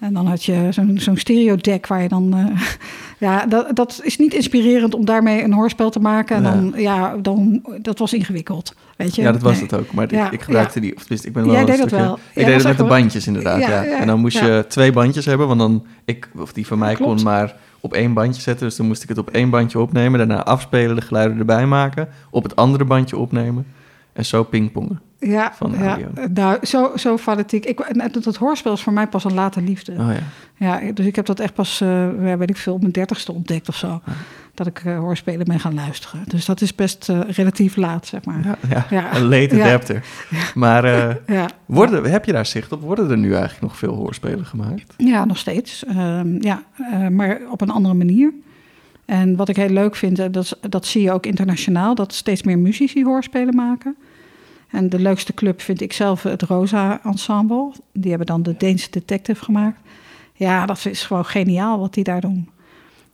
En 0.00 0.12
dan 0.14 0.26
had 0.26 0.44
je 0.44 0.66
zo'n 0.70 0.98
zo'n 0.98 1.16
stereodeck 1.16 1.86
waar 1.86 2.02
je 2.02 2.08
dan... 2.08 2.36
Uh, 2.38 2.60
ja, 3.28 3.46
dat, 3.46 3.76
dat 3.76 4.00
is 4.02 4.18
niet 4.18 4.34
inspirerend 4.34 4.94
om 4.94 5.04
daarmee 5.04 5.42
een 5.42 5.52
hoorspel 5.52 5.90
te 5.90 6.00
maken. 6.00 6.36
En 6.36 6.42
Ja. 6.42 6.50
dan, 6.50 6.72
ja, 6.76 7.16
dan, 7.16 7.62
dat 7.82 7.98
was 7.98 8.12
ingewikkeld, 8.12 8.74
weet 8.96 9.14
je. 9.14 9.22
Ja, 9.22 9.32
dat 9.32 9.42
was 9.42 9.52
Nee. 9.52 9.62
het 9.62 9.74
ook. 9.74 9.92
Maar 9.92 10.14
Ja, 10.14 10.26
ik, 10.26 10.32
ik 10.32 10.42
gebruikte 10.42 10.74
ja. 10.74 10.80
die, 10.86 10.94
of 10.96 11.00
tenminste, 11.00 11.28
ik 11.28 11.34
ben 11.34 11.44
wel 11.44 11.52
Jij 11.54 11.64
deed 11.64 11.78
dat 11.78 11.90
wel. 11.90 12.14
Ik 12.14 12.20
Jij 12.34 12.44
deed 12.44 12.54
het 12.54 12.64
met 12.64 12.76
de 12.76 12.84
bandjes 12.84 13.26
inderdaad, 13.26 13.60
ja. 13.60 13.68
Ja, 13.68 13.82
ja, 13.82 13.98
En 14.00 14.06
dan 14.06 14.20
moest 14.20 14.38
ja. 14.38 14.46
je 14.46 14.64
twee 14.68 14.92
bandjes 14.92 15.24
hebben, 15.24 15.46
want 15.46 15.60
dan, 15.60 15.84
ik, 16.04 16.28
of 16.36 16.52
die 16.52 16.66
van 16.66 16.78
mij 16.78 16.94
Klopt. 16.94 17.14
kon 17.14 17.24
maar 17.24 17.54
op 17.80 17.92
één 17.92 18.12
bandje 18.12 18.42
zetten. 18.42 18.66
Dus 18.66 18.76
dan 18.76 18.86
moest 18.86 19.02
ik 19.02 19.08
het 19.08 19.18
op 19.18 19.30
één 19.30 19.50
bandje 19.50 19.78
opnemen, 19.78 20.18
daarna 20.18 20.44
afspelen, 20.44 20.96
de 20.96 21.02
geluiden 21.02 21.38
erbij 21.38 21.66
maken, 21.66 22.08
op 22.30 22.42
het 22.42 22.56
andere 22.56 22.84
bandje 22.84 23.16
opnemen 23.16 23.66
en 24.16 24.24
zo 24.24 24.42
pingpongen. 24.42 25.00
Ja, 25.18 25.52
van 25.54 25.74
ja. 25.78 25.98
nou, 26.32 26.66
zo, 26.66 26.92
zo 26.96 27.16
fanatiek. 27.16 27.64
Ik, 27.64 27.94
dat, 28.22 28.36
hoorspel 28.36 28.72
is 28.72 28.82
voor 28.82 28.92
mij 28.92 29.06
pas 29.06 29.24
een 29.24 29.34
late 29.34 29.60
liefde. 29.62 29.92
Oh 29.92 30.10
ja. 30.12 30.22
Ja, 30.58 30.92
dus 30.92 31.06
ik 31.06 31.16
heb 31.16 31.26
dat 31.26 31.40
echt 31.40 31.54
pas, 31.54 31.78
ja, 31.78 32.36
weet 32.36 32.50
ik 32.50 32.56
veel, 32.56 32.74
op 32.74 32.80
mijn 32.80 32.92
dertigste 32.92 33.32
ontdekt 33.32 33.68
of 33.68 33.76
zo. 33.76 34.00
Dat 34.54 34.66
ik 34.66 34.82
eh, 34.84 34.98
hoorspelen 34.98 35.46
ben 35.46 35.60
gaan 35.60 35.74
luisteren. 35.74 36.20
Dus 36.26 36.44
dat 36.44 36.60
is 36.60 36.74
best 36.74 37.08
eh, 37.08 37.20
relatief 37.28 37.76
laat, 37.76 38.06
zeg 38.06 38.24
maar. 38.24 38.58
Ja, 38.90 39.16
een 39.16 39.28
late 39.28 39.62
adapter. 39.62 40.04
Maar 40.54 40.84
Ja, 41.26 41.48
worden, 41.66 42.04
heb 42.04 42.24
je 42.24 42.32
daar 42.32 42.46
zicht 42.46 42.72
op? 42.72 42.80
Worden 42.80 43.10
er 43.10 43.18
nu 43.18 43.30
eigenlijk 43.30 43.62
nog 43.62 43.76
veel 43.76 43.94
hoorspelen 43.94 44.44
gemaakt? 44.44 44.94
ja 44.96 45.24
nog 45.24 45.38
steeds. 45.38 45.84
Ehm, 45.84 46.42
ja, 46.42 46.62
maar 47.10 47.40
op 47.50 47.60
een 47.60 47.70
andere 47.70 47.94
manier. 47.94 48.32
En 49.04 49.36
wat 49.36 49.48
ik 49.48 49.56
heel 49.56 49.68
leuk 49.68 49.96
vind, 49.96 50.32
dat, 50.32 50.58
dat 50.60 50.86
zie 50.86 51.02
je 51.02 51.12
ook 51.12 51.26
internationaal, 51.26 51.94
dat 51.94 52.14
steeds 52.14 52.42
meer 52.42 52.58
muzici 52.58 53.04
hoorspelen 53.04 53.54
maken. 53.54 53.96
En 54.70 54.88
de 54.88 54.98
leukste 54.98 55.34
club 55.34 55.60
vind 55.60 55.80
ik 55.80 55.92
zelf 55.92 56.22
het 56.22 56.42
Rosa 56.42 57.00
Ensemble. 57.04 57.72
Die 57.92 58.08
hebben 58.08 58.26
dan 58.26 58.42
de 58.42 58.54
Deense 58.58 58.90
Detective 58.90 59.44
gemaakt. 59.44 59.80
Ja, 60.32 60.66
dat 60.66 60.86
is 60.86 61.04
gewoon 61.04 61.24
geniaal 61.24 61.78
wat 61.78 61.94
die 61.94 62.04
daar 62.04 62.20
doen. 62.20 62.48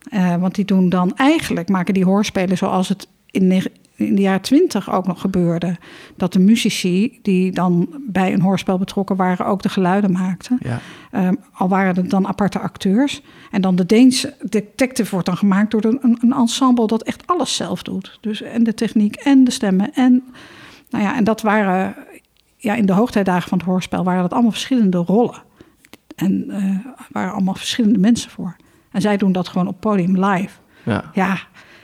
Eh, 0.09 0.35
want 0.35 0.55
die 0.55 0.65
doen 0.65 0.89
dan 0.89 1.15
eigenlijk, 1.15 1.69
maken 1.69 1.93
die 1.93 2.05
hoorspelen 2.05 2.57
zoals 2.57 2.89
het 2.89 3.07
in, 3.31 3.51
in 3.95 4.15
de 4.15 4.21
jaren 4.21 4.41
twintig 4.41 4.91
ook 4.91 5.07
nog 5.07 5.21
gebeurde. 5.21 5.77
Dat 6.15 6.33
de 6.33 6.39
muzici 6.39 7.19
die 7.21 7.51
dan 7.51 7.89
bij 8.07 8.33
een 8.33 8.41
hoorspel 8.41 8.77
betrokken 8.77 9.15
waren, 9.15 9.45
ook 9.45 9.61
de 9.61 9.69
geluiden 9.69 10.11
maakten. 10.11 10.57
Ja. 10.61 10.79
Ehm, 11.11 11.33
al 11.53 11.67
waren 11.67 11.95
het 11.95 12.09
dan 12.09 12.27
aparte 12.27 12.59
acteurs. 12.59 13.21
En 13.51 13.61
dan 13.61 13.75
de 13.75 13.85
Deense 13.85 14.33
detective 14.41 15.11
wordt 15.11 15.25
dan 15.25 15.37
gemaakt 15.37 15.71
door 15.71 15.83
een, 15.83 16.17
een 16.21 16.33
ensemble 16.33 16.87
dat 16.87 17.03
echt 17.03 17.27
alles 17.27 17.55
zelf 17.55 17.83
doet. 17.83 18.17
Dus 18.21 18.41
en 18.41 18.63
de 18.63 18.73
techniek 18.73 19.15
en 19.15 19.43
de 19.43 19.51
stemmen. 19.51 19.93
En, 19.93 20.23
nou 20.93 21.05
ja, 21.05 21.15
en 21.15 21.23
dat 21.23 21.41
waren, 21.41 21.95
ja, 22.57 22.75
in 22.75 22.85
de 22.85 22.93
hoogtijdagen 22.93 23.49
van 23.49 23.57
het 23.57 23.67
hoorspel 23.67 24.03
waren 24.03 24.21
dat 24.21 24.33
allemaal 24.33 24.51
verschillende 24.51 24.97
rollen. 24.97 25.43
En 26.15 26.49
eh 26.49 26.91
waren 27.11 27.31
allemaal 27.31 27.55
verschillende 27.55 27.99
mensen 27.99 28.29
voor. 28.29 28.55
En 28.91 29.01
zij 29.01 29.17
doen 29.17 29.31
dat 29.31 29.47
gewoon 29.47 29.67
op 29.67 29.79
podium 29.79 30.25
live. 30.25 30.59
Ja. 30.83 31.11
Ja, 31.13 31.37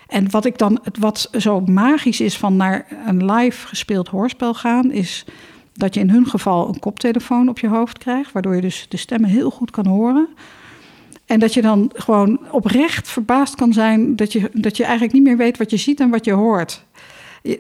en 0.08 0.32
wat 0.32 0.46
ik 0.46 0.58
dan, 0.58 0.80
het 0.84 0.98
wat 0.98 1.30
zo 1.38 1.62
magisch 1.62 2.22
is 2.22 2.38
van 2.38 2.56
naar 2.56 2.86
een 3.06 3.32
live 3.32 3.68
gespeeld 3.68 4.08
hoorspel 4.08 4.54
gaan, 4.54 4.92
is 4.92 5.26
dat 5.74 5.94
je 5.94 6.00
in 6.00 6.10
hun 6.10 6.26
geval 6.26 6.68
een 6.68 6.80
koptelefoon 6.80 7.50
op 7.50 7.60
je 7.60 7.68
hoofd 7.68 7.98
krijgt, 7.98 8.32
waardoor 8.32 8.56
je 8.56 8.62
dus 8.62 8.86
de 8.90 8.98
stemmen 8.98 9.30
heel 9.30 9.50
goed 9.50 9.72
kan 9.72 9.86
horen. 9.86 10.28
En 11.26 11.40
dat 11.40 11.54
je 11.54 11.62
dan 11.62 11.92
gewoon 11.94 12.40
oprecht 12.52 13.10
verbaasd 13.10 13.56
kan 13.56 13.74
zijn 13.74 14.16
dat 14.16 14.32
je, 14.32 14.50
dat 14.54 14.78
je 14.78 14.84
eigenlijk 14.84 15.14
niet 15.14 15.24
meer 15.24 15.38
weet 15.38 15.58
wat 15.58 15.70
je 15.70 15.78
ziet 15.78 16.00
en 16.00 16.10
wat 16.10 16.26
je 16.26 16.34
hoort. 16.34 16.86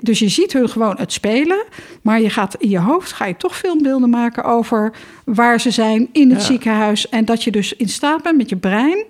Dus 0.01 0.19
je 0.19 0.29
ziet 0.29 0.53
hun 0.53 0.69
gewoon 0.69 0.97
het 0.97 1.11
spelen, 1.11 1.63
maar 2.01 2.21
je 2.21 2.29
gaat 2.29 2.55
in 2.55 2.69
je 2.69 2.79
hoofd 2.79 3.11
ga 3.11 3.25
je 3.25 3.37
toch 3.37 3.57
filmbeelden 3.57 4.09
maken 4.09 4.43
over 4.43 4.93
waar 5.25 5.59
ze 5.59 5.71
zijn 5.71 6.09
in 6.11 6.29
het 6.29 6.39
Ja. 6.39 6.45
ziekenhuis. 6.45 7.09
En 7.09 7.25
dat 7.25 7.43
je 7.43 7.51
dus 7.51 7.73
in 7.73 7.89
staat 7.89 8.23
bent 8.23 8.37
met 8.37 8.49
je 8.49 8.55
brein 8.57 9.05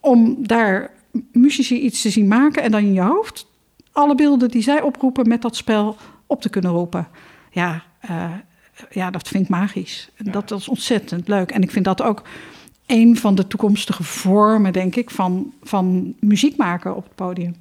om 0.00 0.36
daar 0.46 0.90
muzici 1.32 1.80
iets 1.80 2.02
te 2.02 2.10
zien 2.10 2.28
maken 2.28 2.62
en 2.62 2.70
dan 2.70 2.80
in 2.80 2.92
je 2.92 3.00
hoofd 3.00 3.46
alle 3.92 4.14
beelden 4.14 4.48
die 4.48 4.62
zij 4.62 4.80
oproepen 4.82 5.28
met 5.28 5.42
dat 5.42 5.56
spel 5.56 5.96
op 6.26 6.40
te 6.40 6.48
kunnen 6.48 6.70
roepen. 6.70 7.08
Ja, 7.50 7.82
eh, 8.00 8.32
ja 8.90 9.10
dat 9.10 9.28
vind 9.28 9.44
ik 9.44 9.50
magisch. 9.50 10.10
Dat 10.16 10.50
is 10.50 10.68
ontzettend 10.68 11.28
leuk. 11.28 11.50
En 11.50 11.62
ik 11.62 11.70
vind 11.70 11.84
dat 11.84 12.02
ook 12.02 12.22
een 12.86 13.16
van 13.16 13.34
de 13.34 13.46
toekomstige 13.46 14.02
vormen, 14.02 14.72
denk 14.72 14.96
ik, 14.96 15.10
van, 15.10 15.52
van 15.62 16.14
muziek 16.20 16.56
maken 16.56 16.96
op 16.96 17.04
het 17.04 17.14
podium. 17.14 17.54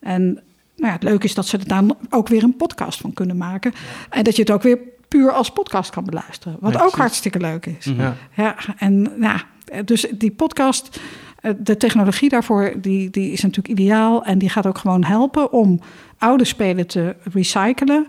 En 0.00 0.42
nou 0.78 0.86
ja, 0.92 0.92
het 0.92 1.02
leuke 1.02 1.24
is 1.26 1.34
dat 1.34 1.46
ze 1.46 1.58
er 1.58 1.68
dan 1.68 1.96
ook 2.10 2.28
weer 2.28 2.42
een 2.42 2.56
podcast 2.56 3.00
van 3.00 3.12
kunnen 3.12 3.36
maken. 3.36 3.72
En 4.10 4.24
dat 4.24 4.36
je 4.36 4.42
het 4.42 4.50
ook 4.50 4.62
weer 4.62 4.78
puur 5.08 5.32
als 5.32 5.50
podcast 5.50 5.90
kan 5.90 6.04
beluisteren. 6.04 6.56
Wat 6.60 6.70
Ja, 6.72 6.76
ook 6.76 6.82
precies. 6.82 6.98
hartstikke 6.98 7.38
leuk 7.38 7.66
is. 7.66 7.84
Ja. 7.84 8.14
Ja, 8.36 8.56
en 8.78 9.12
ja, 9.20 9.42
dus 9.84 10.06
die 10.14 10.30
podcast, 10.30 11.00
eh, 11.40 11.52
de 11.58 11.76
technologie 11.76 12.28
daarvoor, 12.28 12.72
die, 12.80 13.10
die 13.10 13.32
is 13.32 13.42
natuurlijk 13.42 13.80
ideaal. 13.80 14.24
En 14.24 14.38
die 14.38 14.48
gaat 14.48 14.66
ook 14.66 14.78
gewoon 14.78 15.04
helpen 15.04 15.52
om 15.52 15.80
oude 16.18 16.44
spelen 16.44 16.86
te 16.86 17.16
recyclen. 17.32 18.06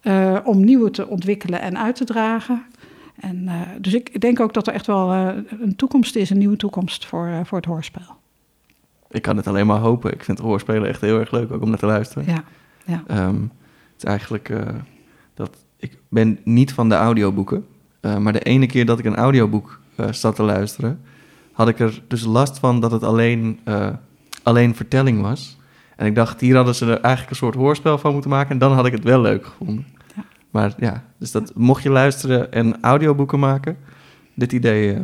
eh, 0.00 0.36
om 0.44 0.64
nieuwe 0.64 0.90
te 0.90 1.06
ontwikkelen 1.08 1.60
en 1.60 1.78
uit 1.78 1.96
te 1.96 2.04
dragen. 2.04 2.62
En, 3.20 3.48
eh, 3.48 3.60
dus 3.80 3.94
ik 3.94 4.20
denk 4.20 4.40
ook 4.40 4.54
dat 4.54 4.66
er 4.66 4.72
echt 4.72 4.86
wel 4.86 5.12
eh, 5.12 5.28
een 5.60 5.76
toekomst 5.76 6.16
is, 6.16 6.30
een 6.30 6.38
nieuwe 6.38 6.56
toekomst 6.56 7.06
voor, 7.06 7.40
voor 7.44 7.58
het 7.58 7.66
hoorspel. 7.66 8.02
Ik 9.12 9.22
kan 9.22 9.36
het 9.36 9.46
alleen 9.46 9.66
maar 9.66 9.78
hopen. 9.78 10.12
Ik 10.12 10.24
vind 10.24 10.38
hoorspelen 10.38 10.88
echt 10.88 11.00
heel 11.00 11.18
erg 11.18 11.30
leuk, 11.30 11.52
ook 11.52 11.62
om 11.62 11.68
naar 11.68 11.78
te 11.78 11.86
luisteren. 11.86 12.24
Ja, 12.26 12.44
ja. 12.84 13.02
Ehm, 13.06 13.42
het 13.42 13.96
is 13.98 14.04
eigenlijk 14.04 14.48
eh, 14.48 14.68
dat 15.34 15.56
ik 15.76 15.98
ben 16.08 16.38
niet 16.44 16.72
van 16.72 16.88
de 16.88 16.94
audioboeken. 16.94 17.66
eh, 18.00 18.16
maar 18.16 18.32
de 18.32 18.40
ene 18.40 18.66
keer 18.66 18.86
dat 18.86 18.98
ik 18.98 19.04
een 19.04 19.16
audioboek 19.16 19.80
eh 19.96 20.12
zat 20.12 20.34
te 20.34 20.42
luisteren, 20.42 21.00
had 21.52 21.68
ik 21.68 21.78
er 21.78 22.02
dus 22.08 22.24
last 22.24 22.58
van 22.58 22.80
dat 22.80 22.90
het 22.90 23.02
alleen, 23.02 23.60
alleen 24.42 24.74
vertelling 24.74 25.20
was. 25.20 25.58
En 25.96 26.06
ik 26.06 26.14
dacht, 26.14 26.40
hier 26.40 26.56
hadden 26.56 26.74
ze 26.74 26.84
er 26.84 27.00
eigenlijk 27.00 27.30
een 27.30 27.36
soort 27.36 27.54
hoorspel 27.54 27.98
van 27.98 28.12
moeten 28.12 28.30
maken. 28.30 28.50
En 28.50 28.58
dan 28.58 28.72
had 28.72 28.86
ik 28.86 28.92
het 28.92 29.04
wel 29.04 29.20
leuk 29.20 29.46
gevonden. 29.46 29.86
Ja. 30.16 30.24
Maar 30.50 30.74
ja, 30.78 31.04
dus 31.18 31.30
dat 31.30 31.52
mocht 31.54 31.82
je 31.82 31.90
luisteren 31.90 32.52
en 32.52 32.80
audioboeken 32.80 33.38
maken, 33.38 33.76
dit 34.34 34.52
idee 34.52 34.98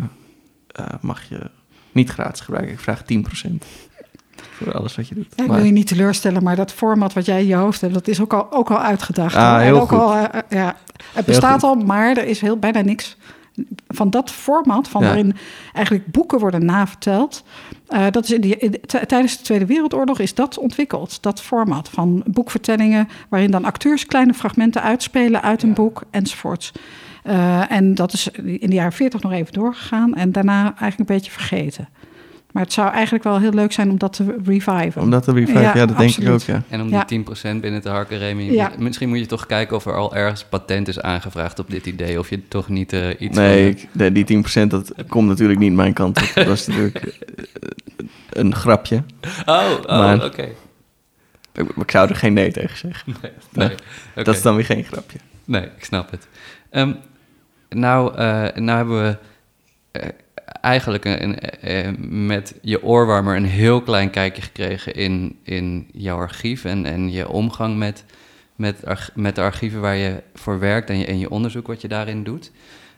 mag 1.01 1.29
je 1.29 1.51
niet 1.92 2.11
gratis 2.11 2.40
gebruiken. 2.40 2.73
Ik 2.75 2.81
vraag 2.81 3.03
10% 3.03 3.64
voor 4.64 4.73
alles 4.75 4.97
wat 4.97 5.09
je 5.09 5.14
doet. 5.14 5.27
Ja, 5.37 5.42
ik 5.42 5.49
Maar- 5.49 5.57
wil 5.57 5.66
je 5.66 5.73
niet 5.73 5.87
teleurstellen, 5.87 6.42
maar 6.42 6.57
dat 6.57 6.73
format 6.73 7.12
wat 7.12 7.27
jij 7.27 7.40
in 7.40 7.47
je 7.47 7.55
hoofd 7.55 7.81
hebt, 7.81 7.94
dat 7.94 8.09
is 8.09 8.21
ook 8.21 8.33
al, 8.33 8.53
ook 8.53 8.71
al 8.71 8.79
uitgedacht. 8.81 9.35
Ah, 9.35 9.51
hoor. 9.51 9.59
En 9.59 9.64
heel 9.64 9.81
ook 9.81 9.88
goed. 9.88 9.99
Al, 9.99 10.14
eh, 10.14 10.40
ja, 10.49 10.77
het 11.12 11.25
bestaat 11.27 11.62
al, 11.62 11.75
maar 11.75 12.16
er 12.16 12.25
is 12.27 12.40
heel, 12.40 12.57
bijna 12.59 12.81
niks 12.81 13.16
van 13.88 14.11
dat 14.11 14.31
format, 14.31 14.88
van 14.88 15.01
Ja. 15.01 15.07
waarin 15.07 15.37
eigenlijk 15.73 16.07
boeken 16.07 16.38
worden 16.38 16.64
naverteld. 16.64 17.44
eh, 17.88 18.05
dat 18.11 18.25
is 18.25 18.31
in 18.31 18.40
die, 18.40 18.57
in- 18.57 18.71
t- 18.87 19.09
tijdens 19.09 19.37
de 19.38 19.42
Tweede 19.44 19.66
Wereldoorlog 19.66 20.18
is 20.18 20.35
dat 20.35 20.59
ontwikkeld, 20.59 21.23
dat 21.23 21.40
format 21.42 21.88
van 21.88 22.23
boekvertellingen, 22.27 23.09
waarin 23.29 23.51
dan 23.51 23.64
acteurs 23.64 24.07
kleine 24.07 24.35
fragmenten 24.35 24.83
uitspelen 24.83 25.42
uit 25.42 25.62
een 25.62 25.75
boek 25.75 26.03
enzovoorts. 26.11 26.73
Eh, 27.23 27.71
en 27.73 27.94
dat 27.94 28.12
is 28.12 28.29
in 28.44 28.71
de 28.71 28.75
jaren 28.75 28.92
40 28.92 29.23
nog 29.23 29.33
even 29.33 29.53
doorgegaan 29.53 30.14
en 30.14 30.33
daarna 30.33 30.62
eigenlijk 30.62 30.99
een 30.99 31.16
beetje 31.16 31.31
vergeten. 31.31 31.88
Maar 32.53 32.63
het 32.63 32.73
zou 32.73 32.93
eigenlijk 32.93 33.25
wel 33.25 33.39
heel 33.41 33.53
leuk 33.53 33.73
zijn 33.73 33.91
om 33.91 33.99
dat 33.99 34.13
te 34.13 34.37
reviven. 34.45 35.03
Omdat 35.03 35.25
de 35.25 35.33
revive, 35.33 35.59
ja, 35.61 35.77
Ja, 35.77 35.87
dat 35.87 35.99
denk 35.99 36.17
ik 36.17 36.29
ook, 36.29 36.35
absoluut. 36.35 36.45
ja. 36.69 36.75
En 36.77 36.81
om 36.81 36.89
Ja. 36.89 37.05
die 37.05 37.07
10% 37.07 37.61
binnen 37.61 37.81
te 37.83 37.89
harken, 37.89 38.19
Remy, 38.19 38.43
Ja. 38.43 38.71
misschien 38.79 39.09
moet 39.09 39.19
je 39.19 39.27
toch 39.27 39.47
kijken 39.47 39.77
of 39.77 39.87
er 39.87 39.95
al 39.97 40.15
ergens 40.17 40.45
patent 40.45 40.89
is 40.89 41.01
aangevraagd 41.01 41.59
op 41.59 41.71
dit 41.71 41.87
idee. 41.87 42.19
Of 42.19 42.31
je 42.31 42.49
toch 42.49 42.69
niet 42.69 42.93
eh, 42.93 43.09
iets 43.21 43.37
Nee, 43.37 43.73
van... 43.73 43.83
ik, 43.83 43.89
de- 43.93 44.13
die 44.13 44.25
10% 44.25 44.71
dat 44.71 44.93
komt 45.09 45.29
natuurlijk 45.29 45.59
niet 45.59 45.73
mijn 45.73 45.93
kant 45.93 46.21
op. 46.23 46.31
Dat 46.35 46.47
was 46.47 46.67
natuurlijk 46.67 47.05
eh, 47.07 47.13
een 48.31 48.55
grapje. 48.55 49.03
Oh, 49.47 49.71
oh 49.83 49.87
Maar- 49.87 50.25
oké. 50.25 50.49
Ik, 51.55 51.69
ik 51.77 51.91
zou 51.91 52.09
er 52.09 52.17
geen 52.17 52.33
nee 52.33 52.53
tegen 52.53 52.77
zeggen. 52.79 53.17
Nee, 53.23 53.33
Nee, 53.53 53.67
nee. 53.67 53.77
oké. 54.15 54.25
Dat 54.25 54.35
is 54.35 54.43
dan 54.43 54.55
weer 54.55 54.65
geen 54.65 54.85
grapje. 54.85 55.19
Nee, 55.45 55.63
ik 55.63 55.85
snap 55.85 56.11
het. 56.11 56.27
Ehm, 56.71 56.93
nou, 57.69 58.15
eh, 58.17 58.47
nou 58.55 58.77
hebben 58.77 59.03
we 59.03 59.17
eigenlijk 60.61 61.05
een, 61.05 61.38
eh, 61.38 61.88
met 62.09 62.55
je 62.62 62.83
oorwarmer 62.83 63.37
een 63.37 63.44
heel 63.44 63.83
klein 63.83 64.11
kijkje 64.11 64.42
gekregen 64.42 64.94
in, 64.94 65.38
in 65.42 65.88
jouw 65.92 66.16
archief 66.16 66.64
en, 66.64 66.85
en 66.85 67.12
je 67.12 67.29
omgang 67.29 67.77
met, 67.77 68.05
met, 68.57 68.83
met 69.14 69.35
de 69.35 69.40
archieven 69.42 69.81
waar 69.81 69.97
je 69.97 70.23
voor 70.35 70.59
werkt 70.59 70.90
en 70.90 70.99
je, 70.99 71.07
en 71.07 71.18
je 71.18 71.31
onderzoek 71.31 71.66
wat 71.66 71.81
je 71.81 71.88
daarin 71.88 72.25
doet. 72.25 72.51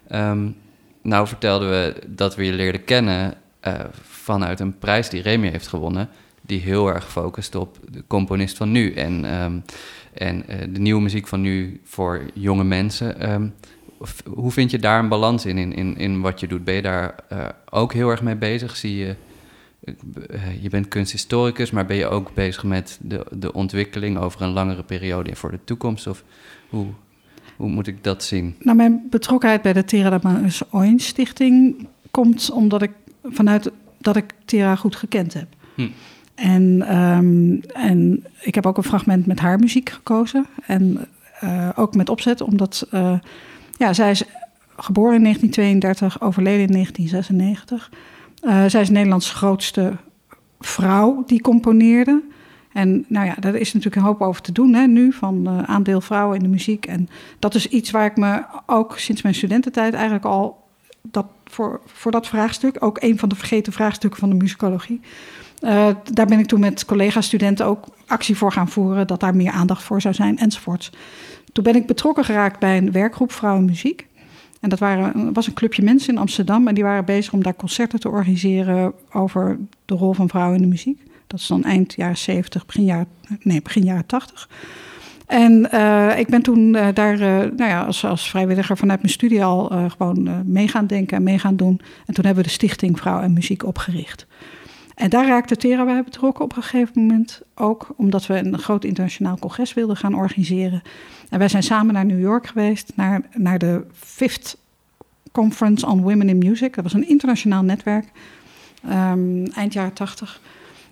Ehm, 0.08 0.48
nou 1.02 1.26
vertelden 1.26 1.70
we 1.70 1.94
dat 2.06 2.36
we 2.36 2.44
je 2.44 2.52
leerden 2.52 2.84
kennen 2.84 3.34
eh, 3.60 3.74
vanuit 4.02 4.60
een 4.60 4.78
prijs 4.78 5.08
die 5.08 5.22
Remy 5.22 5.48
heeft 5.48 5.66
gewonnen, 5.66 6.08
die 6.40 6.60
heel 6.60 6.88
erg 6.88 7.10
focust 7.10 7.54
op 7.54 7.78
de 7.90 8.04
componist 8.06 8.56
van 8.56 8.70
nu 8.70 8.92
en, 8.92 9.24
ehm, 9.24 9.58
en 10.12 10.48
eh, 10.48 10.58
de 10.72 10.80
nieuwe 10.80 11.00
muziek 11.00 11.26
van 11.26 11.40
nu 11.40 11.80
voor 11.84 12.22
jonge 12.34 12.64
mensen. 12.64 13.20
Ehm, 13.20 13.46
hoe 14.24 14.50
vind 14.50 14.70
je 14.70 14.78
daar 14.78 14.98
een 14.98 15.08
balans 15.08 15.46
in, 15.46 15.58
in, 15.58 15.74
in, 15.74 15.96
in 15.96 16.20
wat 16.20 16.40
je 16.40 16.46
doet? 16.46 16.64
Ben 16.64 16.74
je 16.74 16.82
daar 16.82 17.14
eh, 17.28 17.48
ook 17.70 17.92
heel 17.92 18.10
erg 18.10 18.22
mee 18.22 18.36
bezig? 18.36 18.76
Zie 18.76 18.96
je, 18.96 19.14
eh, 20.28 20.62
je 20.62 20.68
bent 20.68 20.88
kunsthistoricus, 20.88 21.70
maar 21.70 21.86
ben 21.86 21.96
je 21.96 22.08
ook 22.08 22.34
bezig 22.34 22.64
met 22.64 22.98
de, 23.02 23.26
de 23.30 23.52
ontwikkeling 23.52 24.18
over 24.18 24.42
een 24.42 24.52
langere 24.52 24.82
periode 24.82 25.30
en 25.30 25.36
voor 25.36 25.50
de 25.50 25.64
toekomst? 25.64 26.06
Of 26.06 26.24
hoe, 26.68 26.86
hoe 27.56 27.68
moet 27.68 27.86
ik 27.86 28.04
dat 28.04 28.24
zien? 28.24 28.54
Nou, 28.58 28.76
mijn 28.76 29.06
betrokkenheid 29.10 29.62
bij 29.62 29.72
de 29.72 29.84
Tera 29.84 30.18
Damas 30.18 30.62
Oin 30.70 30.98
Stichting 30.98 31.86
komt 32.10 32.50
omdat 32.50 32.82
ik 32.82 32.90
vanuit 33.22 33.70
dat 33.98 34.16
ik 34.16 34.32
Tera 34.44 34.76
goed 34.76 34.96
gekend 34.96 35.34
heb. 35.34 35.46
Hm. 35.74 35.88
En, 36.34 36.82
ehm, 36.86 37.82
en 37.84 38.24
ik 38.40 38.54
heb 38.54 38.66
ook 38.66 38.76
een 38.76 38.82
fragment 38.82 39.26
met 39.26 39.40
haar 39.40 39.58
muziek 39.58 39.90
gekozen. 39.90 40.46
En 40.66 41.08
eh, 41.40 41.68
ook 41.74 41.94
met 41.94 42.08
opzet, 42.08 42.40
omdat 42.40 42.86
ja, 43.80 43.92
zij 43.92 44.10
is 44.10 44.22
geboren 44.76 45.14
in 45.14 45.22
1932, 45.22 46.20
overleden 46.20 46.66
in 46.66 46.72
1996. 46.72 47.90
Eh, 48.40 48.64
zij 48.66 48.80
is 48.80 48.90
Nederlands 48.90 49.32
grootste 49.32 49.96
vrouw 50.60 51.22
die 51.26 51.40
componeerde. 51.40 52.22
En 52.72 53.04
nou 53.08 53.26
ja, 53.26 53.34
daar 53.40 53.54
is 53.54 53.72
natuurlijk 53.72 54.02
een 54.02 54.08
hoop 54.08 54.20
over 54.20 54.42
te 54.42 54.52
doen 54.52 54.74
hè, 54.74 54.86
nu, 54.86 55.12
van 55.12 55.46
eh, 55.46 55.62
aandeel 55.62 56.00
vrouwen 56.00 56.36
in 56.36 56.42
de 56.42 56.48
muziek. 56.48 56.86
En 56.86 57.08
dat 57.38 57.54
is 57.54 57.66
iets 57.66 57.90
waar 57.90 58.06
ik 58.06 58.16
me 58.16 58.42
ook 58.66 58.98
sinds 58.98 59.22
mijn 59.22 59.34
studententijd 59.34 59.94
eigenlijk 59.94 60.24
al 60.24 60.68
dat 61.02 61.26
voor, 61.44 61.80
voor 61.86 62.10
dat 62.10 62.26
vraagstuk, 62.26 62.76
ook 62.84 63.02
een 63.02 63.18
van 63.18 63.28
de 63.28 63.34
vergeten 63.34 63.72
vraagstukken 63.72 64.20
van 64.20 64.28
de 64.28 64.34
muzikologie. 64.34 65.00
eh, 65.60 65.88
daar 66.12 66.26
ben 66.26 66.38
ik 66.38 66.46
toen 66.46 66.60
met 66.60 66.84
collega-studenten 66.84 67.66
ook 67.66 67.84
actie 68.06 68.36
voor 68.36 68.52
gaan 68.52 68.68
voeren, 68.68 69.06
dat 69.06 69.20
daar 69.20 69.36
meer 69.36 69.52
aandacht 69.52 69.82
voor 69.82 70.00
zou 70.00 70.14
zijn 70.14 70.38
enzovoorts. 70.38 70.90
Toen 71.52 71.64
ben 71.64 71.74
ik 71.74 71.86
betrokken 71.86 72.24
geraakt 72.24 72.58
bij 72.58 72.76
een 72.76 72.92
werkgroep 72.92 73.32
Vrouwen 73.32 73.64
Muziek. 73.64 74.06
En 74.60 74.68
dat 74.68 74.78
waren, 74.78 75.32
was 75.32 75.46
een 75.46 75.52
clubje 75.52 75.82
mensen 75.82 76.14
in 76.14 76.20
Amsterdam 76.20 76.68
en 76.68 76.74
die 76.74 76.84
waren 76.84 77.04
bezig 77.04 77.32
om 77.32 77.42
daar 77.42 77.54
concerten 77.54 78.00
te 78.00 78.08
organiseren 78.08 78.92
over 79.12 79.58
de 79.84 79.94
rol 79.94 80.12
van 80.12 80.28
vrouwen 80.28 80.56
in 80.56 80.62
de 80.62 80.68
muziek. 80.68 81.00
Dat 81.26 81.40
is 81.40 81.46
dan 81.46 81.64
eind 81.64 81.94
jaren 81.94 82.16
70, 82.16 82.66
begin 82.66 82.84
jaren, 82.84 83.06
nee, 83.42 83.62
begin 83.62 83.84
jaren 83.84 84.06
80. 84.06 84.48
En 85.26 85.70
eh, 85.70 86.18
ik 86.18 86.26
ben 86.26 86.42
toen 86.42 86.74
eh, 86.74 86.86
daar 86.94 87.12
eh, 87.12 87.36
nou 87.56 87.70
ja, 87.70 87.82
als, 87.82 88.04
als 88.04 88.30
vrijwilliger 88.30 88.76
vanuit 88.76 89.00
mijn 89.00 89.12
studie 89.12 89.44
al 89.44 89.72
gewoon 89.96 90.42
mee 90.46 90.68
gaan 90.68 90.86
denken 90.86 91.16
en 91.16 91.22
mee 91.22 91.38
gaan 91.38 91.56
doen. 91.56 91.80
En 92.06 92.14
toen 92.14 92.24
hebben 92.24 92.42
we 92.42 92.48
de 92.48 92.54
Stichting 92.54 92.98
Vrouw 92.98 93.20
en 93.20 93.32
Muziek 93.32 93.64
opgericht. 93.64 94.26
En 95.00 95.10
daar 95.10 95.26
raakte 95.26 95.56
Tera 95.56 95.84
bij 95.84 96.04
betrokken 96.04 96.44
op 96.44 96.56
een 96.56 96.62
gegeven 96.62 97.00
moment 97.06 97.42
ook, 97.54 97.88
omdat 97.96 98.26
we 98.26 98.34
een 98.34 98.58
groot 98.58 98.84
internationaal 98.84 99.38
congres 99.38 99.74
wilden 99.74 99.96
gaan 99.96 100.14
organiseren. 100.14 100.82
En 101.28 101.38
wij 101.38 101.48
zijn 101.48 101.62
samen 101.62 101.94
naar 101.94 102.04
New 102.04 102.20
York 102.20 102.46
geweest, 102.46 102.92
naar, 102.94 103.22
naar 103.34 103.58
de 103.58 103.84
Fifth 103.92 104.56
Conference 105.32 105.86
on 105.86 106.02
Women 106.02 106.28
in 106.28 106.38
Music. 106.38 106.74
Dat 106.74 106.84
was 106.84 106.92
een 106.92 107.08
internationaal 107.08 107.62
netwerk, 107.62 108.10
ehm, 108.88 109.44
eind 109.44 109.72
jaren 109.72 109.92
tachtig. 109.92 110.40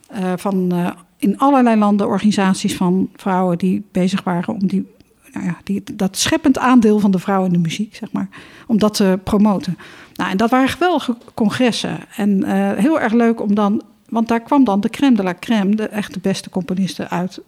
eh, 0.06 0.32
van 0.36 0.72
eh, 0.72 0.90
in 1.16 1.38
allerlei 1.38 1.78
landen 1.78 2.06
organisaties 2.06 2.76
van 2.76 3.10
vrouwen 3.16 3.58
die 3.58 3.84
bezig 3.92 4.22
waren 4.22 4.54
om 4.54 4.66
die, 4.66 4.86
nou 5.32 5.46
ja, 5.46 5.56
die, 5.64 5.82
dat 5.94 6.16
scheppend 6.16 6.58
aandeel 6.58 6.98
van 6.98 7.10
de 7.10 7.18
vrouw 7.18 7.44
in 7.44 7.52
de 7.52 7.58
muziek, 7.58 7.94
zeg 7.94 8.12
maar, 8.12 8.28
om 8.66 8.78
dat 8.78 8.94
te 8.94 9.18
promoten. 9.24 9.78
Nou, 10.14 10.30
en 10.30 10.36
dat 10.36 10.50
waren 10.50 10.68
geweldige 10.68 11.16
congressen. 11.34 11.98
En 12.16 12.44
eh, 12.44 12.72
heel 12.72 13.00
erg 13.00 13.12
leuk 13.12 13.40
om 13.40 13.54
dan, 13.54 13.82
want 14.08 14.28
daar 14.28 14.40
kwam 14.40 14.64
dan 14.64 14.80
de 14.80 14.90
crème 14.90 15.16
de 15.16 15.22
la 15.22 15.34
crème, 15.40 15.74
de 15.74 15.88
echt 15.88 16.14
de 16.14 16.20
beste 16.20 16.50
componisten 16.50 17.10
uit 17.10 17.40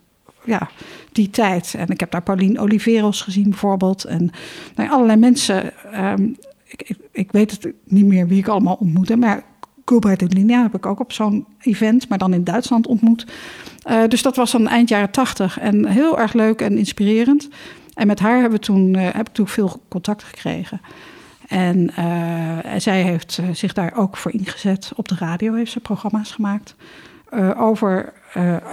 ja, 0.44 0.70
die 1.12 1.30
tijd. 1.30 1.74
En 1.78 1.88
ik 1.88 2.00
heb 2.00 2.10
daar 2.10 2.22
Pauline 2.22 2.60
Oliveros 2.60 3.22
gezien 3.22 3.50
bijvoorbeeld. 3.50 4.04
En 4.04 4.30
nou, 4.74 4.90
allerlei 4.90 5.18
mensen. 5.18 5.72
ehm, 5.92 6.28
ik, 6.66 6.96
ik, 7.12 7.32
weet 7.32 7.50
het 7.50 7.72
niet 7.84 8.06
meer 8.06 8.26
wie 8.26 8.38
ik 8.38 8.48
allemaal 8.48 8.76
ontmoette. 8.80 9.16
Maar 9.16 9.44
Gilbert 9.84 10.34
Linia 10.34 10.62
heb 10.62 10.74
ik 10.74 10.86
ook 10.86 11.00
op 11.00 11.12
zo'n 11.12 11.46
event, 11.60 12.08
maar 12.08 12.18
dan 12.18 12.34
in 12.34 12.44
Duitsland 12.44 12.86
ontmoet. 12.86 13.26
Eh, 13.82 14.02
dus 14.08 14.22
dat 14.22 14.36
was 14.36 14.50
dan 14.50 14.68
eind 14.68 14.88
jaren 14.88 15.10
tachtig. 15.10 15.58
En 15.58 15.86
heel 15.86 16.18
erg 16.18 16.32
leuk 16.32 16.60
en 16.60 16.78
inspirerend. 16.78 17.48
En 17.94 18.06
met 18.06 18.18
haar 18.18 18.40
hebben 18.40 18.58
we 18.58 18.64
toen, 18.64 18.94
eh, 18.94 19.14
heb 19.14 19.28
ik 19.28 19.34
toen 19.34 19.48
veel 19.48 19.82
contact 19.88 20.22
gekregen. 20.22 20.80
En 21.50 21.90
eh, 21.96 22.58
zij 22.78 23.02
heeft 23.02 23.38
eh, 23.38 23.48
zich 23.52 23.72
daar 23.72 23.96
ook 23.96 24.16
voor 24.16 24.32
ingezet. 24.32 24.92
Op 24.96 25.08
de 25.08 25.14
radio 25.18 25.54
heeft 25.54 25.72
ze 25.72 25.80
programma's 25.80 26.32
gemaakt 26.32 26.74
eh, 27.30 27.50
over 27.60 28.12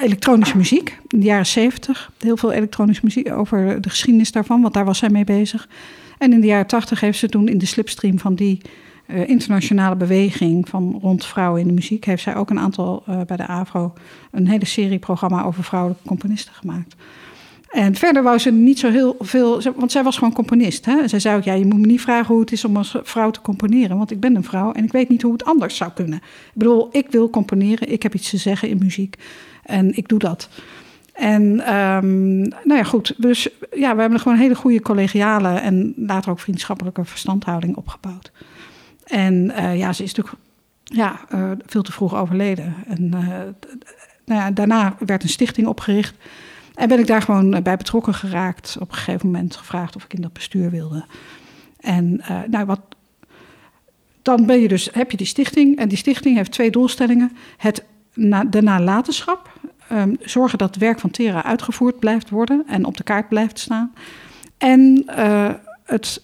elektronische 0.02 0.58
muziek. 0.58 1.00
In 1.08 1.20
de 1.20 1.26
jaren 1.26 1.46
zeventig, 1.46 2.12
heel 2.20 2.38
veel 2.38 2.52
elektronische 2.52 3.06
muziek, 3.06 3.32
over 3.32 3.82
de 3.82 3.90
geschiedenis 3.90 4.32
daarvan, 4.32 4.62
want 4.62 4.74
daar 4.74 4.86
was 4.86 4.98
zij 4.98 5.10
mee 5.10 5.24
bezig. 5.24 5.68
En 6.18 6.34
in 6.34 6.42
de 6.42 6.48
jaren 6.48 6.68
tachtig 6.68 7.00
heeft 7.00 7.20
ze 7.20 7.30
toen 7.30 7.48
in 7.48 7.58
de 7.58 7.66
slipstream 7.66 8.20
van 8.20 8.36
die 8.36 8.62
internationale 9.08 9.96
beweging 9.96 10.70
van 10.70 11.00
rond 11.02 11.26
vrouwen 11.26 11.62
in 11.62 11.68
de 11.68 11.74
muziek, 11.74 12.06
heeft 12.06 12.24
zij 12.24 12.36
ook 12.36 12.50
een 12.50 12.60
aantal 12.60 13.04
bij 13.28 13.38
de 13.38 13.48
AVRO 13.48 13.94
een 14.32 14.48
hele 14.48 14.66
serie 14.66 15.00
programma 15.00 15.44
over 15.44 15.64
vrouwelijke 15.64 16.08
componisten 16.08 16.54
gemaakt. 16.54 16.96
En 17.70 17.96
verder 17.96 18.24
wou 18.24 18.38
ze 18.38 18.52
niet 18.52 18.80
zo 18.80 18.90
heel 18.90 19.16
veel, 19.20 19.62
want 19.76 19.92
zij 19.92 20.04
was 20.04 20.18
gewoon 20.18 20.34
componist. 20.34 20.86
Hè? 20.86 21.08
Zij 21.08 21.20
zei 21.20 21.38
ook, 21.38 21.44
ja, 21.44 21.54
je 21.54 21.66
moet 21.66 21.80
me 21.80 21.86
niet 21.86 22.02
vragen 22.02 22.28
hoe 22.28 22.40
het 22.40 22.52
is 22.52 22.66
om 22.66 22.78
als 22.78 22.96
vrouw 23.04 23.32
te 23.32 23.42
componeren, 23.42 23.98
want 23.98 24.12
ik 24.12 24.20
ben 24.20 24.36
een 24.36 24.44
vrouw 24.44 24.72
en 24.72 24.84
ik 24.84 24.92
weet 24.92 25.10
niet 25.10 25.22
hoe 25.22 25.32
het 25.32 25.46
anders 25.46 25.76
zou 25.76 25.92
kunnen. 25.92 26.18
Ik 26.18 26.52
bedoel, 26.54 26.90
ik 26.92 27.08
wil 27.10 27.30
componeren, 27.30 27.92
ik 27.92 28.04
heb 28.04 28.14
iets 28.14 28.30
te 28.30 28.38
zeggen 28.38 28.70
in 28.70 28.78
muziek 28.78 29.16
en 29.64 29.98
ik 29.98 30.08
doe 30.08 30.20
dat. 30.20 30.50
En 31.14 31.66
ehm, 31.66 32.38
nou 32.42 32.76
ja, 32.76 32.84
goed. 32.84 33.14
Dus 33.18 33.50
ja, 33.76 33.96
we 33.96 34.02
hebben 34.02 34.20
gewoon 34.20 34.38
een 34.38 34.44
hele 34.44 34.56
goede 34.56 34.82
collegiale 34.82 35.50
en 35.50 35.94
later 35.96 36.32
ook 36.32 36.40
vriendschappelijke 36.40 37.06
verstandhouding 37.06 37.76
opgebouwd. 37.76 38.32
En 39.06 39.52
eh, 39.52 39.78
ja, 39.78 39.94
ze 39.94 40.04
is 40.04 40.14
natuurlijk 40.14 40.44
ja, 40.84 41.20
eh, 41.30 41.52
veel 41.66 41.82
te 41.82 41.92
vroeg 41.92 42.16
overleden. 42.16 42.76
En 42.88 43.14
eh, 43.14 43.28
nou 44.26 44.42
ja, 44.42 44.52
daarna 44.52 44.96
werd 45.06 45.24
een 45.24 45.30
stichting 45.30 45.68
opgericht. 45.68 46.16
En 46.78 46.88
ben 46.88 47.00
ik 47.00 47.08
daar 47.08 47.22
gewoon 47.22 47.54
eh, 47.54 47.62
bij 47.62 47.78
betrokken 47.78 48.14
geraakt. 48.14 48.78
Op 48.80 48.90
een 48.90 48.98
gegeven 48.98 49.26
moment 49.26 49.56
gevraagd 49.56 49.96
of 49.96 50.04
ik 50.04 50.14
in 50.14 50.22
dat 50.22 50.34
bestuur 50.34 50.70
wilde. 50.70 51.06
En 51.80 52.22
eh, 52.22 52.40
nou, 52.48 52.66
wat, 52.66 52.82
dan 54.22 54.46
ben 54.46 54.60
je 54.60 54.68
dus, 54.68 54.90
heb 54.92 55.12
je 55.12 55.18
die 55.18 55.28
stichting. 55.28 55.78
En 55.78 55.88
die 55.88 55.98
stichting 55.98 56.36
heeft 56.36 56.52
twee 56.52 56.72
doelstellingen. 56.72 57.38
Het, 57.58 57.84
na, 58.14 58.44
de 58.44 58.62
nalatenschap. 58.62 59.50
ehm, 59.88 60.16
zorgen 60.22 60.58
dat 60.58 60.70
het 60.70 60.78
werk 60.78 61.00
van 61.00 61.12
Tera 61.12 61.44
uitgevoerd 61.44 62.00
blijft 62.00 62.30
worden 62.30 62.64
en 62.68 62.86
op 62.86 62.98
de 62.98 63.04
kaart 63.04 63.30
blijft 63.30 63.60
staan. 63.60 63.94
En 64.58 65.04
eh, 65.06 65.54
het 65.84 66.22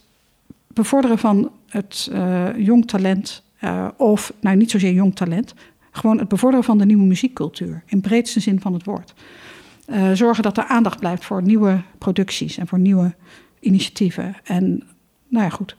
bevorderen 0.68 1.18
van 1.18 1.52
het 1.68 2.12
jong 2.58 2.88
talent, 2.88 3.44
of 3.98 4.34
nou 4.42 4.56
niet 4.56 4.72
zozeer 4.72 4.94
jong 4.94 5.16
talent, 5.16 5.54
gewoon 5.92 6.20
het 6.20 6.28
bevorderen 6.28 6.66
van 6.66 6.78
de 6.78 6.86
nieuwe 6.86 7.04
muziekcultuur, 7.04 7.84
in 7.86 8.02
breedste 8.02 8.40
zin 8.40 8.62
van 8.62 8.74
het 8.74 8.86
woord. 8.86 9.14
Eh, 9.86 10.12
zorgen 10.14 10.44
dat 10.44 10.58
er 10.58 10.64
aandacht 10.64 11.00
blijft 11.00 11.26
voor 11.26 11.42
nieuwe 11.42 11.82
producties 11.98 12.58
en 12.58 12.68
voor 12.68 12.80
nieuwe 12.80 13.16
initiatieven. 13.60 14.36
En 14.44 14.84
nou 15.28 15.44
ja, 15.44 15.50
goed. 15.50 15.76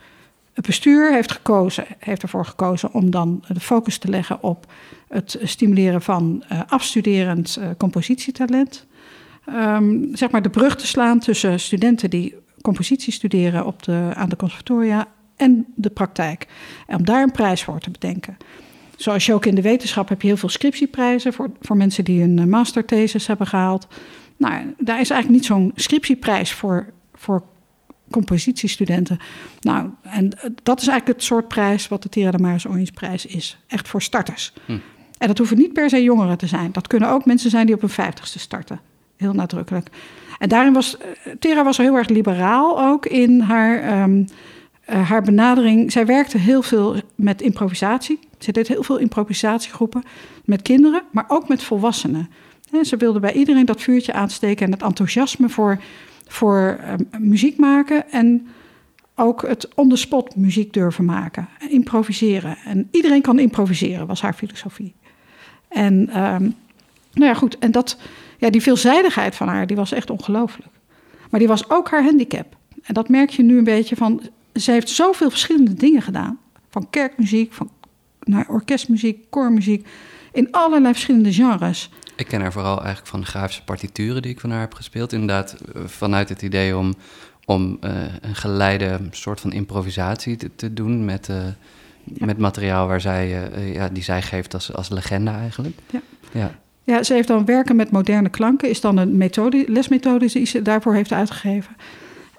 Het 0.52 0.66
bestuur 0.66 1.12
heeft, 1.12 1.32
gekozen, 1.32 1.84
heeft 1.98 2.22
ervoor 2.22 2.46
gekozen 2.46 2.92
om 2.92 3.11
dan 3.11 3.44
de 3.48 3.61
focus 3.61 3.98
te 3.98 4.09
leggen 4.09 4.42
op 4.42 4.72
het 5.09 5.38
stimuleren 5.42 6.02
van 6.02 6.44
eh, 6.48 6.61
afstuderend 6.66 7.57
eh, 7.57 7.68
compositietalent. 7.78 8.86
Ehm, 9.44 10.14
zeg 10.14 10.30
maar 10.30 10.42
de 10.42 10.50
brug 10.50 10.76
te 10.76 10.86
slaan 10.86 11.18
tussen 11.18 11.61
studenten 11.61 12.11
die 12.11 12.34
compositie 12.61 13.12
studeren 13.12 13.66
op 13.66 13.82
de, 13.82 14.11
aan 14.14 14.28
de 14.28 14.36
conservatoria 14.36 15.07
en 15.36 15.66
de 15.74 15.90
praktijk. 15.90 16.46
En 16.86 16.96
om 16.96 17.05
daar 17.05 17.22
een 17.22 17.30
prijs 17.30 17.64
voor 17.64 17.80
te 17.80 17.90
bedenken. 17.90 18.36
Zoals 18.97 19.26
je 19.26 19.34
ook 19.34 19.47
in 19.47 19.55
de 19.55 19.62
wetenschap 19.62 20.09
heb 20.09 20.22
je 20.22 20.26
heel 20.26 20.36
veel 20.36 20.49
scriptieprijzen 20.49 21.32
voor, 21.32 21.51
voor 21.61 21.76
mensen 21.76 22.05
die 22.05 22.22
een 22.22 22.38
eh, 22.38 22.45
masterthesis 22.45 23.26
hebben 23.26 23.47
gehaald. 23.47 23.86
Nou, 24.36 24.74
daar 24.78 25.01
is 25.01 25.11
eigenlijk 25.11 25.40
niet 25.40 25.45
zo'n 25.45 25.72
scriptieprijs 25.74 26.53
voor, 26.53 26.92
voor 27.14 27.42
compositiestudenten. 28.11 29.18
Nou, 29.61 29.90
en 30.03 30.32
eh, 30.32 30.51
dat 30.62 30.80
is 30.80 30.88
eigenlijk 30.88 31.18
het 31.18 31.26
soort 31.26 31.49
prijs 31.49 31.88
wat 31.88 32.03
de 32.03 32.09
Tera 32.09 32.30
de 32.30 32.38
Maris 32.38 32.66
Orange 32.66 32.92
prijs 32.92 33.26
is. 33.26 33.59
Echt 33.66 33.88
voor 33.88 34.03
starters. 34.03 34.53
En 35.18 35.28
dat 35.28 35.38
hoeven 35.38 35.57
niet 35.57 35.72
per 35.72 35.88
se 35.88 36.03
jongeren 36.03 36.38
te 36.38 36.47
zijn. 36.47 36.72
Dat 36.72 36.86
kunnen 36.86 37.09
ook 37.09 37.24
mensen 37.24 37.51
zijn 37.51 37.66
die 37.66 37.74
op 37.74 37.80
hun 37.80 37.90
vijftigste 37.90 38.38
starten. 38.38 38.80
Heel 39.16 39.32
nadrukkelijk. 39.32 39.88
En 40.38 40.49
daarin 40.49 40.72
was, 40.72 40.97
eh, 40.97 41.32
Tera 41.38 41.64
was 41.64 41.76
heel 41.76 41.97
erg 41.97 42.09
liberaal 42.09 42.82
ook 42.82 43.07
in 43.07 43.40
haar, 43.40 43.80
ehm, 43.82 44.24
eh, 44.84 45.09
haar 45.09 45.22
benadering. 45.22 45.92
Zij 45.92 46.07
werkte 46.07 46.38
heel 46.38 46.62
veel 46.62 46.97
met 47.14 47.42
improvisatie. 47.42 48.18
Ze 48.45 48.53
deed 48.53 48.68
heel 48.68 48.82
veel 48.82 48.99
improvisatiegroepen 48.99 50.03
met 50.45 50.62
kinderen, 50.62 51.03
maar 51.11 51.24
ook 51.28 51.49
met 51.49 51.62
volwassenen. 51.62 52.30
En 52.72 52.84
ze 52.84 52.97
wilde 52.97 53.20
bij 53.20 53.32
iedereen 53.32 53.66
dat 53.66 53.80
vuurtje 53.80 54.12
aansteken 54.12 54.66
en 54.66 54.72
het 54.72 54.82
enthousiasme 54.82 55.49
voor, 55.49 55.80
voor 56.26 56.78
ehm, 56.80 57.03
muziek 57.18 57.59
maken. 57.59 58.11
En 58.11 58.47
ook 59.14 59.42
het 59.42 59.74
on-the-spot 59.74 60.36
muziek 60.36 60.72
durven 60.72 61.05
maken. 61.05 61.49
En 61.59 61.70
improviseren. 61.70 62.57
En 62.64 62.88
iedereen 62.90 63.22
kan 63.22 63.38
improviseren, 63.38 64.07
was 64.07 64.22
haar 64.22 64.34
filosofie. 64.34 64.95
En 65.68 66.09
ehm, 66.09 66.42
nou 67.12 67.26
ja, 67.26 67.34
goed. 67.34 67.59
En 67.59 67.70
dat, 67.70 67.99
ja, 68.38 68.51
die 68.51 68.62
veelzijdigheid 68.62 69.34
van 69.34 69.49
haar, 69.49 69.66
die 69.66 69.76
was 69.76 69.92
echt 69.92 70.11
ongelooflijk. 70.11 70.72
Maar 71.30 71.40
die 71.40 71.49
was 71.49 71.70
ook 71.70 71.90
haar 71.90 72.05
handicap. 72.05 72.57
En 72.82 72.95
dat 72.95 73.09
merk 73.09 73.30
je 73.30 73.42
nu 73.42 73.59
een 73.59 73.64
beetje 73.64 73.97
van... 73.97 74.22
Ze 74.55 74.70
heeft 74.70 74.88
zoveel 74.88 75.30
verschillende 75.30 75.74
dingen 75.74 76.03
gedaan. 76.03 76.38
Van 76.70 76.90
kerkmuziek, 76.90 77.53
van 77.53 77.70
naar 78.25 78.49
orkestmuziek, 78.49 79.25
koormuziek. 79.31 79.87
In 80.33 80.49
allerlei 80.51 80.93
verschillende 80.93 81.33
genres. 81.33 81.91
Ik 82.16 82.27
ken 82.27 82.41
haar 82.41 82.53
vooral 82.53 82.77
eigenlijk 82.77 83.07
van 83.07 83.20
de 83.20 83.27
grafische 83.27 83.64
partituren 83.64 84.22
die 84.22 84.31
ik 84.31 84.41
van 84.41 84.51
haar 84.51 84.61
heb 84.61 84.75
gespeeld. 84.75 85.12
Inderdaad, 85.12 85.53
eh, 85.53 85.83
vanuit 85.85 86.29
het 86.29 86.43
idee 86.43 86.77
om, 86.77 86.95
om 87.45 87.77
eh, 87.81 87.91
een 88.20 88.35
geleide 88.35 89.01
soort 89.11 89.41
van 89.41 89.53
improvisatie 89.53 90.37
te, 90.37 90.51
te 90.57 90.72
doen 90.72 91.05
met, 91.05 91.29
eh, 91.29 91.37
met 92.05 92.39
materiaal 92.39 92.87
waar 92.87 93.01
zij, 93.01 93.51
ja, 93.72 93.89
die 93.89 94.03
zij 94.03 94.22
geeft 94.22 94.55
als, 94.55 94.72
als 94.72 94.89
legende 94.89 95.31
eigenlijk. 95.31 95.79
Ja. 95.91 96.01
ja. 96.33 96.59
Ja, 96.87 97.03
ze 97.03 97.14
heeft 97.14 97.29
dan 97.29 97.45
werken 97.45 97.77
met 97.77 97.91
moderne 97.91 98.29
klanken. 98.29 98.68
Is 98.68 98.81
dan 98.81 98.97
een 98.97 99.16
methode, 99.16 99.64
lesmethode 99.68 100.27
die 100.27 100.47
ze 100.47 100.62
daarvoor 100.62 100.95
heeft 100.95 101.12
uitgegeven. 101.12 101.77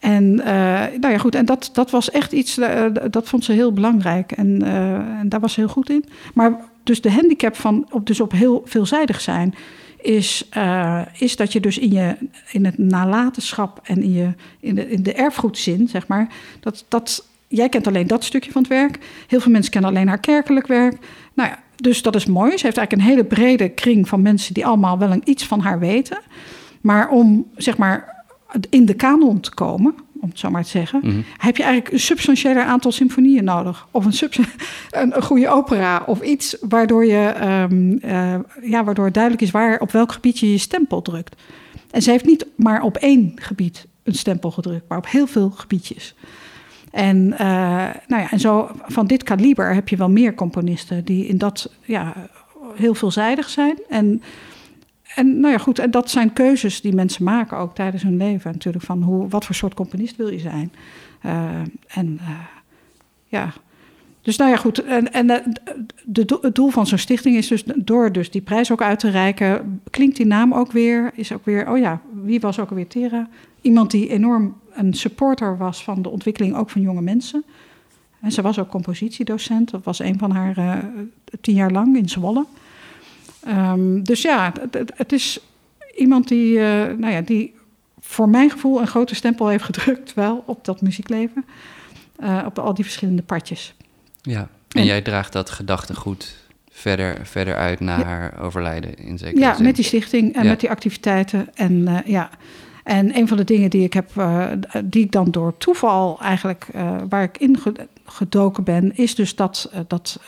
En 0.05 0.39
eh, 0.39 0.99
nou 0.99 1.13
ja, 1.13 1.17
goed. 1.17 1.35
En 1.35 1.45
dat, 1.45 1.69
dat 1.73 1.91
was 1.91 2.11
echt 2.11 2.31
iets, 2.31 2.57
eh, 2.57 2.85
dat 3.09 3.29
vond 3.29 3.43
ze 3.43 3.51
heel 3.51 3.71
belangrijk. 3.73 4.31
En, 4.31 4.61
eh, 4.61 5.19
en 5.19 5.29
daar 5.29 5.39
was 5.39 5.53
ze 5.53 5.59
heel 5.59 5.69
goed 5.69 5.89
in. 5.89 6.05
Maar 6.33 6.59
dus 6.83 7.01
de 7.01 7.11
handicap 7.11 7.55
van 7.55 7.87
op, 7.91 8.07
dus 8.07 8.19
op 8.19 8.31
heel 8.31 8.61
veelzijdig 8.65 9.21
zijn... 9.21 9.55
Is, 9.97 10.49
is 11.17 11.35
dat 11.35 11.53
je 11.53 11.59
dus 11.59 11.77
in, 11.77 11.91
je, 11.91 12.15
in 12.51 12.65
het 12.65 12.77
nalatenschap 12.77 13.79
en 13.83 14.03
in, 14.03 14.13
je, 14.13 14.29
in, 14.59 14.75
de, 14.75 14.89
in 14.89 15.03
de 15.03 15.13
erfgoedzin, 15.13 15.87
zeg 15.87 16.07
maar... 16.07 16.27
Dat, 16.59 16.85
dat, 16.87 17.27
jij 17.47 17.69
kent 17.69 17.87
alleen 17.87 18.07
dat 18.07 18.23
stukje 18.23 18.51
van 18.51 18.61
het 18.61 18.71
werk. 18.71 18.99
Heel 19.27 19.39
veel 19.39 19.51
mensen 19.51 19.71
kennen 19.71 19.89
alleen 19.89 20.07
haar 20.07 20.19
kerkelijk 20.19 20.67
werk. 20.67 20.97
Nou 21.33 21.49
ja, 21.49 21.59
dus 21.75 22.01
dat 22.01 22.15
is 22.15 22.25
mooi. 22.25 22.57
Ze 22.57 22.65
heeft 22.65 22.77
eigenlijk 22.77 22.91
een 22.91 23.15
hele 23.15 23.27
brede 23.27 23.69
kring 23.69 24.07
van 24.07 24.21
mensen 24.21 24.53
die 24.53 24.65
allemaal 24.65 24.97
wel 24.97 25.11
een, 25.11 25.21
iets 25.23 25.45
van 25.45 25.59
haar 25.59 25.79
weten. 25.79 26.19
Maar 26.81 27.09
om 27.09 27.45
zeg 27.55 27.77
maar 27.77 28.14
in 28.69 28.85
de 28.85 28.93
kanon 28.93 29.39
te 29.39 29.53
komen, 29.53 29.95
om 30.19 30.29
het 30.29 30.39
zo 30.39 30.49
maar 30.49 30.63
te 30.63 30.69
zeggen, 30.69 30.99
Mhm. 31.03 31.19
heb 31.37 31.57
je 31.57 31.63
eigenlijk 31.63 31.93
een 31.93 31.99
substantiëler 31.99 32.63
aantal 32.63 32.91
symfonieën 32.91 33.43
nodig. 33.43 33.87
Of 33.91 34.05
een, 34.05 34.29
een, 35.01 35.15
een 35.15 35.23
goede 35.23 35.49
opera 35.49 36.03
of 36.05 36.21
iets 36.21 36.57
waardoor, 36.61 37.05
je, 37.05 37.25
ehm, 37.27 37.97
eh, 38.01 38.35
ja, 38.61 38.83
waardoor 38.83 39.05
het 39.05 39.13
duidelijk 39.13 39.43
is 39.43 39.51
waar, 39.51 39.79
op 39.79 39.91
welk 39.91 40.11
gebied 40.11 40.39
je 40.39 40.51
je 40.51 40.57
stempel 40.57 41.01
drukt. 41.01 41.35
En 41.91 42.01
ze 42.01 42.11
heeft 42.11 42.25
niet 42.25 42.45
maar 42.55 42.81
op 42.81 42.97
één 42.97 43.31
gebied 43.35 43.87
een 44.03 44.15
stempel 44.15 44.51
gedrukt, 44.51 44.85
maar 44.87 44.97
op 44.97 45.09
heel 45.09 45.27
veel 45.27 45.49
gebiedjes. 45.49 46.15
En, 46.91 47.33
eh, 47.37 47.47
nou 48.07 48.21
ja, 48.21 48.31
en 48.31 48.39
zo 48.39 48.69
van 48.85 49.07
dit 49.07 49.23
kaliber 49.23 49.73
heb 49.73 49.89
je 49.89 49.95
wel 49.95 50.09
meer 50.09 50.35
componisten 50.35 51.05
die 51.05 51.27
in 51.27 51.37
dat, 51.37 51.71
ja, 51.85 52.13
heel 52.75 52.93
veelzijdig 52.93 53.49
zijn. 53.49 53.77
En, 53.89 54.21
en 55.15 55.39
nou 55.39 55.53
ja, 55.53 55.57
goed, 55.57 55.79
en 55.79 55.91
dat 55.91 56.09
zijn 56.09 56.33
keuzes 56.33 56.81
die 56.81 56.93
mensen 56.93 57.23
maken 57.23 57.57
ook 57.57 57.75
tijdens 57.75 58.03
hun 58.03 58.17
leven. 58.17 58.51
Natuurlijk 58.51 58.85
van 58.85 59.03
hoe, 59.03 59.27
wat 59.27 59.45
voor 59.45 59.55
soort 59.55 59.73
componist 59.73 60.15
wil 60.15 60.31
je 60.31 60.39
zijn. 60.39 60.71
Uh, 61.25 61.49
en 61.87 62.19
uh, 62.21 62.29
ja, 63.25 63.53
dus 64.21 64.37
nou 64.37 64.51
ja, 64.51 64.57
goed. 64.57 64.83
En, 64.83 65.13
en 65.13 65.29
eh, 65.29 65.45
de, 66.03 66.39
het 66.41 66.55
doel 66.55 66.69
van 66.69 66.87
zo'n 66.87 66.97
stichting 66.97 67.35
is 67.35 67.47
dus 67.47 67.63
door 67.75 68.11
dus 68.11 68.31
die 68.31 68.41
prijs 68.41 68.71
ook 68.71 68.81
uit 68.81 68.99
te 68.99 69.09
reiken, 69.09 69.81
klinkt 69.89 70.15
die 70.15 70.25
naam 70.25 70.53
ook 70.53 70.71
weer, 70.71 71.11
is 71.13 71.31
ook 71.31 71.45
weer, 71.45 71.71
oh 71.71 71.77
ja, 71.77 72.01
wie 72.23 72.39
was 72.39 72.59
ook 72.59 72.69
alweer 72.69 72.87
Tera? 72.87 73.27
Iemand 73.61 73.91
die 73.91 74.09
enorm 74.09 74.55
een 74.73 74.93
supporter 74.93 75.57
was 75.57 75.83
van 75.83 76.01
de 76.01 76.09
ontwikkeling 76.09 76.55
ook 76.55 76.69
van 76.69 76.81
jonge 76.81 77.01
mensen. 77.01 77.43
En 78.19 78.31
ze 78.31 78.41
was 78.41 78.59
ook 78.59 78.69
compositiedocent. 78.69 79.71
Dat 79.71 79.83
was 79.83 79.99
een 79.99 80.17
van 80.17 80.31
haar 80.31 80.85
tien 81.41 81.55
jaar 81.55 81.71
lang 81.71 81.97
in 81.97 82.09
Zwolle. 82.09 82.45
Um, 83.47 84.03
dus 84.03 84.21
ja, 84.21 84.53
het, 84.71 84.91
het, 84.95 85.11
is 85.11 85.39
iemand 85.95 86.27
die, 86.27 86.57
uh, 86.57 86.63
nou 86.97 87.07
ja, 87.07 87.21
die 87.21 87.53
voor 87.99 88.29
mijn 88.29 88.49
gevoel 88.49 88.81
een 88.81 88.87
grote 88.87 89.15
stempel 89.15 89.47
heeft 89.47 89.63
gedrukt 89.63 90.13
wel 90.13 90.43
op 90.45 90.65
dat 90.65 90.81
muziekleven. 90.81 91.45
Uh, 92.19 92.43
op 92.45 92.59
al 92.59 92.73
die 92.73 92.83
verschillende 92.83 93.21
partjes. 93.21 93.75
Ja, 94.21 94.39
en, 94.39 94.49
en 94.81 94.85
jij 94.85 95.01
draagt 95.01 95.33
dat 95.33 95.49
gedachtegoed 95.49 96.35
verder, 96.71 97.17
verder 97.23 97.55
uit 97.55 97.79
na 97.79 97.97
ja, 97.97 98.03
haar 98.03 98.39
overlijden 98.39 98.97
in 98.97 99.17
zekere 99.17 99.39
Ja, 99.39 99.55
zin. 99.55 99.65
met 99.65 99.75
die 99.75 99.85
stichting 99.85 100.35
en 100.35 100.43
ja. 100.43 100.49
met 100.49 100.59
die 100.59 100.69
activiteiten. 100.69 101.49
En 101.53 101.71
uh, 101.71 101.97
ja, 102.05 102.29
en 102.83 103.17
een 103.17 103.27
van 103.27 103.37
de 103.37 103.43
dingen 103.43 103.69
die 103.69 103.83
ik 103.83 103.93
heb, 103.93 104.11
uh, 104.17 104.47
die 104.83 105.03
ik 105.03 105.11
dan 105.11 105.31
door 105.31 105.57
toeval 105.57 106.19
eigenlijk, 106.21 106.67
uh, 106.75 106.97
waar 107.09 107.23
ik 107.23 107.37
in 107.37 107.57
gedoken 108.05 108.63
ben, 108.63 108.95
is 108.95 109.15
dus 109.15 109.35
dat, 109.35 109.69
uh, 109.73 109.79
dat 109.87 110.19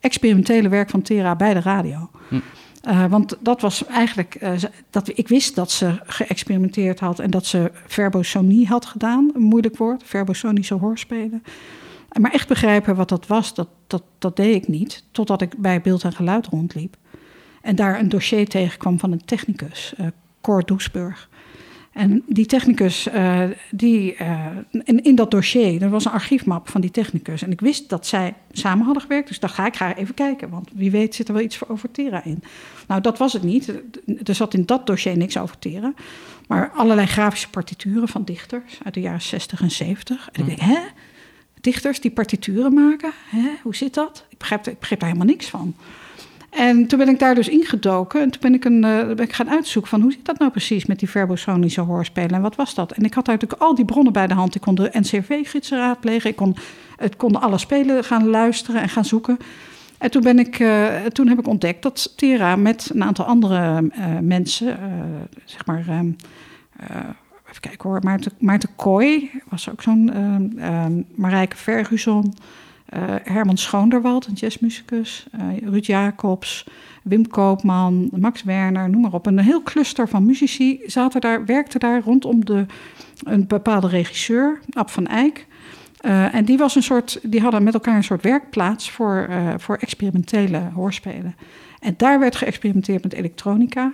experimentele 0.00 0.68
werk 0.68 0.90
van 0.90 1.02
Tera 1.02 1.36
bij 1.36 1.54
de 1.54 1.60
radio. 1.60 2.10
Hm. 2.28 3.08
want 3.08 3.36
dat 3.40 3.60
was 3.60 3.86
eigenlijk, 3.86 4.38
dat, 4.90 5.18
ik 5.18 5.28
wist 5.28 5.54
dat 5.54 5.70
ze 5.70 6.00
geëxperimenteerd 6.06 7.00
had 7.00 7.18
en 7.18 7.30
dat 7.30 7.46
ze 7.46 7.70
verbosonie 7.86 8.66
had 8.66 8.86
gedaan, 8.86 9.30
een 9.34 9.42
moeilijk 9.42 9.76
woord, 9.76 10.02
verbosonische 10.04 10.74
hoorspelen. 10.74 11.42
Maar 12.20 12.32
echt 12.32 12.48
begrijpen 12.48 12.94
wat 12.94 13.08
dat 13.08 13.26
was, 13.26 13.54
dat, 13.54 13.68
dat, 13.86 14.02
dat 14.18 14.36
deed 14.36 14.54
ik 14.54 14.68
niet, 14.68 15.04
totdat 15.10 15.42
ik 15.42 15.58
bij 15.58 15.80
Beeld 15.80 16.04
en 16.04 16.12
Geluid 16.12 16.46
rondliep. 16.46 16.96
En 17.62 17.76
daar 17.76 17.98
een 17.98 18.08
dossier 18.08 18.48
tegenkwam 18.48 18.98
van 18.98 19.12
een 19.12 19.24
technicus, 19.24 19.94
Cor 20.40 20.64
Doesburg. 20.64 21.28
En 21.92 22.22
die 22.26 22.46
technicus, 22.46 23.06
uh, 23.06 23.42
die, 23.70 24.16
uh, 24.20 24.46
in, 24.70 25.02
in 25.02 25.14
dat 25.14 25.30
dossier, 25.30 25.82
er 25.82 25.90
was 25.90 26.04
een 26.04 26.12
archiefmap 26.12 26.68
van 26.68 26.80
die 26.80 26.90
technicus. 26.90 27.42
En 27.42 27.50
ik 27.50 27.60
wist 27.60 27.88
dat 27.88 28.06
zij 28.06 28.34
samen 28.52 28.84
hadden 28.84 29.02
gewerkt, 29.02 29.28
dus 29.28 29.40
dacht 29.40 29.54
ga 29.54 29.66
ik 29.66 29.76
ga 29.76 29.96
even 29.96 30.14
kijken. 30.14 30.50
Want 30.50 30.70
wie 30.74 30.90
weet 30.90 31.14
zit 31.14 31.28
er 31.28 31.34
wel 31.34 31.42
iets 31.42 31.56
voor 31.56 31.68
over 31.68 31.90
Tera 31.90 32.24
in. 32.24 32.42
Nou, 32.86 33.00
dat 33.00 33.18
was 33.18 33.32
het 33.32 33.42
niet. 33.42 33.72
Er 34.24 34.34
zat 34.34 34.54
in 34.54 34.66
dat 34.66 34.86
dossier 34.86 35.16
niks 35.16 35.36
over 35.36 35.58
Tera. 35.58 35.92
Maar 36.48 36.70
allerlei 36.70 37.06
grafische 37.06 37.50
partituren 37.50 38.08
van 38.08 38.24
dichters 38.24 38.78
uit 38.84 38.94
de 38.94 39.00
jaren 39.00 39.22
60 39.22 39.60
en 39.60 39.70
70. 39.70 40.28
En 40.32 40.40
ik 40.40 40.46
denk, 40.46 40.60
hè? 40.60 40.78
Dichters 41.60 42.00
die 42.00 42.10
partituren 42.10 42.74
maken? 42.74 43.12
Hè? 43.28 43.50
Hoe 43.62 43.76
zit 43.76 43.94
dat? 43.94 44.26
Ik 44.28 44.38
begreep, 44.38 44.66
ik 44.66 44.78
begreep 44.78 45.00
daar 45.00 45.08
helemaal 45.08 45.32
niks 45.32 45.46
van. 45.46 45.74
En 46.52 46.86
toen 46.86 46.98
ben 46.98 47.08
ik 47.08 47.18
daar 47.18 47.34
dus 47.34 47.48
ingedoken. 47.48 48.20
En 48.20 48.30
toen 48.30 48.40
ben 48.40 48.54
ik, 48.54 48.64
een, 48.64 48.84
uh, 48.84 49.06
ben 49.06 49.18
ik 49.18 49.32
gaan 49.32 49.50
uitzoeken 49.50 49.90
van 49.90 50.00
hoe 50.00 50.12
zit 50.12 50.24
dat 50.24 50.38
nou 50.38 50.50
precies 50.50 50.86
met 50.86 50.98
die 50.98 51.10
verbosonische 51.10 51.80
hoorspelen 51.80 52.30
en 52.30 52.42
wat 52.42 52.56
was 52.56 52.74
dat? 52.74 52.92
En 52.92 53.04
ik 53.04 53.14
had 53.14 53.26
natuurlijk 53.26 53.62
al 53.62 53.74
die 53.74 53.84
bronnen 53.84 54.12
bij 54.12 54.26
de 54.26 54.34
hand. 54.34 54.54
Ik 54.54 54.60
kon 54.60 54.74
de 54.74 54.90
NCV-gidsen 54.92 55.78
raadplegen. 55.78 56.30
Ik 56.30 56.36
kon, 56.36 56.56
ik 56.98 57.16
kon 57.16 57.40
alle 57.40 57.58
spelen 57.58 58.04
gaan 58.04 58.28
luisteren 58.28 58.82
en 58.82 58.88
gaan 58.88 59.04
zoeken. 59.04 59.38
En 59.98 60.10
toen, 60.10 60.22
ben 60.22 60.38
ik, 60.38 60.58
uh, 60.58 60.94
toen 60.96 61.28
heb 61.28 61.38
ik 61.38 61.46
ontdekt 61.46 61.82
dat 61.82 62.12
Tera 62.16 62.56
met 62.56 62.90
een 62.94 63.04
aantal 63.04 63.24
andere 63.24 63.82
uh, 63.82 64.18
mensen, 64.20 64.78
zeg 65.44 65.66
maar, 65.66 65.78
even 65.78 67.60
kijken 67.60 67.88
hoor, 67.88 68.00
Maarten, 68.02 68.32
Maarten 68.38 68.68
Kooi 68.76 69.30
was 69.48 69.70
ook 69.70 69.82
zo'n, 69.82 70.12
Marijke 71.14 71.56
Ferguson. 71.56 72.34
Uh, 72.96 73.14
Herman 73.22 73.56
Schoonderwald, 73.56 74.26
een 74.26 74.34
jazzmuzikus, 74.34 75.26
uh, 75.34 75.70
Ruud 75.70 75.86
Jacobs, 75.86 76.66
Wim 77.02 77.28
Koopman, 77.28 78.08
Max 78.16 78.42
Werner, 78.42 78.90
noem 78.90 79.00
maar 79.00 79.12
op. 79.12 79.26
Een 79.26 79.38
heel 79.38 79.62
cluster 79.62 80.08
van 80.08 80.26
muzici 80.26 80.80
zaten 80.86 81.20
daar, 81.20 81.44
werkte 81.44 81.78
daar 81.78 82.02
rondom 82.02 82.44
de, 82.44 82.66
een 83.24 83.46
bepaalde 83.46 83.88
regisseur, 83.88 84.60
Ab 84.70 84.90
van 84.90 85.06
Eyck. 85.06 85.46
Uh, 86.04 86.34
en 86.34 86.44
die, 86.44 86.58
was 86.58 86.74
een 86.74 86.82
soort, 86.82 87.20
die 87.22 87.40
hadden 87.40 87.62
met 87.62 87.74
elkaar 87.74 87.96
een 87.96 88.04
soort 88.04 88.22
werkplaats 88.22 88.90
voor, 88.90 89.28
voor 89.56 89.76
experimentele 89.76 90.70
hoorspelen. 90.74 91.34
En 91.80 91.94
daar 91.96 92.18
werd 92.18 92.36
geëxperimenteerd 92.36 93.02
met 93.02 93.12
elektronica 93.12 93.92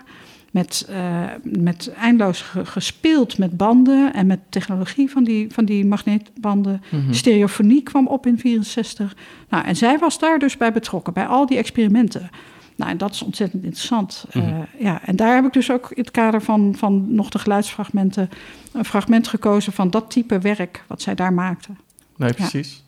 met, 0.58 0.86
uh, 0.90 1.24
met 1.42 1.92
eindeloos 1.92 2.44
gespeeld 2.62 3.38
met 3.38 3.56
banden 3.56 4.14
en 4.14 4.26
met 4.26 4.38
technologie 4.48 5.10
van 5.10 5.24
die, 5.24 5.52
van 5.52 5.64
die 5.64 5.86
magneetbanden. 5.86 6.82
Mm-hmm. 6.90 7.12
Stereofonie 7.12 7.82
kwam 7.82 8.06
op 8.06 8.26
in 8.26 8.38
64. 8.38 9.16
Nou, 9.48 9.64
en 9.64 9.76
zij 9.76 9.98
was 9.98 10.18
daar 10.18 10.38
dus 10.38 10.56
bij 10.56 10.72
betrokken, 10.72 11.12
bij 11.12 11.26
al 11.26 11.46
die 11.46 11.58
experimenten. 11.58 12.30
Nou, 12.76 12.90
en 12.90 12.98
dat 12.98 13.10
is 13.10 13.22
ontzettend 13.22 13.62
interessant. 13.62 14.24
Mm-hmm. 14.32 14.52
Uh, 14.52 14.62
ja, 14.78 15.00
en 15.04 15.16
daar 15.16 15.34
heb 15.34 15.44
ik 15.44 15.52
dus 15.52 15.70
ook 15.70 15.90
in 15.90 16.02
het 16.02 16.10
kader 16.10 16.42
van, 16.42 16.74
van 16.76 17.14
nog 17.14 17.28
de 17.28 17.38
geluidsfragmenten... 17.38 18.28
een 18.72 18.84
fragment 18.84 19.28
gekozen 19.28 19.72
van 19.72 19.90
dat 19.90 20.10
type 20.10 20.38
werk 20.38 20.84
wat 20.86 21.02
zij 21.02 21.14
daar 21.14 21.32
maakte. 21.32 21.68
Nee, 22.16 22.32
precies. 22.32 22.84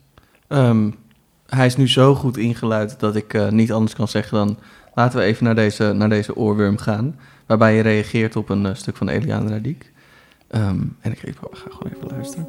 Ja. 0.48 0.68
Um, 0.68 0.94
hij 1.46 1.66
is 1.66 1.76
nu 1.76 1.88
zo 1.88 2.14
goed 2.14 2.36
ingeluid 2.36 3.00
dat 3.00 3.16
ik 3.16 3.34
uh, 3.34 3.48
niet 3.48 3.72
anders 3.72 3.94
kan 3.94 4.08
zeggen 4.08 4.38
dan... 4.38 4.58
laten 4.94 5.18
we 5.18 5.24
even 5.24 5.44
naar 5.44 5.54
deze, 5.54 5.92
naar 5.92 6.08
deze 6.08 6.36
oorworm 6.36 6.78
gaan 6.78 7.16
waarbij 7.50 7.74
je 7.74 7.82
reageert 7.82 8.36
op 8.36 8.48
een 8.48 8.64
uh, 8.64 8.74
stuk 8.74 8.96
van 8.96 9.08
Eliane 9.08 9.50
Radiek. 9.50 9.92
Um, 10.50 10.96
en 11.00 11.12
ik 11.12 11.18
ga 11.18 11.70
gewoon 11.70 11.92
even 11.92 12.08
luisteren. 12.08 12.46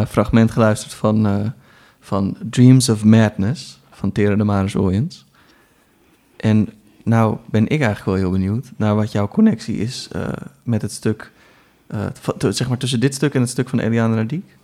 Uh, 0.00 0.06
fragment 0.06 0.50
geluisterd 0.50 0.94
van, 0.94 1.26
uh, 1.26 1.46
van 2.00 2.36
Dreams 2.50 2.88
of 2.88 3.04
Madness 3.04 3.80
van 3.90 4.12
Tera 4.12 4.36
de 4.36 4.44
Maris 4.44 4.76
Oyens. 4.76 5.24
En 6.36 6.68
nou 7.04 7.36
ben 7.50 7.62
ik 7.62 7.80
eigenlijk 7.80 8.04
wel 8.04 8.14
heel 8.14 8.30
benieuwd 8.30 8.72
naar 8.76 8.94
wat 8.94 9.12
jouw 9.12 9.28
connectie 9.28 9.76
is 9.76 10.08
uh, 10.16 10.28
met 10.62 10.82
het 10.82 10.92
stuk, 10.92 11.32
zeg 12.38 12.68
maar 12.68 12.78
tussen 12.78 13.00
dit 13.00 13.14
stuk 13.14 13.34
en 13.34 13.40
het 13.40 13.50
stuk 13.50 13.68
van 13.68 13.78
Eliane 13.78 14.16
Radiek. 14.16 14.56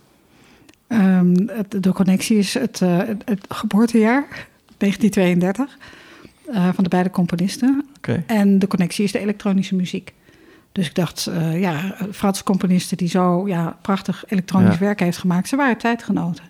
Um, 0.87 1.33
de 1.69 1.91
connectie 1.93 2.37
is 2.37 2.53
het, 2.53 2.79
het, 2.79 3.21
het 3.25 3.45
geboortejaar, 3.49 4.47
1932, 4.77 5.77
van 6.73 6.83
de 6.83 6.89
beide 6.89 7.09
componisten. 7.09 7.85
Okay. 7.97 8.23
En 8.27 8.59
de 8.59 8.67
connectie 8.67 9.03
is 9.03 9.11
de 9.11 9.19
elektronische 9.19 9.75
muziek. 9.75 10.13
Dus 10.71 10.87
ik 10.87 10.95
dacht, 10.95 11.29
uh, 11.29 11.61
ja, 11.61 11.95
Franse 12.11 12.43
componisten 12.43 12.97
die 12.97 13.09
zo 13.09 13.47
ja, 13.47 13.77
prachtig 13.81 14.23
elektronisch 14.27 14.73
ja. 14.73 14.79
werk 14.79 14.99
heeft 14.99 15.17
gemaakt, 15.17 15.47
ze 15.47 15.55
waren 15.55 15.77
tijdgenoten. 15.77 16.43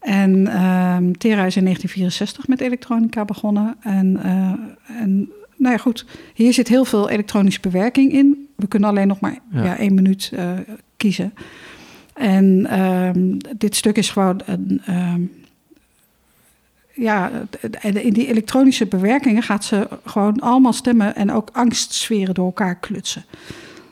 En 0.00 0.38
uh, 0.38 0.96
Tera 0.96 1.44
is 1.44 1.56
in 1.56 1.64
1964 1.64 2.48
met 2.48 2.60
elektronica 2.60 3.24
begonnen. 3.24 3.76
En, 3.80 4.16
uh, 4.16 5.00
en 5.00 5.30
nou 5.56 5.72
ja, 5.74 5.76
goed, 5.76 6.06
hier 6.34 6.52
zit 6.52 6.68
heel 6.68 6.84
veel 6.84 7.10
elektronische 7.10 7.60
bewerking 7.60 8.12
in. 8.12 8.48
We 8.56 8.66
kunnen 8.66 8.88
alleen 8.88 9.08
nog 9.08 9.20
maar 9.20 9.38
ja. 9.52 9.64
Ja, 9.64 9.78
één 9.78 9.94
minuut 9.94 10.30
uh, 10.34 10.52
kiezen. 10.96 11.34
En 12.14 12.68
dit 13.56 13.76
stuk 13.76 13.96
is 13.96 14.10
gewoon 14.10 14.40
een, 14.44 14.82
ja, 16.98 17.30
in 17.82 18.12
die 18.12 18.26
elektronische 18.26 18.86
bewerkingen 18.86 19.42
gaat 19.42 19.64
ze 19.64 19.88
gewoon 20.04 20.40
allemaal 20.40 20.72
stemmen 20.72 21.14
en 21.14 21.32
ook 21.32 21.50
angstsferen 21.52 22.34
door 22.34 22.46
elkaar 22.46 22.78
klutsen. 22.78 23.24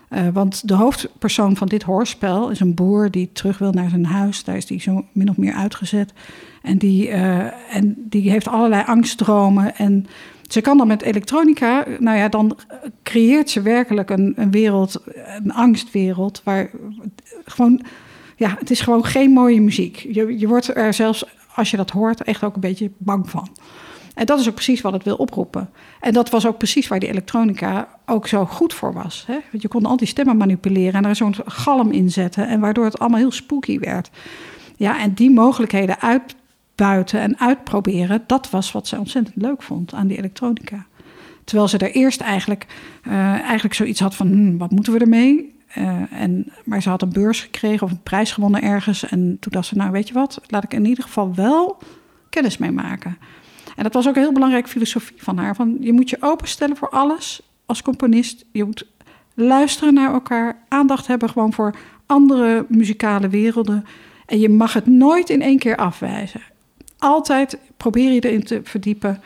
Eh, 0.08 0.28
want 0.32 0.68
de 0.68 0.74
hoofdpersoon 0.74 1.56
van 1.56 1.68
dit 1.68 1.82
hoorspel 1.82 2.50
is 2.50 2.60
een 2.60 2.74
boer 2.74 3.10
die 3.10 3.30
terug 3.32 3.58
wil 3.58 3.72
naar 3.72 3.88
zijn 3.88 4.04
huis. 4.04 4.44
Daar 4.44 4.56
is 4.56 4.68
hij 4.68 4.80
zo 4.80 5.04
min 5.12 5.28
of 5.28 5.36
meer 5.36 5.54
uitgezet. 5.54 6.12
En 6.62 6.78
die, 6.78 7.08
eh, 7.08 7.76
en 7.76 7.94
die 7.96 8.30
heeft 8.30 8.48
allerlei 8.48 8.82
angstdromen. 8.86 9.76
En 9.76 10.06
ze 10.48 10.60
kan 10.60 10.78
dan 10.78 10.86
met 10.86 11.02
elektronica, 11.02 11.84
nou 11.98 12.18
ja, 12.18 12.28
dan 12.28 12.58
creëert 13.02 13.50
ze 13.50 13.62
werkelijk 13.62 14.10
een, 14.10 14.32
een 14.36 14.50
wereld, 14.50 15.02
een 15.42 15.52
angstwereld, 15.52 16.40
waar 16.44 16.70
gewoon, 17.44 17.80
ja, 18.36 18.56
het 18.58 18.70
is 18.70 18.80
gewoon 18.80 19.04
geen 19.04 19.30
mooie 19.30 19.60
muziek. 19.60 19.96
Je, 19.96 20.38
je 20.38 20.48
wordt 20.48 20.76
er 20.76 20.94
zelfs, 20.94 21.24
als 21.56 21.70
je 21.70 21.76
dat 21.76 21.90
hoort, 21.90 22.22
echt 22.22 22.44
ook 22.44 22.54
een 22.54 22.60
beetje 22.60 22.90
bang 22.96 23.30
van. 23.30 23.48
En 24.14 24.26
dat 24.26 24.40
is 24.40 24.48
ook 24.48 24.54
precies 24.54 24.80
wat 24.80 24.92
het 24.92 25.02
wil 25.02 25.16
oproepen. 25.16 25.70
En 26.00 26.12
dat 26.12 26.30
was 26.30 26.46
ook 26.46 26.58
precies 26.58 26.88
waar 26.88 26.98
die 26.98 27.08
elektronica 27.08 27.88
ook 28.06 28.26
zo 28.26 28.46
goed 28.46 28.74
voor 28.74 28.92
was. 28.92 29.24
Hè? 29.26 29.38
Want 29.50 29.62
je 29.62 29.68
kon 29.68 29.86
al 29.86 29.96
die 29.96 30.06
stemmen 30.06 30.36
manipuleren 30.36 30.94
en 30.94 31.04
er 31.04 31.16
zo'n 31.16 31.34
galm 31.46 31.90
in 31.90 32.10
zetten. 32.10 32.48
En 32.48 32.60
waardoor 32.60 32.84
het 32.84 32.98
allemaal 32.98 33.18
heel 33.18 33.32
spooky 33.32 33.78
werd. 33.78 34.10
Ja, 34.76 35.00
en 35.00 35.12
die 35.12 35.30
mogelijkheden 35.30 36.00
uitbuiten 36.00 37.20
en 37.20 37.38
uitproberen, 37.38 38.24
dat 38.26 38.50
was 38.50 38.72
wat 38.72 38.86
ze 38.86 38.98
ontzettend 38.98 39.36
leuk 39.36 39.62
vond 39.62 39.94
aan 39.94 40.06
die 40.06 40.18
elektronica. 40.18 40.86
Terwijl 41.44 41.68
ze 41.68 41.78
er 41.78 41.90
eerst 41.90 42.20
eigenlijk, 42.20 42.66
uh, 43.08 43.14
eigenlijk 43.40 43.74
zoiets 43.74 44.00
had 44.00 44.14
van, 44.14 44.28
hm, 44.28 44.56
wat 44.56 44.70
moeten 44.70 44.92
we 44.92 44.98
ermee? 44.98 45.55
Uh, 45.78 46.12
en, 46.12 46.52
maar 46.64 46.82
ze 46.82 46.88
had 46.88 47.02
een 47.02 47.12
beurs 47.12 47.40
gekregen 47.40 47.86
of 47.86 47.92
een 47.92 48.02
prijs 48.02 48.32
gewonnen 48.32 48.62
ergens. 48.62 49.08
En 49.08 49.36
toen 49.40 49.52
dacht 49.52 49.66
ze, 49.66 49.76
nou 49.76 49.90
weet 49.90 50.08
je 50.08 50.14
wat, 50.14 50.40
laat 50.46 50.64
ik 50.64 50.74
in 50.74 50.84
ieder 50.84 51.04
geval 51.04 51.34
wel 51.34 51.78
kennis 52.30 52.58
mee 52.58 52.70
maken. 52.70 53.18
En 53.76 53.82
dat 53.82 53.94
was 53.94 54.08
ook 54.08 54.14
een 54.14 54.22
heel 54.22 54.32
belangrijke 54.32 54.68
filosofie 54.68 55.22
van 55.22 55.38
haar. 55.38 55.54
Van, 55.54 55.76
je 55.80 55.92
moet 55.92 56.10
je 56.10 56.16
openstellen 56.20 56.76
voor 56.76 56.90
alles 56.90 57.42
als 57.66 57.82
componist. 57.82 58.44
Je 58.52 58.64
moet 58.64 58.86
luisteren 59.34 59.94
naar 59.94 60.12
elkaar, 60.12 60.62
aandacht 60.68 61.06
hebben 61.06 61.30
gewoon 61.30 61.52
voor 61.52 61.74
andere 62.06 62.66
muzikale 62.68 63.28
werelden. 63.28 63.84
En 64.26 64.38
je 64.38 64.48
mag 64.48 64.72
het 64.72 64.86
nooit 64.86 65.30
in 65.30 65.42
één 65.42 65.58
keer 65.58 65.76
afwijzen. 65.76 66.40
Altijd 66.98 67.58
probeer 67.76 68.12
je 68.12 68.20
erin 68.20 68.44
te 68.44 68.60
verdiepen. 68.64 69.20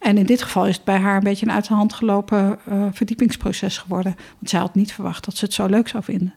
En 0.00 0.18
in 0.18 0.26
dit 0.26 0.42
geval 0.42 0.66
is 0.66 0.76
het 0.76 0.84
bij 0.84 0.98
haar 0.98 1.16
een 1.16 1.22
beetje 1.22 1.46
een 1.46 1.52
uit 1.52 1.68
de 1.68 1.74
hand 1.74 1.92
gelopen 1.92 2.58
uh, 2.72 2.84
verdiepingsproces 2.92 3.78
geworden. 3.78 4.14
Want 4.38 4.50
zij 4.50 4.60
had 4.60 4.74
niet 4.74 4.92
verwacht 4.92 5.24
dat 5.24 5.36
ze 5.36 5.44
het 5.44 5.54
zo 5.54 5.66
leuk 5.66 5.88
zou 5.88 6.04
vinden. 6.04 6.34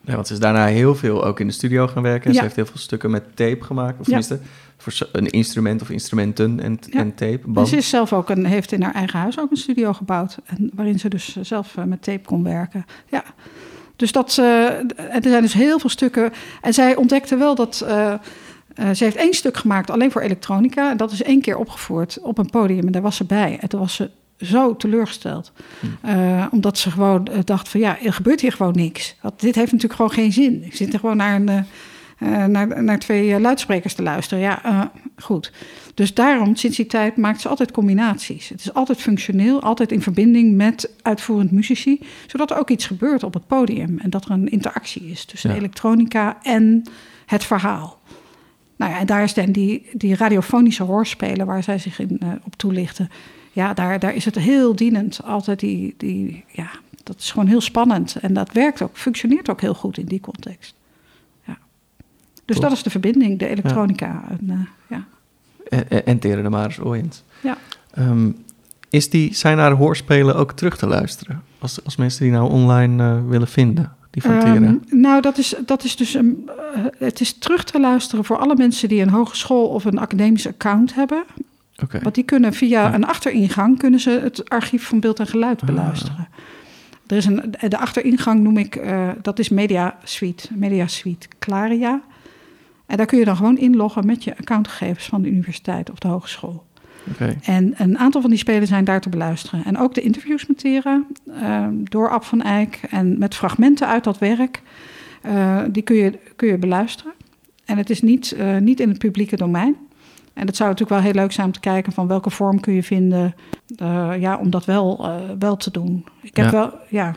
Ja, 0.00 0.14
want 0.14 0.26
ze 0.26 0.32
is 0.32 0.38
daarna 0.40 0.66
heel 0.66 0.94
veel 0.94 1.24
ook 1.24 1.40
in 1.40 1.46
de 1.46 1.52
studio 1.52 1.86
gaan 1.86 2.02
werken. 2.02 2.24
En 2.24 2.30
Ja. 2.30 2.36
Ze 2.36 2.42
heeft 2.42 2.56
heel 2.56 2.66
veel 2.66 2.78
stukken 2.78 3.10
met 3.10 3.36
tape 3.36 3.64
gemaakt. 3.64 4.00
Of 4.00 4.06
Ja. 4.06 4.20
tenminste, 4.20 4.38
voor 4.76 5.08
een 5.12 5.26
instrument 5.26 5.82
of 5.82 5.90
instrumenten 5.90 6.60
en, 6.60 6.78
Ja. 6.90 6.98
en 7.00 7.14
tape. 7.14 7.40
En 7.44 7.52
Band. 7.52 7.68
ze 7.68 7.76
is 7.76 7.88
zelf 7.88 8.12
ook 8.12 8.30
een, 8.30 8.46
heeft 8.46 8.72
in 8.72 8.82
haar 8.82 8.94
eigen 8.94 9.18
huis 9.18 9.38
ook 9.40 9.50
een 9.50 9.56
studio 9.56 9.92
gebouwd. 9.92 10.38
En 10.44 10.70
waarin 10.74 10.98
ze 10.98 11.08
dus 11.08 11.36
zelf 11.40 11.76
eh, 11.76 11.84
met 11.84 12.02
tape 12.02 12.24
kon 12.24 12.42
werken. 12.44 12.84
Ja. 13.08 13.24
Dus 13.96 14.12
dat, 14.12 14.36
eh, 14.40 14.66
en 14.68 14.94
er 15.22 15.22
zijn 15.30 15.42
dus 15.42 15.52
heel 15.52 15.78
veel 15.78 15.90
stukken. 15.90 16.32
En 16.60 16.74
zij 16.74 16.96
ontdekte 16.96 17.36
wel 17.36 17.54
dat. 17.54 17.80
eh, 17.86 18.14
eh, 18.78 18.90
ze 18.90 19.04
heeft 19.04 19.16
één 19.16 19.34
stuk 19.34 19.56
gemaakt 19.56 19.90
alleen 19.90 20.10
voor 20.10 20.22
elektronica. 20.22 20.90
En 20.90 20.96
dat 20.96 21.12
is 21.12 21.22
één 21.22 21.40
keer 21.40 21.56
opgevoerd 21.56 22.18
op 22.22 22.38
een 22.38 22.50
podium. 22.50 22.86
En 22.86 22.92
daar 22.92 23.02
was 23.02 23.16
ze 23.16 23.24
bij. 23.24 23.58
En 23.60 23.68
toen 23.68 23.80
was 23.80 23.94
ze 23.94 24.10
zo 24.40 24.76
teleurgesteld. 24.76 25.52
Eh, 26.00 26.46
omdat 26.50 26.78
ze 26.78 26.90
gewoon 26.90 27.26
eh, 27.26 27.38
dacht 27.44 27.68
van 27.68 27.80
ja, 27.80 27.98
er 28.04 28.12
gebeurt 28.12 28.40
hier 28.40 28.52
gewoon 28.52 28.74
niks. 28.74 29.16
Want 29.22 29.40
dit 29.40 29.54
heeft 29.54 29.72
natuurlijk 29.72 30.00
gewoon 30.00 30.16
geen 30.16 30.32
zin. 30.32 30.64
Ik 30.64 30.76
zit 30.76 30.92
er 30.92 30.98
gewoon 30.98 31.16
naar, 31.16 31.34
een, 31.40 31.64
naar, 32.52 32.82
naar 32.84 32.98
twee 32.98 33.40
luidsprekers 33.40 33.94
te 33.94 34.02
luisteren. 34.02 34.42
Ja, 34.42 34.90
goed. 35.16 35.52
Dus 35.94 36.14
daarom, 36.14 36.56
sinds 36.56 36.76
die 36.76 36.86
tijd, 36.86 37.16
maakt 37.16 37.40
ze 37.40 37.48
altijd 37.48 37.70
combinaties. 37.70 38.48
Het 38.48 38.60
is 38.60 38.74
altijd 38.74 39.00
functioneel, 39.00 39.62
altijd 39.62 39.92
in 39.92 40.02
verbinding 40.02 40.56
met 40.56 40.90
uitvoerend 41.02 41.50
muzici. 41.50 42.00
Zodat 42.26 42.50
er 42.50 42.58
ook 42.58 42.70
iets 42.70 42.86
gebeurt 42.86 43.22
op 43.22 43.34
het 43.34 43.46
podium. 43.46 43.98
En 43.98 44.10
dat 44.10 44.24
er 44.24 44.30
een 44.30 44.48
interactie 44.48 45.10
is 45.10 45.24
tussen 45.24 45.50
Ja. 45.50 45.56
elektronica 45.56 46.38
en 46.42 46.82
het 47.26 47.44
verhaal. 47.44 47.97
Nou 48.78 48.92
ja, 48.92 48.98
en 48.98 49.06
daar 49.06 49.22
is 49.22 49.34
dan 49.34 49.52
die, 49.52 49.86
die 49.92 50.16
radiofonische 50.16 50.82
hoorspelen 50.82 51.46
waar 51.46 51.62
zij 51.62 51.78
zich 51.78 51.98
in 51.98 52.18
eh, 52.20 52.28
op 52.44 52.56
toelichten. 52.56 53.10
Ja, 53.52 53.74
daar, 53.74 53.98
daar 53.98 54.14
is 54.14 54.24
het 54.24 54.34
heel 54.34 54.76
dienend. 54.76 55.20
Altijd 55.24 55.60
die, 55.60 55.94
die, 55.96 56.44
ja, 56.52 56.70
dat 57.02 57.18
is 57.18 57.30
gewoon 57.30 57.46
heel 57.46 57.60
spannend. 57.60 58.16
En 58.16 58.34
dat 58.34 58.52
werkt 58.52 58.82
ook, 58.82 58.96
functioneert 58.96 59.50
ook 59.50 59.60
heel 59.60 59.74
goed 59.74 59.98
in 59.98 60.06
die 60.06 60.20
context. 60.20 60.74
Ja. 61.46 61.58
Dus 62.44 62.60
dat 62.60 62.72
is 62.72 62.82
de 62.82 62.90
verbinding, 62.90 63.38
de 63.38 63.48
elektronica. 63.48 64.24
En, 64.28 64.50
eh, 64.50 64.58
ja. 64.88 65.04
En, 65.88 66.06
en, 66.06 66.18
Tere 66.18 66.42
de 66.42 66.48
Maris 66.48 66.80
Ooyens. 66.80 67.22
Ja. 67.40 67.56
Ehm, 67.90 68.30
is 68.90 69.10
die, 69.10 69.34
zijn 69.34 69.58
haar 69.58 69.72
hoorspelen 69.72 70.36
ook 70.36 70.52
terug 70.52 70.76
te 70.76 70.86
luisteren? 70.86 71.42
Als, 71.58 71.84
als 71.84 71.96
mensen 71.96 72.22
die 72.22 72.32
nou 72.32 72.50
online 72.50 73.04
eh, 73.04 73.28
willen 73.28 73.48
vinden, 73.48 73.96
die 74.20 74.30
van 74.30 74.40
Tere. 74.40 74.54
Ehm, 74.66 74.76
nou, 75.00 75.20
dat 75.22 75.38
is, 75.38 75.54
dat 75.66 75.84
is 75.84 75.96
dus 75.96 76.14
een, 76.14 76.50
eh, 76.74 76.84
het 76.98 77.20
is 77.20 77.32
terug 77.38 77.64
te 77.64 77.80
luisteren 77.80 78.24
voor 78.24 78.38
alle 78.38 78.54
mensen 78.56 78.88
die 78.88 79.02
een 79.02 79.10
hogeschool 79.10 79.66
of 79.68 79.84
een 79.84 79.98
academisch 79.98 80.46
account 80.46 80.94
hebben. 80.94 81.24
Oké. 81.82 81.98
Want 82.02 82.14
die 82.14 82.24
kunnen 82.24 82.52
via 82.52 82.82
Ja. 82.88 82.94
een 82.94 83.04
achteringang 83.06 83.78
kunnen 83.78 84.00
ze 84.00 84.10
het 84.10 84.50
archief 84.50 84.86
van 84.86 85.00
beeld 85.00 85.18
en 85.20 85.26
geluid 85.26 85.60
Ah. 85.60 85.66
beluisteren. 85.66 86.28
Er 87.06 87.16
is 87.16 87.24
een, 87.26 87.54
de 87.68 87.78
achteringang 87.78 88.40
noem 88.40 88.56
ik, 88.58 88.76
eh, 88.76 89.08
dat 89.22 89.38
is 89.38 89.48
Media 89.48 89.96
Suite, 90.04 90.48
Media 90.54 90.86
Suite 90.86 91.28
Claria. 91.38 92.00
En 92.86 92.96
daar 92.96 93.06
kun 93.06 93.18
je 93.18 93.24
dan 93.24 93.36
gewoon 93.36 93.58
inloggen 93.58 94.06
met 94.06 94.24
je 94.24 94.36
accountgegevens 94.38 95.06
van 95.06 95.22
de 95.22 95.28
universiteit 95.28 95.90
of 95.90 95.98
de 95.98 96.08
hogeschool. 96.08 96.64
En 97.42 97.74
een 97.76 97.98
aantal 97.98 98.20
van 98.20 98.30
die 98.30 98.38
spelen 98.38 98.66
zijn 98.66 98.84
daar 98.84 99.00
te 99.00 99.08
beluisteren. 99.08 99.64
En 99.64 99.78
ook 99.78 99.94
de 99.94 100.00
interviews 100.00 100.46
met 100.46 100.58
Tera 100.58 101.02
eh, 101.40 101.66
door 101.72 102.10
Ab 102.10 102.24
van 102.24 102.42
Eyck 102.42 102.80
en 102.90 103.18
met 103.18 103.34
fragmenten 103.34 103.86
uit 103.88 104.04
dat 104.04 104.18
werk, 104.18 104.62
eh, 105.22 105.60
die 105.70 105.82
kun 105.82 105.96
je, 105.96 106.18
kun 106.36 106.48
je 106.48 106.58
beluisteren. 106.58 107.12
En 107.64 107.76
het 107.76 107.90
is 107.90 108.02
niet, 108.02 108.32
eh, 108.32 108.56
niet 108.56 108.80
in 108.80 108.88
het 108.88 108.98
publieke 108.98 109.36
domein. 109.36 109.76
En 110.34 110.46
het 110.46 110.56
zou 110.56 110.68
natuurlijk 110.70 111.00
wel 111.00 111.10
heel 111.12 111.20
leuk 111.22 111.32
zijn 111.32 111.46
om 111.46 111.52
te 111.52 111.60
kijken 111.60 111.92
van 111.92 112.06
welke 112.06 112.30
vorm 112.30 112.60
kun 112.60 112.72
je 112.74 112.82
vinden 112.82 113.34
eh, 113.76 114.10
ja, 114.20 114.36
om 114.36 114.50
dat 114.50 114.64
wel, 114.64 115.10
wel 115.38 115.56
te 115.56 115.70
doen. 115.70 116.04
Ik 116.22 116.36
heb 116.36 116.44
Ja. 116.44 116.50
wel, 116.52 116.72
ja, 116.88 117.14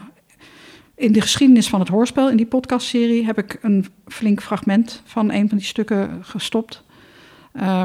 in 0.96 1.12
de 1.12 1.22
geschiedenis 1.22 1.70
van 1.70 1.80
het 1.80 1.90
hoorspel, 1.90 2.30
in 2.30 2.38
die 2.38 2.46
podcastserie, 2.46 3.26
heb 3.26 3.38
ik 3.38 3.58
een 3.62 3.86
flink 4.08 4.42
fragment 4.42 5.02
van 5.06 5.32
een 5.32 5.50
van 5.50 5.58
die 5.58 5.68
stukken 5.68 6.10
gestopt. 6.22 6.84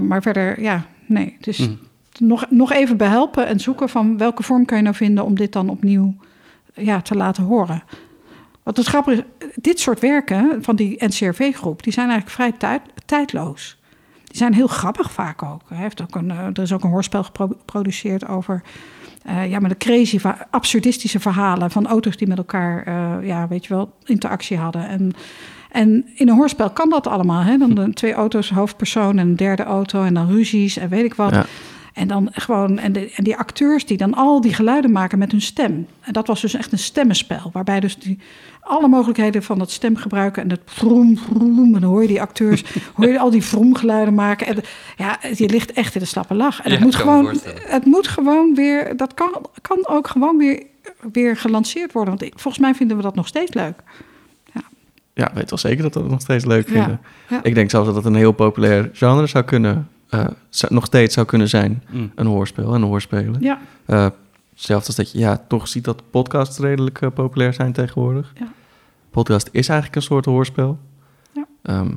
Maar 0.03 0.23
verder, 0.23 0.61
ja, 0.63 0.87
nee, 1.07 1.35
het 1.37 1.47
is 1.47 1.59
Mhm. 1.59 1.71
Nog, 2.21 2.47
nog 2.51 2.73
even 2.73 2.97
behelpen 2.97 3.47
en 3.47 3.61
zoeken 3.61 3.89
van 3.89 4.19
welke 4.19 4.43
vorm 4.43 4.65
kan 4.65 4.77
je 4.77 4.83
nou 4.83 4.95
vinden 4.95 5.25
om 5.25 5.35
dit 5.35 5.53
dan 5.53 5.69
opnieuw 5.69 6.15
ja, 6.75 7.01
te 7.01 7.15
laten 7.15 7.43
horen. 7.43 7.83
Want 8.63 8.77
het 8.77 8.87
grappige 8.87 9.25
is, 9.39 9.47
dit 9.55 9.81
soort 9.81 10.01
werken 10.01 10.63
van 10.63 10.77
die 10.77 11.05
NCRV-groep, 11.05 11.83
die 11.83 11.93
zijn 11.93 12.09
eigenlijk 12.11 12.37
vrij 12.37 12.53
tijd, 12.53 12.83
tijdloos. 13.05 13.79
Die 14.25 14.37
zijn 14.37 14.55
heel 14.55 14.67
grappig 14.67 15.13
vaak 15.13 15.43
ook. 15.43 15.63
Hij 15.69 15.79
heeft 15.79 16.03
ook 16.03 16.15
een, 16.15 16.31
eh, 16.31 16.47
er 16.47 16.63
is 16.63 16.73
ook 16.73 16.85
een 16.85 16.91
hoorspel 16.91 17.23
gepro- 17.23 17.57
geproduceerd 17.59 18.29
over 18.29 18.63
eh, 19.27 19.51
ja, 19.51 19.59
maar 19.59 19.69
de 19.69 19.77
crazy, 19.77 20.21
absurdistische 20.51 21.21
verhalen 21.21 21.71
van 21.71 21.87
auto's 21.87 22.17
die 22.17 22.29
met 22.29 22.39
elkaar, 22.39 22.83
eh, 22.87 23.27
ja, 23.27 23.49
weet 23.49 23.67
je 23.67 23.75
wel, 23.75 23.93
interactie 24.05 24.57
hadden. 24.57 24.89
En, 24.89 25.13
en 25.71 26.05
in 26.15 26.29
een 26.29 26.37
hoorspel 26.37 26.71
kan 26.71 26.91
dat 26.91 27.07
allemaal. 27.07 27.43
Hè? 27.43 27.59
Dan 27.59 27.75
de 27.75 27.93
twee 27.93 28.13
auto's, 28.13 28.51
hoofdpersoon 28.51 29.19
en 29.19 29.29
een 29.29 29.37
derde 29.37 29.63
auto 29.63 30.03
en 30.03 30.15
dan 30.15 30.27
ruzies 30.27 30.77
en 30.77 30.89
weet 30.89 31.05
ik 31.05 31.15
wat. 31.15 31.31
Ja. 31.31 31.45
En 31.97 32.09
dan 32.09 32.29
gewoon, 32.33 32.79
en, 32.79 32.93
de, 32.93 33.11
en 33.15 33.25
die 33.25 33.37
acteurs 33.37 33.87
die 33.87 33.97
dan 33.97 34.15
al 34.15 34.41
die 34.41 34.55
geluiden 34.55 34.93
maken 34.93 35.19
met 35.19 35.31
hun 35.31 35.41
stem. 35.41 35.87
En 36.01 36.13
dat 36.13 36.27
was 36.27 36.41
dus 36.41 36.55
echt 36.55 36.73
een 36.73 36.79
stemmenspel. 36.79 37.51
Waarbij 37.53 37.81
dus 37.81 37.99
die, 37.99 38.19
alle 38.61 38.89
mogelijkheden 38.89 39.43
van 39.43 39.59
dat 39.59 39.71
stemgebruiken 39.71 40.43
en 40.43 40.51
het 40.51 40.61
vroom, 40.65 41.19
vroom. 41.19 41.75
En 41.75 41.81
dan 41.81 41.91
hoor 41.91 42.03
je 42.03 42.09
die 42.09 42.21
acteurs, 42.21 42.65
hoor 42.97 43.07
je 43.09 43.19
al 43.19 43.31
die 43.31 43.43
vroomgeluiden 43.43 44.15
maken. 44.15 44.47
En 44.47 44.57
ja, 44.97 45.19
je 45.35 45.49
ligt 45.49 45.73
echt 45.73 45.95
in 45.95 46.01
de 46.01 46.07
slappe 46.07 46.35
lach. 46.35 46.63
En 46.63 46.71
Ja, 46.71 46.77
het 46.77 46.85
moet 46.85 46.95
gewoon, 46.95 47.39
het 47.59 47.85
moet 47.85 48.09
gewoon 48.09 48.55
weer, 48.55 48.97
dat 48.97 49.15
kan, 49.15 49.47
kan 49.63 49.87
ook 49.89 50.09
gewoon 50.09 50.37
weer, 50.37 50.63
weer 51.13 51.37
gelanceerd 51.37 51.93
worden. 51.93 52.11
Want 52.19 52.33
ik- 52.33 52.39
volgens 52.39 52.63
mij 52.63 52.75
vinden 52.75 52.97
we 52.97 53.03
dat 53.03 53.15
nog 53.15 53.27
steeds 53.27 53.55
leuk. 53.55 53.83
Ja, 55.15 55.29
ik 55.29 55.35
weet 55.35 55.51
wel 55.51 55.59
zeker 55.59 55.83
dat 55.83 55.95
we 55.95 56.01
het 56.01 56.11
nog 56.11 56.21
steeds 56.21 56.45
leuk 56.45 56.67
Ja, 56.69 56.73
vinden. 56.73 57.01
ja. 57.29 57.41
Ik 57.43 57.55
denk 57.55 57.71
zelfs 57.71 57.87
dat 57.87 57.97
het 57.97 58.05
een 58.05 58.15
heel 58.15 58.33
populair 58.33 58.91
genre 58.93 59.27
zou 59.27 59.45
kunnen, 59.45 59.89
eh, 60.09 60.27
zou- 60.49 60.75
nog 60.75 60.85
steeds 60.85 61.15
zou 61.15 61.27
kunnen 61.27 61.49
zijn. 61.49 61.83
Mm. 61.91 62.11
Een 62.15 62.27
hoorspel 62.27 62.69
en 62.75 62.83
een 62.83 62.89
hoorspelen. 62.89 63.37
Ja, 63.41 63.59
Eh, 63.87 64.07
zelfs 64.55 64.87
als 64.87 64.97
dat 64.97 65.13
je 65.13 65.19
ja, 65.19 65.41
toch 65.49 65.69
ziet 65.69 65.85
dat 65.85 66.03
podcasts 66.11 66.59
redelijk 66.59 67.01
eh, 67.01 67.11
populair 67.15 67.53
zijn 67.55 67.73
tegenwoordig. 67.73 68.33
Ja. 68.39 68.47
Podcast 69.11 69.49
is 69.53 69.69
eigenlijk 69.69 69.97
een 69.97 70.03
soort 70.07 70.25
hoorspel. 70.25 70.79
Ja. 71.33 71.47
Ehm, 71.63 71.91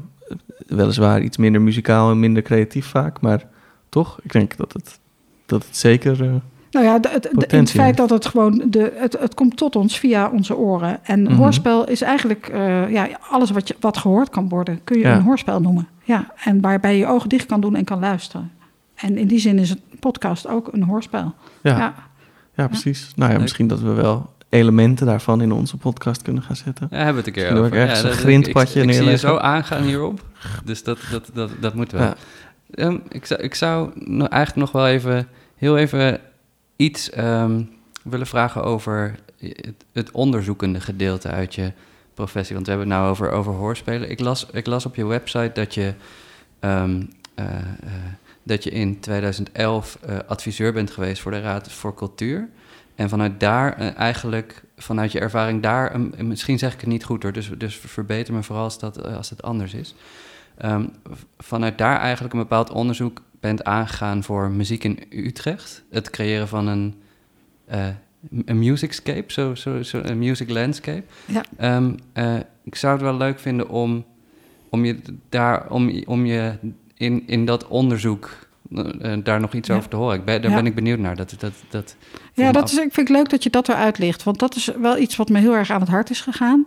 weliswaar 0.67 1.21
iets 1.21 1.37
minder 1.37 1.61
muzikaal 1.61 2.11
en 2.11 2.19
minder 2.19 2.43
creatief 2.43 2.85
vaak, 2.85 3.21
maar 3.21 3.43
toch, 3.89 4.19
ik 4.23 4.31
denk 4.31 4.57
dat 4.57 4.73
het, 4.73 4.99
dat 5.45 5.65
het 5.65 5.77
zeker... 5.77 6.23
eh, 6.23 6.33
Nou 6.71 6.85
ja, 6.85 6.99
de- 6.99 7.09
het, 7.09 7.23
de- 7.23 7.29
Potentie 7.29 7.57
het 7.57 7.69
feit 7.71 7.97
dat 7.97 8.09
het 8.09 8.25
gewoon, 8.25 8.63
de, 8.67 8.93
het, 8.95 9.19
het 9.19 9.33
komt 9.33 9.57
tot 9.57 9.75
ons 9.75 9.99
via 9.99 10.29
onze 10.29 10.55
oren. 10.57 11.05
En 11.05 11.21
Mhm. 11.23 11.33
hoorspel 11.33 11.87
is 11.87 12.01
eigenlijk, 12.01 12.47
eh, 12.47 12.89
ja, 12.91 13.07
alles 13.29 13.49
wat, 13.51 13.67
je, 13.67 13.75
wat 13.79 13.97
gehoord 13.97 14.29
kan 14.29 14.49
worden, 14.49 14.83
kun 14.83 14.97
je 14.97 15.03
Ja. 15.05 15.15
een 15.15 15.21
hoorspel 15.23 15.61
noemen. 15.61 15.87
Ja, 16.09 16.33
en 16.43 16.61
waarbij 16.61 16.91
je 16.93 16.97
je 16.99 17.07
ogen 17.07 17.29
dicht 17.29 17.45
kan 17.45 17.61
doen 17.61 17.75
en 17.75 17.83
kan 17.83 17.99
luisteren. 17.99 18.51
En 18.95 19.17
in 19.17 19.27
die 19.27 19.39
zin 19.39 19.59
is 19.59 19.69
een 19.69 19.81
podcast 19.99 20.47
ook 20.47 20.73
een 20.73 20.83
hoorspel. 20.83 21.33
Ja, 21.61 21.77
Ja. 21.77 21.93
ja. 22.55 22.67
precies. 22.67 23.11
Nou 23.15 23.31
ja, 23.31 23.39
misschien 23.39 23.67
dat 23.67 23.79
we 23.79 23.91
wel 23.93 24.33
elementen 24.49 25.05
daarvan 25.05 25.41
in 25.41 25.51
onze 25.51 25.77
podcast 25.77 26.21
kunnen 26.21 26.43
gaan 26.43 26.55
zetten. 26.55 26.87
Ja, 26.91 26.95
hebben 26.97 27.13
we 27.13 27.19
het 27.19 27.27
een 27.27 27.33
keer 27.43 27.53
we 27.53 27.59
over. 27.59 27.77
ergens 27.77 27.99
Ja, 27.99 28.05
een 28.05 28.11
dat- 28.11 28.19
grindpadje 28.19 28.79
ik, 28.81 28.85
ik, 28.89 28.91
ik 28.95 29.01
zie 29.01 29.09
je 29.09 29.17
zo 29.17 29.37
aangaan 29.37 29.83
hierop. 29.83 30.25
Dus 30.65 30.83
dat, 30.83 30.99
dat, 31.11 31.29
dat, 31.33 31.51
dat 31.59 31.73
moet 31.73 31.91
wel. 31.91 32.01
Ja. 32.01 32.15
Ehm, 32.71 32.97
ik, 33.09 33.25
zou, 33.25 33.41
ik 33.41 33.55
zou 33.55 33.91
no- 33.95 34.25
eigenlijk 34.25 34.55
nog 34.71 34.81
wel 34.83 34.87
even, 34.91 35.27
heel 35.55 35.77
even 35.77 36.19
iets 36.75 37.09
ehm, 37.09 37.61
willen 38.03 38.27
vragen 38.27 38.63
over 38.63 39.15
het, 39.39 39.85
het 39.93 40.11
onderzoekende 40.11 40.79
gedeelte 40.81 41.27
uit 41.27 41.55
je 41.55 41.71
professie. 42.23 42.55
Want 42.55 42.67
we 42.67 42.73
hebben 42.73 42.91
het 42.91 42.99
nou 42.99 43.11
over, 43.11 43.31
over 43.31 43.53
hoorspelen. 43.53 44.09
Ik 44.09 44.19
las, 44.19 44.45
ik 44.51 44.65
las 44.65 44.85
op 44.85 44.95
je 44.95 45.05
website 45.05 45.51
dat 45.53 45.73
je, 45.73 45.93
ehm, 46.59 47.03
eh, 47.35 47.45
eh, 47.45 47.91
dat 48.43 48.63
je 48.63 48.69
in 48.69 48.99
2011 48.99 49.97
eh, 50.01 50.17
adviseur 50.27 50.73
bent 50.73 50.91
geweest 50.91 51.21
voor 51.21 51.31
de 51.31 51.41
Raad 51.41 51.71
voor 51.71 51.93
Cultuur. 51.93 52.49
En 52.95 53.09
vanuit 53.09 53.39
daar 53.39 53.77
eigenlijk, 53.95 54.63
vanuit 54.77 55.11
je 55.11 55.19
ervaring 55.19 55.61
daar, 55.61 55.99
misschien 56.17 56.59
zeg 56.59 56.73
ik 56.73 56.79
het 56.79 56.89
niet 56.89 57.03
goed 57.03 57.23
hoor, 57.23 57.31
dus, 57.31 57.49
dus 57.57 57.75
verbeter 57.75 58.33
me 58.33 58.43
vooral 58.43 58.63
als, 58.63 58.79
dat, 58.79 59.03
als 59.03 59.29
het 59.29 59.41
anders 59.41 59.73
is. 59.73 59.95
Ehm, 60.57 60.85
vanuit 61.37 61.77
daar 61.77 61.99
eigenlijk 61.99 62.33
een 62.33 62.39
bepaald 62.39 62.69
onderzoek 62.69 63.21
bent 63.39 63.63
aangegaan 63.63 64.23
voor 64.23 64.51
muziek 64.51 64.83
in 64.83 64.99
Utrecht. 65.09 65.83
Het 65.89 66.09
creëren 66.09 66.47
van 66.47 66.67
een, 66.67 67.01
een 68.45 68.59
musicscape, 68.59 69.31
zo, 69.31 69.55
zo, 69.55 69.83
zo, 69.83 70.01
een 70.03 70.17
music 70.17 70.49
landscape. 70.49 71.03
Ja. 71.25 71.43
Ehm, 71.57 71.91
eh, 72.13 72.35
ik 72.63 72.75
zou 72.75 72.93
het 72.93 73.01
wel 73.01 73.17
leuk 73.17 73.39
vinden 73.39 73.69
om, 73.69 74.03
om 74.69 74.85
je 74.85 74.97
daar, 75.29 75.69
om, 75.71 76.03
om 76.05 76.25
je 76.25 76.53
in, 76.97 77.23
in 77.25 77.45
dat 77.45 77.67
onderzoek 77.67 78.29
eh, 78.75 79.13
eh, 79.13 79.23
daar 79.23 79.39
nog 79.39 79.53
iets 79.53 79.67
Ja. 79.67 79.75
over 79.75 79.89
te 79.89 79.95
horen. 79.95 80.15
Ik 80.17 80.25
ben, 80.25 80.41
daar 80.41 80.51
Ja. 80.51 80.57
ben 80.57 80.65
ik 80.65 80.75
benieuwd 80.75 80.99
naar. 80.99 81.15
Dat, 81.15 81.35
dat, 81.39 81.53
dat, 81.69 81.95
Ja, 82.33 82.51
dat 82.51 82.63
af- 82.63 82.71
is, 82.71 82.77
ik 82.77 82.93
vind 82.93 83.07
het 83.07 83.17
leuk 83.17 83.29
dat 83.29 83.43
je 83.43 83.49
dat 83.49 83.69
eruit 83.69 83.97
ligt. 83.97 84.23
Want 84.23 84.39
dat 84.39 84.55
is 84.55 84.65
wel 84.81 84.97
iets 84.97 85.15
wat 85.15 85.29
me 85.29 85.39
heel 85.39 85.55
erg 85.55 85.71
aan 85.71 85.79
het 85.81 85.89
hart 85.89 86.09
is 86.09 86.21
gegaan. 86.21 86.65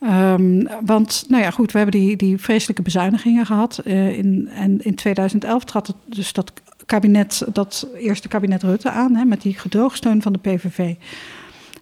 Ehm, 0.00 0.66
want, 0.84 1.24
nou 1.28 1.42
ja, 1.42 1.50
goed, 1.50 1.72
we 1.72 1.78
hebben 1.78 2.00
die, 2.00 2.16
die 2.16 2.38
vreselijke 2.38 2.82
bezuinigingen 2.82 3.46
gehad. 3.46 3.78
eh, 3.84 4.18
in, 4.18 4.48
en 4.54 4.84
in 4.84 4.94
2011 4.94 5.64
trad 5.64 5.86
het, 5.86 5.96
dus 6.04 6.32
dat 6.32 6.52
kabinet, 6.90 7.42
dat 7.52 7.86
eerste 7.98 8.28
kabinet 8.28 8.62
Rutte 8.62 8.90
aan, 8.90 9.14
hè, 9.14 9.24
met 9.24 9.42
die 9.42 9.58
gedoogsteun 9.58 10.22
van 10.22 10.32
de 10.32 10.38
PVV. 10.38 10.94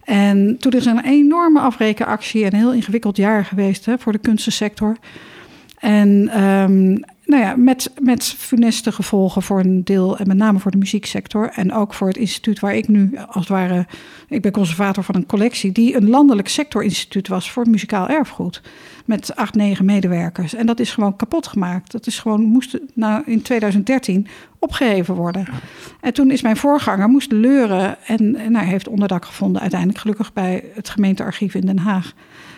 En 0.03 0.57
toen 0.59 0.71
is 0.71 0.85
een 0.85 1.03
enorme 1.03 1.59
afrekenactie, 1.59 2.45
een 2.45 2.53
heel 2.53 2.73
ingewikkeld 2.73 3.17
jaar 3.17 3.45
geweest 3.45 3.85
hè, 3.85 3.97
voor 3.97 4.11
de 4.11 4.17
kunstensector. 4.17 4.97
En 5.79 6.29
ehm, 6.33 6.97
nou 7.29 7.43
ja, 7.43 7.55
met, 7.55 7.91
met 8.01 8.23
funeste 8.23 8.91
gevolgen 8.91 9.41
voor 9.41 9.59
een 9.59 9.83
deel, 9.83 10.17
en 10.17 10.27
met 10.27 10.37
name 10.37 10.59
voor 10.59 10.71
de 10.71 10.77
muzieksector. 10.77 11.49
En 11.49 11.73
ook 11.73 11.93
voor 11.93 12.07
het 12.07 12.17
instituut 12.17 12.59
waar 12.59 12.75
ik 12.75 12.87
nu, 12.87 13.17
als 13.17 13.35
het 13.35 13.47
ware, 13.47 13.85
ik 14.27 14.41
ben 14.41 14.51
conservator 14.51 15.03
van 15.03 15.15
een 15.15 15.25
collectie, 15.25 15.71
die 15.71 15.95
een 15.95 16.09
landelijk 16.09 16.47
sectorinstituut 16.47 17.27
was 17.27 17.51
voor 17.51 17.69
muzikaal 17.69 18.07
erfgoed. 18.07 18.61
Met 19.05 19.35
acht, 19.35 19.55
negen 19.55 19.85
medewerkers. 19.85 20.53
En 20.53 20.65
dat 20.65 20.79
is 20.79 20.91
gewoon 20.91 21.15
kapot 21.15 21.47
gemaakt. 21.47 21.91
Dat 21.91 22.07
is 22.07 22.19
gewoon, 22.19 22.41
moest 22.41 22.79
nou, 22.93 23.23
in 23.25 23.41
2013 23.41 24.27
opgeheven 24.59 25.15
worden. 25.15 25.47
En 26.01 26.13
toen 26.13 26.31
is 26.31 26.41
mijn 26.41 26.57
voorganger, 26.57 27.07
moest 27.07 27.31
leuren 27.31 27.97
en, 28.05 28.35
en 28.35 28.55
hij 28.55 28.65
heeft 28.65 28.87
onderdak 28.87 29.25
gevonden, 29.25 29.61
uiteindelijk 29.61 29.99
gelukkig 29.99 30.33
bij 30.33 30.63
het 30.73 30.89
gemeentearchief 30.89 31.53
in 31.53 31.65
Den 31.65 31.79
Haag. 31.79 32.13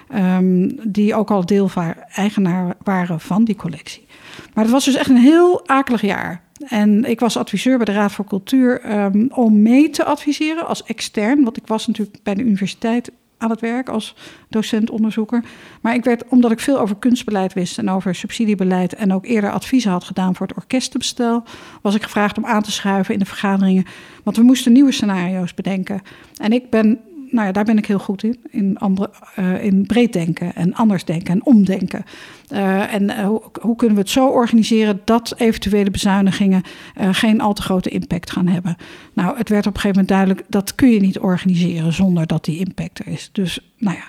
Ehm, 0.10 0.70
die 0.84 1.16
ook 1.16 1.32
al 1.32 1.46
deel-eigenaar 1.46 2.76
waren 2.84 3.20
van 3.20 3.44
die 3.44 3.56
collectie. 3.56 4.10
Maar 4.54 4.64
het 4.64 4.74
was 4.74 4.86
dus 4.86 4.96
echt 4.96 5.10
een 5.10 5.18
heel 5.18 5.68
akelig 5.68 6.02
jaar. 6.02 6.42
En 6.68 7.06
ik 7.06 7.20
was 7.20 7.38
adviseur 7.38 7.78
bij 7.78 7.86
de 7.86 7.92
Raad 7.92 8.12
voor 8.12 8.26
Cultuur 8.26 8.82
ehm, 8.82 9.28
om 9.30 9.62
mee 9.62 9.90
te 9.90 10.04
adviseren 10.04 10.68
als 10.68 10.84
extern. 10.84 11.44
Want 11.44 11.58
ik 11.58 11.68
was 11.68 11.88
natuurlijk 11.88 12.24
bij 12.24 12.34
de 12.34 12.44
universiteit 12.44 13.12
aan 13.42 13.50
het 13.50 13.62
werk 13.62 13.90
als 13.90 14.16
docent-onderzoeker. 14.50 15.44
Maar 15.82 15.94
ik 15.94 16.04
werd, 16.04 16.24
omdat 16.28 16.52
ik 16.52 16.60
veel 16.60 16.80
over 16.80 16.96
kunstbeleid 16.96 17.54
wist 17.54 17.78
en 17.78 17.90
over 17.90 18.16
subsidiebeleid... 18.16 18.96
en 18.96 19.14
ook 19.14 19.26
eerder 19.26 19.52
adviezen 19.52 19.92
had 19.92 20.04
gedaan 20.04 20.36
voor 20.36 20.48
het 20.48 20.56
orkestenbestel... 20.56 21.44
was 21.82 21.96
ik 21.96 22.04
gevraagd 22.04 22.38
om 22.38 22.46
aan 22.46 22.62
te 22.62 22.72
schuiven 22.72 23.14
in 23.14 23.20
de 23.20 23.26
vergaderingen. 23.26 23.86
Want 24.24 24.38
we 24.38 24.44
moesten 24.44 24.72
nieuwe 24.72 24.92
scenario's 24.92 25.54
bedenken. 25.54 26.02
En 26.36 26.52
ik 26.52 26.70
ben 26.70 27.00
nou 27.32 27.46
ja, 27.46 27.52
daar 27.52 27.64
ben 27.64 27.78
ik 27.78 27.86
heel 27.86 28.00
goed 28.00 28.24
in. 28.24 28.40
In, 28.50 28.78
andere, 28.78 29.10
eh, 29.36 29.64
in 29.64 29.86
breed 29.86 30.14
denken 30.14 30.56
en 30.56 30.74
anders 30.74 31.06
denken 31.06 31.34
en 31.34 31.46
omdenken. 31.46 32.04
Eh, 32.48 32.94
en 32.94 33.10
eh, 33.10 33.30
hoe, 33.62 33.76
kunnen 33.76 33.96
we 33.96 34.02
het 34.02 34.12
zo 34.12 34.28
organiseren 34.28 35.02
dat 35.06 35.34
eventuele 35.38 35.92
bezuinigingen 35.92 36.64
geen 37.12 37.42
al 37.42 37.54
te 37.54 37.62
grote 37.62 37.90
impact 37.90 38.32
gaan 38.32 38.48
hebben? 38.48 38.76
Nou, 39.14 39.38
het 39.38 39.50
werd 39.50 39.68
op 39.68 39.74
een 39.74 39.80
gegeven 39.80 40.02
moment 40.02 40.08
duidelijk 40.08 40.46
dat 40.48 40.76
kun 40.76 40.90
je 40.90 41.00
niet 41.00 41.20
organiseren 41.20 41.94
zonder 41.94 42.28
dat 42.28 42.46
die 42.46 42.60
impact 42.60 43.00
er 43.00 43.08
is. 43.08 43.30
Dus, 43.32 43.72
nou 43.78 43.98
ja. 43.98 44.04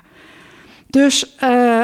Dus 0.87 1.37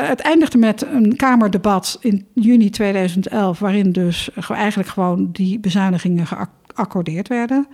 het 0.02 0.20
eindigde 0.20 0.58
met 0.58 0.86
een 0.92 1.16
Kamerdebat 1.16 1.98
in 2.00 2.26
juni 2.34 2.70
2011, 2.70 3.58
waarin 3.58 3.92
dus 3.92 4.30
eigenlijk 4.48 4.88
gewoon 4.88 5.28
die 5.32 5.58
bezuinigingen 5.58 6.26
geaccordeerd 6.26 7.28
werden. 7.28 7.66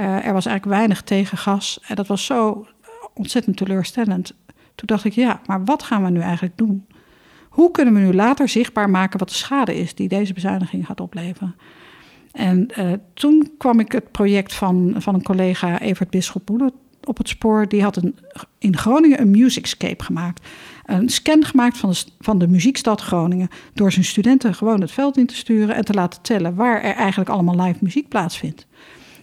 Er 0.00 0.32
was 0.32 0.46
eigenlijk 0.46 0.64
weinig 0.64 1.02
tegengas 1.02 1.80
en 1.86 1.94
dat 1.94 2.06
was 2.06 2.24
zo 2.24 2.66
ontzettend 3.18 3.56
teleurstellend. 3.56 4.34
Toen 4.74 4.86
dacht 4.86 5.04
ik, 5.04 5.12
ja, 5.12 5.40
maar 5.46 5.64
wat 5.64 5.82
gaan 5.82 6.04
we 6.04 6.10
nu 6.10 6.20
eigenlijk 6.20 6.56
doen? 6.56 6.86
Hoe 7.48 7.70
kunnen 7.70 7.94
we 7.94 8.00
nu 8.00 8.14
later 8.14 8.48
zichtbaar 8.48 8.90
maken 8.90 9.18
wat 9.18 9.28
de 9.28 9.34
schade 9.34 9.76
is 9.76 9.94
die 9.94 10.08
deze 10.08 10.32
bezuiniging 10.32 10.86
gaat 10.86 11.00
opleveren? 11.00 11.54
En 12.32 12.68
uh, 12.78 12.92
toen 13.14 13.50
kwam 13.58 13.80
ik 13.80 13.92
het 13.92 14.12
project 14.12 14.54
van, 14.54 14.94
van 14.98 15.14
een 15.14 15.22
collega 15.22 15.80
Evert 15.80 16.10
Bisschop 16.10 16.72
op 17.04 17.18
het 17.18 17.28
spoor. 17.28 17.68
Die 17.68 17.82
had 17.82 17.96
een, 17.96 18.18
in 18.58 18.76
Groningen 18.76 19.20
een 19.20 19.30
musicscape 19.30 20.04
gemaakt. 20.04 20.46
Een 20.84 21.08
scan 21.08 21.44
gemaakt 21.44 21.78
van 21.78 21.90
de, 21.90 22.04
van 22.18 22.38
de 22.38 22.48
muziekstad 22.48 23.00
Groningen. 23.00 23.48
Door 23.74 23.92
zijn 23.92 24.04
studenten 24.04 24.54
gewoon 24.54 24.80
het 24.80 24.90
veld 24.90 25.16
in 25.16 25.26
te 25.26 25.36
sturen 25.36 25.74
en 25.74 25.84
te 25.84 25.92
laten 25.92 26.22
tellen 26.22 26.54
waar 26.54 26.82
er 26.82 26.94
eigenlijk 26.94 27.30
allemaal 27.30 27.60
live 27.60 27.78
muziek 27.80 28.08
plaatsvindt. 28.08 28.66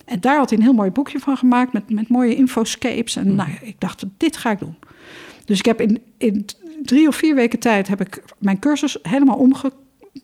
En 0.05 0.19
daar 0.19 0.37
had 0.37 0.49
hij 0.49 0.57
een 0.57 0.63
heel 0.63 0.73
mooi 0.73 0.91
boekje 0.91 1.19
van 1.19 1.37
gemaakt 1.37 1.73
met, 1.73 1.89
met 1.89 2.09
mooie 2.09 2.35
infoscapes. 2.35 3.15
En 3.15 3.35
nou, 3.35 3.49
ik 3.61 3.75
dacht, 3.79 4.03
dit 4.17 4.37
ga 4.37 4.51
ik 4.51 4.59
doen. 4.59 4.75
Dus 5.45 5.59
ik 5.59 5.65
heb 5.65 5.81
in, 5.81 6.01
in 6.17 6.45
drie 6.83 7.07
of 7.07 7.15
vier 7.15 7.35
weken 7.35 7.59
tijd 7.59 7.87
heb 7.87 8.01
ik 8.01 8.23
mijn 8.37 8.59
cursus 8.59 8.97
helemaal 9.01 9.37
omge... 9.37 9.71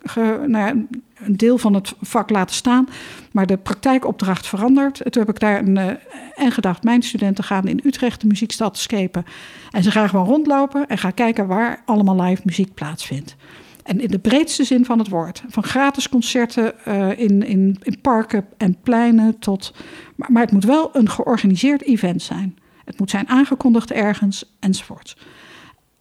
Ge, 0.04 0.44
nou 0.48 0.66
ja, 0.66 0.86
een 1.26 1.38
deel 1.38 1.58
van 1.58 1.74
het 1.74 1.94
vak 2.02 2.30
laten 2.30 2.56
staan, 2.56 2.88
maar 3.32 3.46
de 3.46 3.58
praktijkopdracht 3.58 4.48
veranderd. 4.48 4.98
Toen 4.98 5.24
heb 5.26 5.30
ik 5.30 5.40
daar 5.40 5.60
een, 5.60 5.76
uh, 5.76 5.90
en 6.36 6.52
gedacht, 6.52 6.84
mijn 6.84 7.02
studenten 7.02 7.44
gaan 7.44 7.68
in 7.68 7.80
Utrecht 7.84 8.22
de 8.22 8.28
muziekstad 8.28 8.78
scapen. 8.78 9.26
En 9.72 9.84
ze 9.84 9.92
gaan 9.92 10.10
gewoon 10.10 10.26
rondlopen 10.26 10.88
en 10.88 10.98
gaan 10.98 11.14
kijken 11.14 11.48
waar 11.48 11.82
allemaal 11.86 12.22
live 12.22 12.42
muziek 12.46 12.74
plaatsvindt. 12.74 13.36
En 13.84 14.00
in 14.00 14.08
de 14.08 14.20
breedste 14.20 14.64
zin 14.64 14.86
van 14.86 15.00
het 15.00 15.10
woord. 15.10 15.44
Van 15.48 15.64
gratis 15.64 16.10
concerten 16.10 16.74
uh, 16.88 17.20
in, 17.20 17.44
in, 17.44 17.78
in 17.84 18.02
parken 18.02 18.46
en 18.58 18.78
pleinen 18.84 19.40
tot. 19.40 19.74
Maar, 20.16 20.32
maar, 20.32 20.42
het 20.42 20.52
moet 20.52 20.66
wel 20.66 20.90
een 20.94 21.10
georganiseerd 21.10 21.82
event 21.82 22.22
zijn. 22.22 22.58
Het 22.86 23.00
moet 23.00 23.10
zijn 23.10 23.30
aangekondigd 23.30 23.92
ergens 23.92 24.56
enzovoort. 24.60 25.18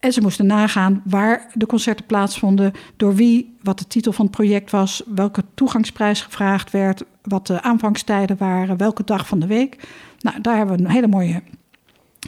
En 0.00 0.12
ze 0.12 0.20
moesten 0.20 0.46
nagaan 0.46 1.02
waar 1.04 1.50
de 1.54 1.66
concerten 1.66 2.06
plaatsvonden, 2.06 2.72
door 2.96 3.14
wie, 3.14 3.56
wat 3.62 3.78
de 3.78 3.86
titel 3.86 4.12
van 4.12 4.24
het 4.24 4.34
project 4.34 4.70
was, 4.70 5.02
welke 5.14 5.44
toegangsprijs 5.54 6.22
gevraagd 6.22 6.70
werd, 6.70 7.02
wat 7.22 7.46
de 7.46 7.62
aanvangstijden 7.62 8.36
waren, 8.36 8.76
welke 8.76 9.04
dag 9.04 9.26
van 9.26 9.38
de 9.38 9.46
week. 9.46 9.88
Nou, 10.18 10.40
daar 10.40 10.56
hebben 10.56 10.76
we 10.76 10.82
een 10.82 10.90
hele 10.90 11.08
mooie 11.08 11.42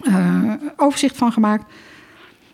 uh, 0.03 0.53
overzicht 0.77 1.17
van 1.17 1.33
gemaakt. 1.33 1.73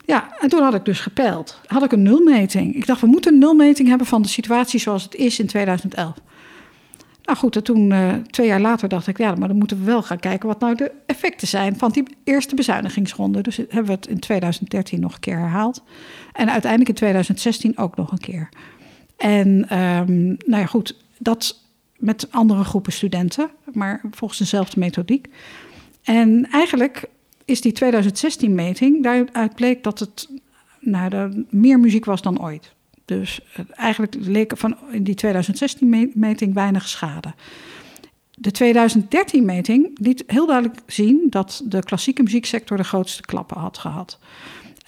Ja, 0.08 0.28
en 0.40 0.48
toen 0.48 0.62
had 0.62 0.74
ik 0.74 0.84
dus 0.84 1.00
gepeild. 1.00 1.60
Had 1.66 1.84
ik 1.84 1.92
een 1.92 2.02
nulmeting. 2.02 2.74
Ik 2.74 2.86
dacht, 2.86 3.00
we 3.00 3.06
moeten 3.06 3.32
een 3.32 3.38
nulmeting 3.38 3.88
hebben 3.88 4.06
van 4.06 4.22
de 4.22 4.28
situatie 4.28 4.80
zoals 4.80 5.02
het 5.02 5.14
is 5.14 5.38
in 5.38 5.46
2011. 5.46 6.16
Nou 7.22 7.38
goed, 7.38 7.56
en 7.56 7.64
toen 7.64 7.90
uh, 7.90 8.12
twee 8.14 8.46
jaar 8.46 8.60
later 8.60 8.88
dacht 8.88 9.06
ik, 9.06 9.18
ja, 9.18 9.34
maar 9.34 9.48
dan 9.48 9.56
moeten 9.56 9.78
we 9.78 9.84
wel 9.84 10.02
gaan 10.02 10.18
kijken 10.18 10.48
wat 10.48 10.60
nou 10.60 10.74
de 10.74 10.92
effecten 11.06 11.48
zijn 11.48 11.76
van 11.78 11.90
die 11.90 12.04
eerste 12.24 12.54
bezuinigingsronde. 12.54 13.40
Dus 13.40 13.56
hebben 13.56 13.84
we 13.84 13.92
het 13.92 14.06
in 14.06 14.18
2013 14.18 15.00
nog 15.00 15.14
een 15.14 15.20
keer 15.20 15.38
herhaald. 15.38 15.82
En 16.32 16.50
uiteindelijk 16.50 16.90
in 16.90 16.96
2016 16.96 17.78
ook 17.78 17.96
nog 17.96 18.12
een 18.12 18.18
keer. 18.18 18.48
En 19.16 19.78
um, 19.78 20.36
nou 20.46 20.60
ja, 20.60 20.66
goed, 20.66 20.96
dat 21.18 21.62
met 21.96 22.28
andere 22.30 22.64
groepen 22.64 22.92
studenten, 22.92 23.50
maar 23.72 24.00
volgens 24.10 24.38
dezelfde 24.38 24.80
methodiek. 24.80 25.26
En 26.02 26.48
eigenlijk 26.50 27.08
is 27.48 27.60
die 27.60 27.72
2016-meting, 27.84 29.02
daaruit 29.02 29.54
bleek 29.54 29.82
dat 29.82 29.98
het 29.98 30.28
nou, 30.80 31.14
er 31.14 31.44
meer 31.50 31.80
muziek 31.80 32.04
was 32.04 32.22
dan 32.22 32.42
ooit. 32.42 32.74
Dus 33.04 33.40
eigenlijk 33.70 34.14
leek 34.18 34.52
van 34.56 34.76
in 34.90 35.02
die 35.02 35.16
2016-meting 35.26 36.54
weinig 36.54 36.88
schade. 36.88 37.34
De 38.30 38.74
2013-meting 38.74 39.98
liet 40.00 40.24
heel 40.26 40.46
duidelijk 40.46 40.80
zien 40.86 41.26
dat 41.30 41.62
de 41.64 41.82
klassieke 41.82 42.22
muzieksector 42.22 42.76
de 42.76 42.84
grootste 42.84 43.22
klappen 43.22 43.56
had 43.56 43.78
gehad. 43.78 44.18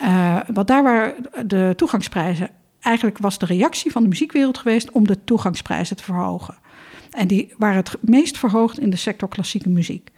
Uh, 0.02 0.40
want 0.52 0.68
daar 0.68 0.82
waren 0.82 1.14
de 1.46 1.72
toegangsprijzen. 1.76 2.50
Eigenlijk 2.80 3.18
was 3.18 3.38
de 3.38 3.46
reactie 3.46 3.90
van 3.90 4.02
de 4.02 4.08
muziekwereld 4.08 4.58
geweest 4.58 4.90
om 4.90 5.06
de 5.06 5.24
toegangsprijzen 5.24 5.96
te 5.96 6.02
verhogen. 6.02 6.58
En 7.10 7.26
die 7.26 7.54
waren 7.58 7.76
het 7.76 7.96
meest 8.00 8.38
verhoogd 8.38 8.78
in 8.78 8.90
de 8.90 8.96
sector 8.96 9.28
klassieke 9.28 9.68
muziek. 9.68 10.09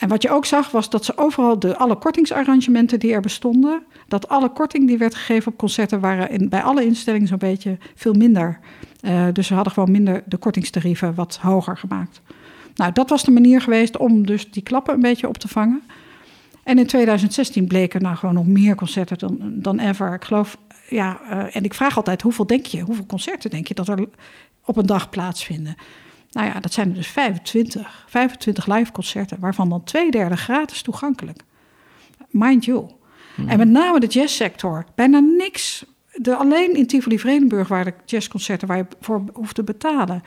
En 0.00 0.08
wat 0.08 0.22
je 0.22 0.30
ook 0.30 0.44
zag 0.44 0.70
was 0.70 0.90
dat 0.90 1.04
ze 1.04 1.16
overal 1.16 1.58
de, 1.58 1.76
alle 1.76 1.96
kortingsarrangementen 1.96 2.98
die 2.98 3.12
er 3.12 3.20
bestonden, 3.20 3.82
dat 4.08 4.28
alle 4.28 4.48
korting 4.48 4.86
die 4.86 4.98
werd 4.98 5.14
gegeven 5.14 5.52
op 5.52 5.58
concerten 5.58 6.00
waren 6.00 6.48
bij 6.48 6.62
alle 6.62 6.84
instellingen 6.84 7.28
zo'n 7.28 7.38
beetje 7.38 7.78
veel 7.94 8.12
minder. 8.12 8.58
Uh, 9.02 9.26
dus 9.32 9.46
ze 9.46 9.54
hadden 9.54 9.72
gewoon 9.72 9.90
minder 9.90 10.22
de 10.26 10.36
kortingstarieven 10.36 11.14
wat 11.14 11.38
hoger 11.42 11.76
gemaakt. 11.76 12.20
Nou, 12.74 12.92
dat 12.92 13.10
was 13.10 13.24
de 13.24 13.30
manier 13.30 13.60
geweest 13.60 13.96
om 13.96 14.26
dus 14.26 14.50
die 14.50 14.62
klappen 14.62 14.94
een 14.94 15.00
beetje 15.00 15.28
op 15.28 15.38
te 15.38 15.48
vangen. 15.48 15.82
En 16.62 16.78
in 16.78 16.86
2016 16.86 17.66
bleken 17.66 18.02
nou 18.02 18.16
gewoon 18.16 18.34
nog 18.34 18.46
meer 18.46 18.74
concerten 18.74 19.18
dan, 19.18 19.38
dan 19.40 19.78
ever. 19.78 20.14
Ik 20.14 20.24
geloof, 20.24 20.56
ja, 20.88 21.20
uh, 21.30 21.56
en 21.56 21.64
ik 21.64 21.74
vraag 21.74 21.96
altijd, 21.96 22.22
hoeveel 22.22 22.46
denk 22.46 22.66
je, 22.66 22.80
hoeveel 22.80 23.06
concerten 23.06 23.50
denk 23.50 23.66
je 23.66 23.74
dat 23.74 23.88
er 23.88 24.08
op 24.64 24.76
een 24.76 24.86
dag 24.86 25.10
plaatsvinden? 25.10 25.76
Nou 26.30 26.46
ja, 26.46 26.60
dat 26.60 26.72
zijn 26.72 26.88
er 26.88 26.94
dus 26.94 27.06
25. 27.06 28.04
25 28.08 28.66
live 28.66 28.92
concerten, 28.92 29.40
waarvan 29.40 29.68
dan 29.68 29.84
twee 29.84 30.10
derde 30.10 30.36
gratis 30.36 30.82
toegankelijk. 30.82 31.42
Mind 32.30 32.64
you. 32.64 32.86
Hmm. 33.34 33.48
En 33.48 33.58
met 33.58 33.68
name 33.68 34.00
de 34.00 34.06
jazzsector. 34.06 34.84
Bijna 34.94 35.18
niks. 35.18 35.84
De, 36.12 36.36
alleen 36.36 36.74
in 36.74 36.86
Tivoli-Vredenburg 36.86 37.68
waren 37.68 37.94
jazzconcerten 38.04 38.68
waar 38.68 38.76
je 38.76 38.86
voor 39.00 39.24
hoeft 39.32 39.54
te 39.54 39.62
betalen. 39.62 40.22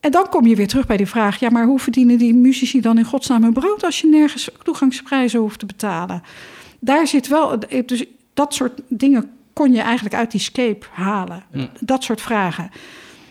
En 0.00 0.10
dan 0.10 0.28
kom 0.28 0.46
je 0.46 0.56
weer 0.56 0.68
terug 0.68 0.86
bij 0.86 0.96
die 0.96 1.06
vraag: 1.06 1.40
ja, 1.40 1.50
maar 1.50 1.64
hoe 1.64 1.78
verdienen 1.78 2.18
die 2.18 2.34
muzici 2.34 2.80
dan 2.80 2.98
in 2.98 3.04
godsnaam 3.04 3.42
hun 3.42 3.52
brood 3.52 3.84
als 3.84 4.00
je 4.00 4.06
nergens 4.06 4.50
toegangsprijzen 4.62 5.40
hoeft 5.40 5.58
te 5.58 5.66
betalen? 5.66 6.22
Daar 6.80 7.06
zit 7.06 7.28
wel, 7.28 7.58
dus 7.86 8.04
dat 8.34 8.54
soort 8.54 8.80
dingen 8.88 9.30
kon 9.52 9.72
je 9.72 9.80
eigenlijk 9.80 10.14
uit 10.14 10.30
die 10.30 10.40
scape 10.40 10.86
halen. 10.90 11.44
Dat 11.80 12.04
soort 12.04 12.20
vragen. 12.20 12.70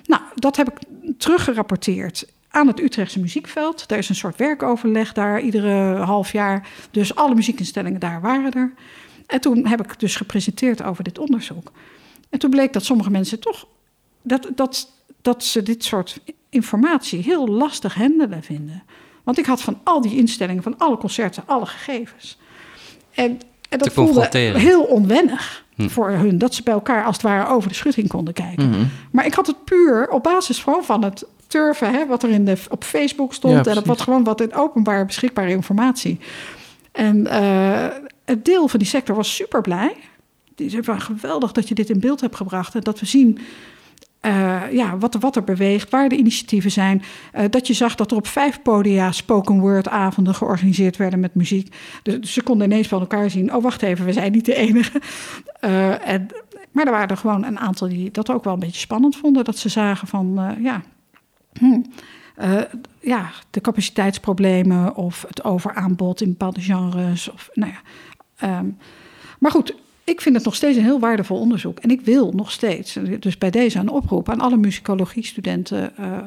Nou, 0.05 0.21
dat 0.35 0.55
heb 0.55 0.69
ik 0.69 0.79
teruggerapporteerd 1.17 2.27
aan 2.49 2.67
het 2.67 2.79
Utrechtse 2.79 3.19
muziekveld. 3.19 3.91
Er 3.91 3.97
is 3.97 4.09
een 4.09 4.15
soort 4.15 4.37
werkoverleg 4.37 5.13
daar 5.13 5.41
iedere 5.41 5.95
half 5.95 6.31
jaar. 6.31 6.69
Dus 6.91 7.15
alle 7.15 7.35
muziekinstellingen 7.35 7.99
daar 7.99 8.21
waren 8.21 8.53
er. 8.53 8.73
En 9.25 9.41
toen 9.41 9.67
heb 9.67 9.83
ik 9.83 9.99
dus 9.99 10.15
gepresenteerd 10.15 10.83
over 10.83 11.03
dit 11.03 11.19
onderzoek. 11.19 11.71
En 12.29 12.39
toen 12.39 12.49
bleek 12.49 12.73
dat 12.73 12.85
sommige 12.85 13.09
mensen 13.11 13.39
toch 13.39 13.67
dat, 14.21 14.49
dat, 14.55 14.91
dat 15.21 15.43
ze 15.43 15.63
dit 15.63 15.83
soort 15.83 16.19
informatie 16.49 17.23
heel 17.23 17.47
lastig 17.47 17.93
handelen 17.93 18.43
vinden. 18.43 18.83
Want 19.23 19.37
ik 19.37 19.45
had 19.45 19.61
van 19.61 19.79
al 19.83 20.01
die 20.01 20.17
instellingen, 20.17 20.63
van 20.63 20.77
alle 20.77 20.97
concerten, 20.97 21.43
alle 21.45 21.65
gegevens. 21.65 22.37
En, 23.11 23.39
en 23.69 23.77
dat 23.77 23.93
voelde 23.93 24.37
heel 24.37 24.83
onwennig 24.83 25.65
hm. 25.75 25.87
voor 25.87 26.09
hun. 26.09 26.37
Dat 26.37 26.55
ze 26.55 26.63
bij 26.63 26.73
elkaar 26.73 27.05
als 27.05 27.15
het 27.15 27.25
ware 27.25 27.47
over 27.47 27.69
de 27.69 27.75
schutting 27.75 28.07
konden 28.07 28.33
kijken. 28.33 28.69
Mhm. 28.69 28.83
Maar 29.11 29.25
ik 29.25 29.33
had 29.33 29.47
het 29.47 29.63
puur 29.63 30.09
op 30.09 30.23
basis 30.23 30.59
gewoon 30.59 30.83
van 30.83 31.03
het 31.03 31.25
turven, 31.47 31.93
hè, 31.93 32.05
wat 32.05 32.23
er 32.23 32.29
in 32.29 32.45
de, 32.45 32.57
op 32.69 32.83
Facebook 32.83 33.33
stond. 33.33 33.67
en 33.67 33.77
op 33.77 33.85
wat 33.85 34.01
gewoon 34.01 34.23
wat 34.23 34.41
in 34.41 34.53
openbaar 34.53 35.05
beschikbare 35.05 35.49
informatie. 35.49 36.19
En 36.91 37.17
uh, 37.17 37.87
het 38.25 38.45
deel 38.45 38.67
van 38.67 38.79
die 38.79 38.87
sector 38.87 39.15
was 39.15 39.35
super 39.35 39.61
blij. 39.61 39.95
Die 40.55 40.69
zei 40.69 40.83
van 40.83 41.01
geweldig 41.01 41.51
dat 41.51 41.67
je 41.67 41.75
dit 41.75 41.89
in 41.89 41.99
beeld 41.99 42.21
hebt 42.21 42.35
gebracht. 42.35 42.75
En 42.75 42.81
dat 42.81 42.99
we 42.99 43.05
zien 43.05 43.39
uh, 44.25 44.61
ja, 44.71 44.97
wat, 44.97 45.15
wat 45.19 45.35
er 45.35 45.43
beweegt, 45.43 45.89
waar 45.89 46.09
de 46.09 46.17
initiatieven 46.17 46.71
zijn. 46.71 47.03
Uh, 47.35 47.41
dat 47.49 47.67
je 47.67 47.73
zag 47.73 47.95
dat 47.95 48.11
er 48.11 48.17
op 48.17 48.27
vijf 48.27 48.61
podia 48.61 49.11
spoken 49.11 49.59
word 49.59 49.89
avonden 49.89 50.35
georganiseerd 50.35 50.97
werden 50.97 51.19
met 51.19 51.35
muziek. 51.35 51.75
Dus, 52.03 52.33
ze 52.33 52.43
konden 52.43 52.71
ineens 52.71 52.87
van 52.87 52.99
elkaar 52.99 53.29
zien, 53.29 53.55
oh 53.55 53.63
wacht 53.63 53.81
even, 53.81 54.05
we 54.05 54.13
zijn 54.13 54.31
niet 54.31 54.45
de 54.45 54.55
enige. 54.55 55.01
Uh, 55.61 56.07
en, 56.13 56.27
maar 56.71 56.85
er 56.85 56.91
waren 56.91 57.07
er 57.07 57.17
gewoon 57.17 57.43
een 57.43 57.59
aantal 57.59 57.87
die 57.87 58.11
dat 58.11 58.31
ook 58.31 58.43
wel 58.43 58.53
een 58.53 58.59
beetje 58.59 58.79
spannend 58.79 59.15
vonden. 59.15 59.43
Dat 59.43 59.57
ze 59.57 59.69
zagen 59.69 60.07
van, 60.07 60.55
ja... 60.61 60.81
Hm, 61.59 61.81
ja, 62.99 63.29
de 63.49 63.61
capaciteitsproblemen 63.61 64.95
of 64.95 65.25
het 65.27 65.43
overaanbod 65.43 66.21
in 66.21 66.29
bepaalde 66.29 66.61
genres. 66.61 67.31
Of, 67.31 67.49
nou 67.53 67.71
ja, 67.71 68.57
um, 68.59 68.77
maar 69.39 69.51
goed, 69.51 69.75
ik 70.05 70.21
vind 70.21 70.35
het 70.35 70.45
nog 70.45 70.55
steeds 70.55 70.77
een 70.77 70.83
heel 70.83 70.99
waardevol 70.99 71.39
onderzoek. 71.39 71.79
En 71.79 71.89
ik 71.89 72.01
wil 72.01 72.31
nog 72.31 72.51
steeds, 72.51 72.97
dus 73.19 73.37
bij 73.37 73.49
deze 73.49 73.79
een 73.79 73.89
oproep 73.89 74.29
aan 74.29 74.39
alle 74.39 74.57
musicologie-studenten: 74.57 75.93
uh, 75.99 76.17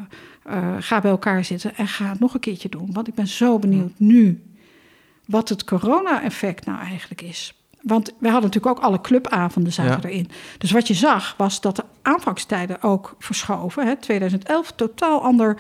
uh, 0.47 0.77
ga 0.79 1.01
bij 1.01 1.11
elkaar 1.11 1.45
zitten 1.45 1.77
en 1.77 1.89
ga 1.89 2.09
het 2.09 2.21
nog 2.21 2.35
een 2.35 2.41
keertje 2.41 2.69
doen. 2.69 2.93
Want 2.93 3.09
ik 3.09 3.15
ben 3.15 3.27
zo 3.27 3.59
benieuwd 3.59 3.93
nu 3.97 4.43
wat 5.27 5.49
het 5.49 5.65
corona-effect 5.65 6.67
nou 6.67 6.79
eigenlijk 6.79 7.23
is. 7.23 7.53
Want 7.83 8.13
we 8.19 8.29
hadden 8.29 8.51
natuurlijk 8.51 8.79
ook 8.79 8.85
alle 8.85 9.01
clubavonden 9.01 9.73
zaten 9.73 10.11
erin. 10.11 10.31
Dus 10.59 10.71
wat 10.71 10.89
je 10.89 10.95
zag 10.95 11.35
was 11.37 11.61
dat 11.61 11.77
de 11.77 11.85
aanvangstijden 12.03 12.83
ook 12.83 13.17
verschoven. 13.19 13.87
Hè. 13.87 13.97
2011 13.97 14.73
totaal 14.73 15.23
ander 15.23 15.57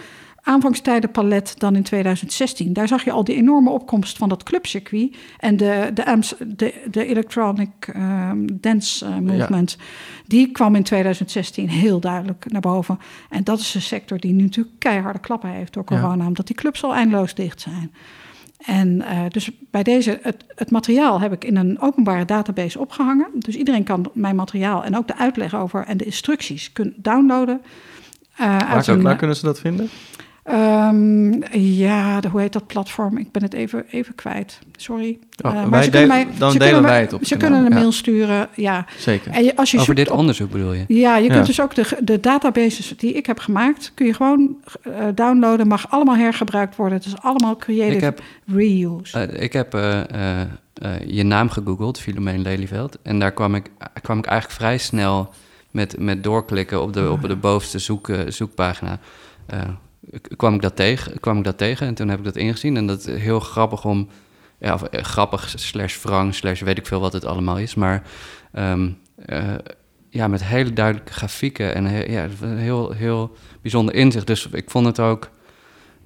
aanvangstijdenpalet 0.48 1.54
dan 1.58 1.76
in 1.76 1.82
2016. 1.82 2.72
Daar 2.72 2.88
zag 2.88 3.04
je 3.04 3.10
al 3.10 3.24
die 3.24 3.36
enorme 3.36 3.70
opkomst 3.70 4.18
van 4.18 4.28
dat 4.28 4.42
clubcircuit 4.42 5.16
en 5.38 5.56
de, 5.56 5.90
de, 5.94 6.24
de, 6.56 6.74
de 6.90 7.06
electronic 7.06 7.92
um, 7.96 8.60
dance 8.60 9.06
uh, 9.06 9.16
movement. 9.16 9.76
Die 10.26 10.50
kwam 10.50 10.74
in 10.74 10.82
2016 10.82 11.68
heel 11.68 12.00
duidelijk 12.00 12.44
naar 12.48 12.60
boven. 12.60 12.98
En 13.30 13.44
dat 13.44 13.58
is 13.58 13.74
een 13.74 13.82
sector 13.82 14.18
die 14.18 14.32
nu 14.32 14.42
natuurlijk 14.42 14.78
keiharde 14.78 15.18
klappen 15.18 15.50
heeft 15.50 15.72
door 15.72 15.84
corona, 15.84 16.26
omdat 16.26 16.46
die 16.46 16.56
clubs 16.56 16.84
al 16.84 16.94
eindeloos 16.94 17.34
dicht 17.34 17.60
zijn. 17.60 17.92
En 18.58 18.88
uh, 18.88 19.20
dus 19.28 19.50
bij 19.70 19.82
deze, 19.82 20.18
het, 20.22 20.44
het, 20.54 20.70
materiaal 20.70 21.20
heb 21.20 21.32
ik 21.32 21.44
in 21.44 21.56
een 21.56 21.80
openbare 21.80 22.24
database 22.24 22.78
opgehangen. 22.78 23.26
Dus 23.34 23.56
iedereen 23.56 23.84
kan 23.84 24.10
mijn 24.14 24.36
materiaal 24.36 24.84
en 24.84 24.96
ook 24.96 25.06
de 25.06 25.16
uitleg 25.16 25.54
over 25.54 25.84
en 25.84 25.96
de 25.96 26.04
instructies 26.04 26.72
kunnen 26.72 26.94
downloaden. 26.96 27.60
Uh, 28.40 28.58
waar, 28.58 29.02
waar 29.02 29.16
kunnen 29.16 29.36
ze 29.36 29.44
dat 29.44 29.60
vinden? 29.60 29.88
Um, 30.50 31.42
ja, 31.52 32.20
de, 32.20 32.28
hoe 32.28 32.40
heet 32.40 32.52
dat 32.52 32.66
platform? 32.66 33.18
Ik 33.18 33.32
ben 33.32 33.42
het 33.42 33.54
even, 33.54 33.84
even 33.90 34.14
kwijt. 34.14 34.58
Sorry. 34.76 35.18
Oh, 35.44 35.54
uh, 35.54 35.64
maar 35.64 35.82
ze 35.82 35.90
kunnen 35.90 36.08
mij, 36.08 36.26
dan 36.38 36.52
ze 36.52 36.58
delen 36.58 36.82
wij 36.82 37.00
het 37.00 37.12
op. 37.12 37.24
Ze 37.24 37.36
kunnen 37.36 37.64
een 37.64 37.72
mail 37.72 37.92
sturen, 37.92 38.48
ja. 38.54 38.86
Zeker. 38.98 39.32
En 39.32 39.44
je, 39.44 39.56
als 39.56 39.70
je 39.70 39.78
Over 39.78 39.94
dit 39.94 40.10
onderzoek 40.10 40.50
bedoel 40.50 40.72
je? 40.72 40.84
Ja, 40.88 41.16
je 41.16 41.28
kunt 41.28 41.46
dus 41.46 41.60
ook 41.60 41.74
de, 41.74 41.98
de 42.00 42.20
databases 42.20 42.94
die 42.96 43.12
ik 43.12 43.26
heb 43.26 43.38
gemaakt... 43.38 43.92
kun 43.94 44.06
je 44.06 44.14
gewoon 44.14 44.56
uh, 44.86 44.94
downloaden, 45.14 45.66
mag 45.66 45.90
allemaal 45.90 46.16
hergebruikt 46.16 46.76
worden. 46.76 46.98
Het 46.98 47.06
is 47.06 47.20
allemaal 47.20 47.56
creative 47.56 47.96
ik 47.96 48.00
heb, 48.00 48.22
reuse. 48.46 49.28
Uh, 49.32 49.42
ik 49.42 49.52
heb 49.52 49.72
je 51.06 51.22
naam 51.22 51.48
gegoogeld, 51.50 52.00
Filomeen 52.00 52.42
Lelyveld. 52.42 52.98
En 53.02 53.18
daar 53.18 53.32
kwam 53.32 53.54
ik, 53.54 53.70
kwam 54.02 54.18
ik 54.18 54.26
eigenlijk 54.26 54.60
vrij 54.60 54.78
snel 54.78 55.30
met, 55.70 55.98
met 55.98 56.24
doorklikken 56.24 56.82
op 56.82 56.92
de, 56.92 57.10
op 57.10 57.22
de 57.22 57.36
bovenste 57.36 57.78
zoek, 57.78 58.10
zoekpagina 58.28 58.98
kwam 60.36 60.54
ik 60.54 60.62
dat 60.62 60.76
tegen, 60.76 61.20
kwam 61.20 61.38
ik 61.38 61.44
dat 61.44 61.58
tegen 61.58 61.86
en 61.86 61.94
toen 61.94 62.08
heb 62.08 62.18
ik 62.18 62.24
dat 62.24 62.36
ingezien. 62.36 62.76
En 62.76 62.86
dat 62.86 63.06
is 63.06 63.20
heel 63.20 63.40
grappig 63.40 63.84
om, 63.84 64.08
ja, 64.58 64.74
of, 64.74 64.82
eh, 64.82 65.02
grappig 65.02 65.54
slash 65.56 66.02
wrang 66.02 66.34
slash 66.34 66.60
weet 66.60 66.78
ik 66.78 66.86
veel 66.86 67.00
wat 67.00 67.12
het 67.12 67.24
allemaal 67.24 67.58
is. 67.58 67.74
Maar 67.74 68.02
um, 68.52 68.98
uh, 69.26 69.54
ja, 70.08 70.28
met 70.28 70.44
hele 70.44 70.72
duidelijke 70.72 71.12
grafieken 71.12 71.74
en 71.74 72.10
ja, 72.10 72.28
heel, 72.44 72.90
heel 72.90 73.36
bijzonder 73.62 73.94
inzicht. 73.94 74.26
Dus 74.26 74.46
ik 74.46 74.70
vond 74.70 74.86
het 74.86 75.00
ook, 75.00 75.30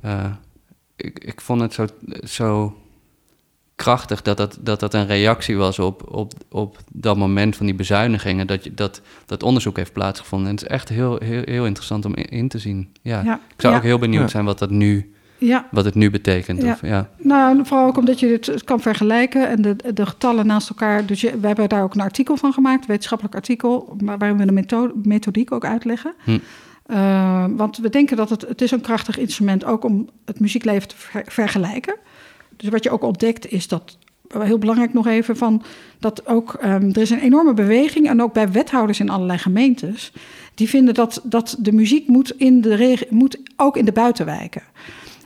uh, 0.05 0.25
ik, 0.97 1.19
ik 1.19 1.41
vond 1.41 1.61
het 1.61 1.75
zo, 1.75 1.87
zo 2.25 2.77
krachtig 3.77 4.23
dat 4.23 4.37
dat, 4.37 4.59
dat 4.61 4.81
dat 4.81 4.95
een 4.95 5.07
reactie 5.07 5.57
was 5.57 5.79
op, 5.79 6.13
op, 6.15 6.33
op 6.51 6.79
dat 6.93 7.17
moment 7.17 7.57
van 7.57 7.67
die 7.67 7.75
bezuinigingen, 7.75 8.47
dat, 8.47 8.65
je, 8.65 8.75
dat 8.75 9.01
dat 9.27 9.43
onderzoek 9.43 9.77
heeft 9.77 9.93
plaatsgevonden. 9.93 10.49
En 10.49 10.55
het 10.55 10.65
is 10.65 10.71
echt 10.71 10.89
heel, 10.89 11.19
heel, 11.19 11.43
heel 11.45 11.67
interessant 11.67 12.05
om 12.05 12.15
in, 12.15 12.49
te 12.49 12.59
zien. 12.59 12.93
Ja. 13.03 13.41
Ik 13.55 13.61
zou 13.61 13.77
ook 13.77 13.83
heel 13.83 13.99
benieuwd 13.99 14.31
zijn 14.31 14.45
wat 14.45 14.59
dat 14.59 14.71
nu, 14.71 15.13
ja. 15.39 15.69
wat 15.71 15.85
het 15.85 15.95
nu 15.95 16.11
betekent. 16.11 16.65
Of, 16.65 16.81
ja. 16.83 17.09
Nou, 17.19 17.67
vooral 17.67 17.87
ook 17.87 17.97
omdat 17.97 18.21
je 18.21 18.27
het 18.27 18.65
kan 18.65 18.81
vergelijken 18.81 19.49
en 19.49 19.63
de, 19.63 19.77
de 19.95 20.07
getallen 20.07 20.47
naast 20.47 20.69
elkaar. 20.69 21.07
Dus 21.07 21.21
je, 21.21 21.39
we 21.41 21.47
hebben 21.47 21.69
daar 21.69 21.83
ook 21.83 21.95
een 21.95 22.01
artikel 22.01 22.37
van 22.37 22.53
gemaakt, 22.53 22.81
een 22.81 22.89
wetenschappelijk 22.89 23.35
artikel, 23.35 23.97
waarin 24.05 24.37
we 24.37 24.47
de 24.47 24.53
methode, 24.53 24.93
methodiek 25.03 25.53
ook 25.53 25.65
uitleggen. 25.65 26.15
Hm. 26.25 26.39
Uh, 26.87 27.45
want 27.57 27.77
we 27.77 27.89
denken 27.89 28.17
dat 28.17 28.31
het, 28.31 28.41
het 28.49 28.63
is 28.63 28.71
een 28.71 28.81
krachtig 28.81 29.19
instrument 29.19 29.65
ook 29.65 29.85
om 29.85 30.09
het 30.25 30.41
muziekleven 30.41 30.89
te 30.89 30.97
ver, 30.97 31.25
vergelijken. 31.27 31.95
Dus 32.63 32.71
wat 32.71 32.85
je 32.85 32.91
ook 32.91 33.03
ontdekt 33.03 33.51
is 33.51 33.69
dat, 33.69 33.99
heel 34.39 34.59
belangrijk 34.59 34.93
nog 34.93 35.07
even, 35.07 35.37
van 35.37 35.63
dat 35.99 36.27
ook, 36.27 36.59
um, 36.65 36.91
er 36.93 37.01
is 37.01 37.11
een 37.11 37.21
enorme 37.21 37.55
beweging 37.55 38.09
en 38.09 38.23
ook 38.23 38.33
bij 38.33 38.53
wethouders 38.53 39.01
in 39.01 39.11
allerlei 39.11 39.39
gemeentes, 39.39 40.13
die 40.55 40.69
vinden 40.69 40.95
dat, 40.95 41.21
dat 41.25 41.57
de 41.59 41.73
muziek 41.73 42.09
moet, 42.09 42.31
in 42.31 42.61
de 42.61 43.07
moet 43.11 43.39
ook 43.57 43.77
in 43.77 43.85
de 43.85 43.93
buitenwijken. 43.93 44.63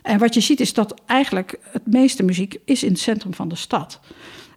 En 0.01 0.19
wat 0.19 0.33
je 0.33 0.41
ziet 0.41 0.59
is 0.59 0.73
dat 0.73 1.01
eigenlijk 1.05 1.59
het 1.71 1.85
meeste 1.85 2.23
muziek 2.23 2.59
is 2.65 2.83
in 2.83 2.91
het 2.91 2.99
centrum 2.99 3.33
van 3.33 3.47
de 3.47 3.55
stad. 3.55 3.99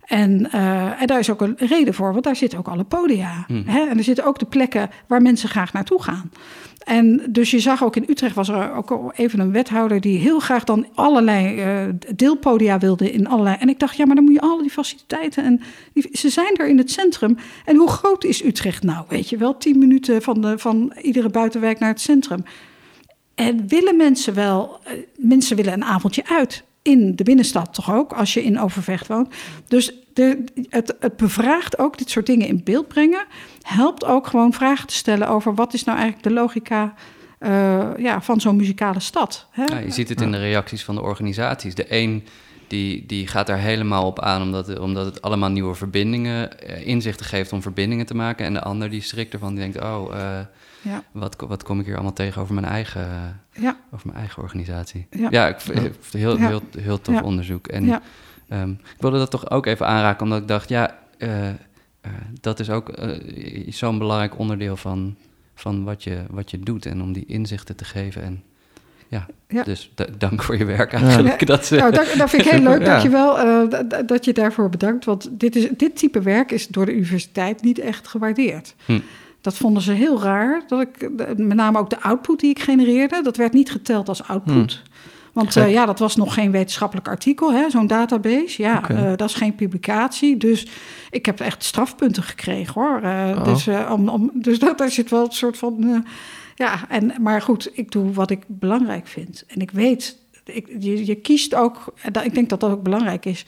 En, 0.04 0.48
uh, 0.54 1.00
en 1.00 1.06
daar 1.06 1.18
is 1.18 1.30
ook 1.30 1.40
een 1.40 1.54
reden 1.56 1.94
voor, 1.94 2.12
want 2.12 2.24
daar 2.24 2.36
zitten 2.36 2.58
ook 2.58 2.68
alle 2.68 2.84
podia. 2.84 3.44
Mm. 3.48 3.62
Hè? 3.66 3.80
En 3.80 3.98
er 3.98 4.04
zitten 4.04 4.24
ook 4.24 4.38
de 4.38 4.46
plekken 4.46 4.90
waar 5.06 5.22
mensen 5.22 5.48
graag 5.48 5.72
naartoe 5.72 6.02
gaan. 6.02 6.30
En 6.84 7.22
dus 7.28 7.50
je 7.50 7.58
zag 7.58 7.84
ook 7.84 7.96
in 7.96 8.04
Utrecht 8.08 8.34
was 8.34 8.48
er 8.48 8.74
ook 8.74 9.12
even 9.16 9.40
een 9.40 9.52
wethouder 9.52 10.00
die 10.00 10.18
heel 10.18 10.40
graag 10.40 10.64
dan 10.64 10.86
allerlei 10.94 11.64
uh, 11.86 11.92
deelpodia 12.14 12.78
wilde 12.78 13.12
in 13.12 13.28
allerlei. 13.28 13.56
En 13.60 13.68
ik 13.68 13.78
dacht, 13.78 13.96
ja, 13.96 14.06
maar 14.06 14.14
dan 14.14 14.24
moet 14.24 14.34
je 14.34 14.40
al 14.40 14.58
die 14.58 14.70
faciliteiten 14.70 15.44
en 15.44 15.60
die, 15.92 16.08
ze 16.12 16.28
zijn 16.28 16.56
er 16.56 16.68
in 16.68 16.78
het 16.78 16.90
centrum. 16.90 17.36
En 17.64 17.76
hoe 17.76 17.88
groot 17.88 18.24
is 18.24 18.44
Utrecht 18.44 18.82
nou? 18.82 19.04
Weet 19.08 19.28
je 19.28 19.36
wel, 19.36 19.56
tien 19.56 19.78
minuten 19.78 20.22
van, 20.22 20.40
de, 20.40 20.58
van 20.58 20.92
iedere 21.02 21.28
buitenwijk 21.28 21.78
naar 21.78 21.88
het 21.88 22.00
centrum. 22.00 22.44
En 23.34 23.68
willen 23.68 23.96
mensen 23.96 24.34
wel, 24.34 24.78
eh, 24.84 24.92
mensen 25.16 25.56
willen 25.56 25.72
een 25.72 25.84
avondje 25.84 26.26
uit. 26.26 26.62
In 26.82 27.16
de 27.16 27.24
binnenstad 27.24 27.74
toch 27.74 27.94
ook, 27.94 28.12
als 28.12 28.34
je 28.34 28.44
in 28.44 28.60
Overvecht 28.60 29.06
woont. 29.06 29.34
Dus 29.68 29.92
de, 30.12 30.44
het, 30.68 30.94
het 31.00 31.16
bevraagt 31.16 31.78
ook 31.78 31.98
dit 31.98 32.10
soort 32.10 32.26
dingen 32.26 32.46
in 32.46 32.60
beeld 32.64 32.88
brengen. 32.88 33.24
Helpt 33.62 34.04
ook 34.04 34.26
gewoon 34.26 34.52
vragen 34.52 34.86
te 34.86 34.94
stellen 34.94 35.28
over 35.28 35.54
wat 35.54 35.74
is 35.74 35.84
nou 35.84 35.98
eigenlijk 35.98 36.28
de 36.28 36.34
logica 36.34 36.94
eh, 37.38 37.88
ja, 37.96 38.20
van 38.22 38.40
zo'n 38.40 38.56
muzikale 38.56 39.00
stad. 39.00 39.46
Hè? 39.50 39.64
Ja, 39.64 39.78
je 39.78 39.90
ziet 39.90 40.08
het 40.08 40.20
in 40.20 40.30
de 40.30 40.38
reacties 40.38 40.84
van 40.84 40.94
de 40.94 41.02
organisaties. 41.02 41.74
De 41.74 41.86
een 41.88 42.24
die, 42.66 43.06
die 43.06 43.26
gaat 43.26 43.46
daar 43.46 43.58
helemaal 43.58 44.06
op 44.06 44.20
aan 44.20 44.42
omdat, 44.42 44.66
het- 44.66 44.78
omdat 44.78 45.04
het 45.06 45.22
allemaal 45.22 45.50
nieuwe 45.50 45.74
verbindingen, 45.74 46.60
eh, 46.60 46.86
inzichten 46.86 47.26
geeft 47.26 47.52
om 47.52 47.62
verbindingen 47.62 48.06
te 48.06 48.14
maken. 48.14 48.46
En 48.46 48.52
de 48.52 48.62
ander 48.62 48.90
die 48.90 49.00
schrikt 49.02 49.32
ervan, 49.32 49.54
die 49.54 49.58
denkt, 49.62 49.80
oh, 49.82 50.14
eh, 50.16 50.38
Ja, 50.82 51.02
wat, 51.12 51.36
wat 51.48 51.62
kom 51.62 51.78
ik 51.80 51.84
hier 51.84 51.94
allemaal 51.94 52.12
tegen 52.12 52.42
over 52.42 52.54
mijn 52.54 52.66
eigen, 52.66 53.40
ja, 53.52 53.76
over 53.92 54.06
mijn 54.06 54.18
eigen 54.18 54.42
organisatie. 54.42 55.06
Ja. 55.10 55.28
Ja, 55.30 55.48
ik 55.48 55.60
vind 55.60 55.78
het 55.78 55.96
heel, 56.12 56.38
Ja. 56.38 56.46
heel, 56.48 56.62
heel 56.78 57.00
tof 57.00 57.22
onderzoek. 57.22 57.66
En 57.66 57.84
Ehm, 58.50 58.70
ik 58.70 58.96
wilde 58.98 59.18
dat 59.18 59.30
toch 59.30 59.50
ook 59.50 59.66
even 59.66 59.86
aanraken, 59.86 60.22
omdat 60.22 60.40
ik 60.40 60.48
dacht, 60.48 60.68
ja, 60.68 60.98
eh, 61.18 61.48
eh, 61.48 61.54
dat 62.40 62.60
is 62.60 62.70
ook 62.70 62.88
eh, 62.88 63.72
zo'n 63.72 63.98
belangrijk 63.98 64.38
onderdeel 64.38 64.76
van, 64.76 65.16
van 65.54 65.84
wat, 65.84 66.04
je, 66.04 66.18
wat 66.30 66.50
je 66.50 66.58
doet 66.60 66.86
en 66.86 67.02
om 67.02 67.12
die 67.12 67.24
inzichten 67.26 67.76
te 67.76 67.84
geven. 67.84 68.22
En 68.22 68.42
ja, 69.08 69.26
Ja. 69.48 69.62
dus 69.62 69.90
da- 69.94 70.06
dank 70.18 70.42
voor 70.42 70.56
je 70.56 70.64
werk 70.64 70.92
eigenlijk. 70.92 71.46
Dat, 71.46 71.70
Nou, 71.70 71.92
dat, 71.92 72.14
dat 72.16 72.30
vind 72.30 72.44
ik 72.44 72.50
heel 72.50 72.60
leuk 72.62 72.80
Ja. 72.86 72.92
dat 72.94 73.02
je 73.02 73.08
wel 73.08 73.68
dat 74.06 74.24
je 74.24 74.32
daarvoor 74.32 74.68
bedankt. 74.68 75.04
Want 75.04 75.28
dit, 75.40 75.56
is, 75.56 75.68
dit 75.76 75.96
type 75.96 76.20
werk 76.22 76.50
is 76.52 76.66
door 76.68 76.86
de 76.86 76.94
universiteit 76.94 77.62
niet 77.62 77.78
echt 77.78 78.08
gewaardeerd. 78.08 78.74
Hm. 78.84 79.00
Dat 79.40 79.56
vonden 79.56 79.82
ze 79.82 79.92
heel 79.92 80.22
raar. 80.22 80.62
Dat 80.66 80.80
ik, 80.80 81.08
met 81.36 81.54
name 81.54 81.78
ook 81.78 81.90
de 81.90 82.00
output 82.00 82.40
die 82.40 82.50
ik 82.50 82.58
genereerde, 82.58 83.22
dat 83.22 83.36
werd 83.36 83.52
niet 83.52 83.70
geteld 83.70 84.08
als 84.08 84.22
output. 84.22 84.82
Want 85.32 85.56
eh, 85.56 85.72
ja, 85.72 85.86
dat 85.86 85.98
was 85.98 86.16
nog 86.16 86.34
geen 86.34 86.50
wetenschappelijk 86.50 87.08
artikel, 87.08 87.52
hè, 87.52 87.70
zo'n 87.70 87.86
database. 87.86 88.62
Ja, 88.62 88.88
eh, 88.88 89.12
dat 89.16 89.28
is 89.28 89.34
geen 89.34 89.54
publicatie. 89.54 90.36
Dus 90.36 90.66
ik 91.10 91.26
heb 91.26 91.40
echt 91.40 91.64
strafpunten 91.64 92.22
gekregen 92.22 92.80
hoor. 92.82 93.00
Eh, 93.02 93.28
Oh. 93.38 93.44
dus, 93.44 93.68
om, 93.90 94.08
om, 94.08 94.30
dus 94.34 94.58
dat, 94.58 94.78
daar 94.78 94.90
zit 94.90 95.10
wel 95.10 95.24
een 95.24 95.32
soort 95.32 95.58
van. 95.58 96.04
ja, 96.54 96.88
en, 96.88 97.12
maar 97.20 97.42
goed, 97.42 97.70
ik 97.72 97.90
doe 97.90 98.12
wat 98.12 98.30
ik 98.30 98.42
belangrijk 98.46 99.06
vind. 99.06 99.44
En 99.46 99.60
ik 99.60 99.70
weet, 99.70 100.16
ik, 100.44 100.68
je, 100.78 101.06
je 101.06 101.14
kiest 101.14 101.54
ook, 101.54 101.94
dat- 102.12 102.24
ik 102.24 102.34
denk 102.34 102.48
dat 102.48 102.60
dat 102.60 102.70
ook 102.70 102.82
belangrijk 102.82 103.26
is, 103.26 103.44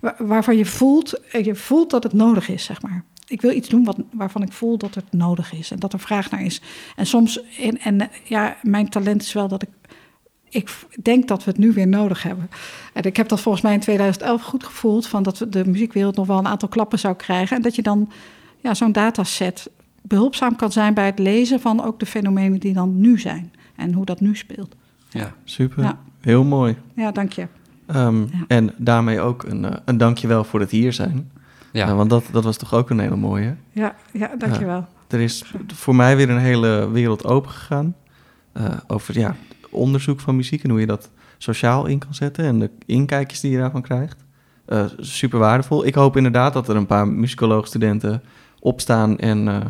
wa- 0.00 0.14
waarvan 0.18 0.56
je 0.56 0.66
voelt, 0.66 1.20
je 1.42 1.54
voelt 1.54 1.90
dat 1.90 2.02
het 2.02 2.12
nodig 2.12 2.48
is, 2.48 2.64
zeg 2.64 2.82
maar. 2.82 3.04
Ik 3.26 3.40
wil 3.40 3.50
iets 3.52 3.68
doen 3.68 3.84
wat, 3.84 3.96
waarvan 4.12 4.42
ik 4.42 4.52
voel 4.52 4.78
dat 4.78 4.94
het 4.94 5.04
nodig 5.10 5.52
is 5.52 5.70
en 5.70 5.78
dat 5.78 5.92
er 5.92 5.98
vraag 6.00 6.30
naar 6.30 6.42
is. 6.42 6.60
En 6.96 7.06
soms, 7.06 7.40
en, 7.60 7.78
en 7.78 8.10
ja, 8.24 8.56
mijn 8.62 8.88
talent 8.88 9.22
is 9.22 9.32
wel 9.32 9.48
dat 9.48 9.62
ik, 9.62 9.68
ik 10.52 10.70
denk 11.02 11.28
dat 11.28 11.44
we 11.44 11.50
het 11.50 11.58
nu 11.60 11.72
weer 11.72 11.88
nodig 11.88 12.22
hebben. 12.22 12.50
En 12.92 13.02
ik 13.02 13.16
heb 13.16 13.28
dat 13.28 13.40
volgens 13.40 13.64
mij 13.64 13.72
in 13.74 13.80
2011 13.80 14.42
goed 14.42 14.64
gevoeld, 14.64 15.06
van 15.06 15.22
dat 15.22 15.38
we 15.38 15.48
de 15.48 15.66
muziekwereld 15.68 16.16
nog 16.16 16.26
wel 16.26 16.38
een 16.38 16.46
aantal 16.48 16.68
klappen 16.68 16.98
zou 16.98 17.14
krijgen. 17.16 17.56
En 17.56 17.62
dat 17.62 17.74
je 17.74 17.82
dan 17.82 18.10
ja, 18.60 18.74
zo'n 18.74 18.92
dataset 18.92 19.70
behulpzaam 20.02 20.56
kan 20.56 20.72
zijn 20.72 20.94
bij 20.94 21.06
het 21.06 21.18
lezen 21.18 21.60
van 21.60 21.84
ook 21.84 21.98
de 22.00 22.06
fenomenen 22.06 22.60
die 22.60 22.72
dan 22.72 23.00
nu 23.00 23.18
zijn. 23.18 23.52
En 23.76 23.92
hoe 23.92 24.04
dat 24.04 24.20
nu 24.20 24.36
speelt. 24.36 24.74
ja. 25.10 25.34
Super, 25.44 25.82
Ja. 25.82 25.98
heel 26.20 26.44
mooi. 26.44 26.76
Ja, 26.94 27.10
dank 27.12 27.32
je. 27.32 27.46
Ehm, 27.86 28.20
Ja. 28.20 28.26
En 28.48 28.70
daarmee 28.76 29.20
ook 29.20 29.42
een, 29.42 29.64
eh, 29.64 29.76
een 29.84 29.96
dankjewel 29.96 30.44
voor 30.44 30.60
het 30.60 30.70
hier 30.70 30.92
zijn. 30.92 31.30
Ja. 31.72 31.88
Eh, 31.88 31.96
want 31.96 32.10
dat, 32.10 32.24
dat 32.32 32.44
was 32.44 32.56
toch 32.56 32.74
ook 32.74 32.90
een 32.90 32.98
hele 32.98 33.16
mooie. 33.16 33.54
Ja, 33.72 33.94
ja 34.12 34.36
dank 34.38 34.58
je 34.58 34.64
wel. 34.64 34.86
Er 35.08 35.20
is 35.20 35.52
voor 35.66 35.94
mij 35.96 36.16
weer 36.16 36.30
een 36.30 36.38
hele 36.38 36.90
wereld 36.90 37.24
open 37.24 37.50
gegaan. 37.50 37.94
eh, 38.52 38.64
over 38.86 39.18
ja, 39.18 39.36
onderzoek 39.72 40.20
van 40.20 40.36
muziek 40.36 40.62
en 40.62 40.70
hoe 40.70 40.80
je 40.80 40.86
dat 40.86 41.10
sociaal 41.38 41.86
in 41.86 41.98
kan 41.98 42.14
zetten. 42.14 42.44
En 42.44 42.58
de 42.58 42.70
inkijkjes 42.86 43.40
die 43.40 43.50
je 43.50 43.58
daarvan 43.58 43.82
krijgt. 43.82 44.24
Eh, 44.64 44.84
super 44.98 45.38
waardevol. 45.38 45.86
Ik 45.86 45.94
hoop 45.94 46.16
inderdaad 46.16 46.52
dat 46.52 46.68
er 46.68 46.76
een 46.76 46.86
paar 46.86 47.08
muzikoloogstudenten 47.08 48.22
opstaan 48.62 49.18
en, 49.18 49.48
eh, 49.48 49.60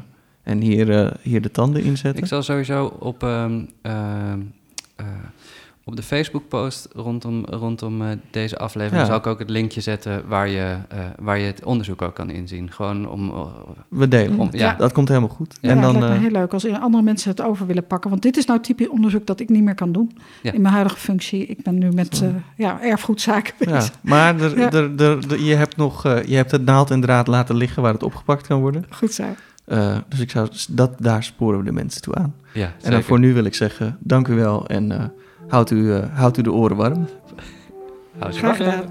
en 0.43 0.61
hier, 0.61 0.91
eh, 0.91 1.11
hier 1.23 1.43
de 1.43 1.51
tanden 1.51 1.83
inzetten. 1.83 2.23
Ik 2.23 2.29
zal 2.29 2.43
sowieso 2.43 2.87
op, 2.87 3.23
ehm, 3.23 3.65
ehm, 3.83 4.41
eh, 4.97 5.07
op 5.85 5.97
de 5.97 6.03
Facebook-post 6.03 6.89
rondom, 6.93 7.45
rondom 7.45 8.03
eh, 8.03 8.09
deze 8.31 8.59
aflevering... 8.59 9.01
Ja. 9.03 9.07
zal 9.09 9.17
ik 9.17 9.27
ook 9.27 9.39
het 9.39 9.51
linkje 9.51 9.81
zetten 9.81 10.29
waar 10.29 10.49
je, 10.49 10.77
eh, 10.89 10.99
waar 11.19 11.39
je 11.39 11.47
het 11.47 11.65
onderzoek 11.65 12.03
ook 12.03 12.15
kan 12.15 12.31
inzien. 12.31 12.71
Gewoon 12.73 13.09
om... 13.09 13.31
eh, 13.31 13.47
We 13.89 14.09
delen. 14.09 14.39
om 14.39 14.49
ja. 14.53 14.75
Dat 14.75 14.93
komt 14.93 15.09
helemaal 15.09 15.29
goed. 15.29 15.59
Ja, 15.61 15.69
en 15.71 15.77
het 15.79 15.93
dan, 15.93 16.01
lijkt 16.01 16.15
me 16.17 16.21
heel 16.23 16.31
leuk 16.31 16.53
als 16.53 16.69
andere 16.71 17.03
mensen 17.03 17.31
het 17.31 17.41
over 17.43 17.67
willen 17.67 17.87
pakken. 17.87 18.11
Want 18.11 18.23
dit 18.23 18.37
is 18.37 18.47
nou 18.47 18.61
typisch 18.61 18.89
onderzoek 18.89 19.27
dat 19.27 19.41
ik 19.41 19.49
niet 19.49 19.63
meer 19.63 19.75
kan 19.75 19.93
doen. 19.93 20.19
Ja. 20.43 20.53
In 20.53 20.61
mijn 20.63 20.75
huidige 20.75 20.97
functie. 20.97 21.47
Ik 21.47 21.63
ben 21.63 21.79
nu 21.79 21.91
met 21.91 22.23
eh, 22.23 22.29
ja, 22.57 22.81
erfgoedzaken 22.83 23.55
ja, 23.59 23.73
bezig. 23.73 23.95
maar 24.01 24.41
er, 24.41 24.59
Ja. 24.59 24.71
er, 24.73 25.01
er, 25.01 25.19
er- 25.33 25.41
je 25.41 25.55
hebt 25.55 25.77
nog 25.77 26.05
eh, 26.05 26.23
je 26.25 26.37
hebt 26.37 26.51
het 26.51 26.65
naald 26.65 26.91
en 26.91 27.01
draad 27.01 27.27
laten 27.27 27.57
liggen 27.57 27.83
waar 27.83 27.93
het 27.93 28.03
opgepakt 28.03 28.47
kan 28.47 28.61
worden. 28.61 28.85
Goed 28.91 29.13
zo. 29.13 29.25
Eh, 29.65 29.97
dus 30.09 30.21
ik 30.21 30.31
zou, 30.31 30.49
dat, 30.69 30.93
daar 30.99 31.23
sporen 31.25 31.59
we 31.59 31.65
de 31.65 31.73
mensen 31.73 32.03
toe 32.03 32.15
aan. 32.15 32.35
ja, 32.53 32.73
En 32.83 32.91
dan 32.91 33.03
voor 33.03 33.19
nu 33.19 33.35
wil 33.35 33.45
ik 33.45 33.55
zeggen, 33.55 33.97
dank 34.01 34.29
u 34.29 34.35
wel 34.35 34.67
en 34.67 34.93
eh 34.93 35.05
houdt, 35.53 35.71
u, 35.71 35.95
eh, 35.95 36.03
houdt 36.15 36.39
u 36.39 36.43
de 36.43 36.53
oren 36.53 36.77
warm. 36.77 37.07
Graag 38.19 38.57
gedaan. 38.57 38.85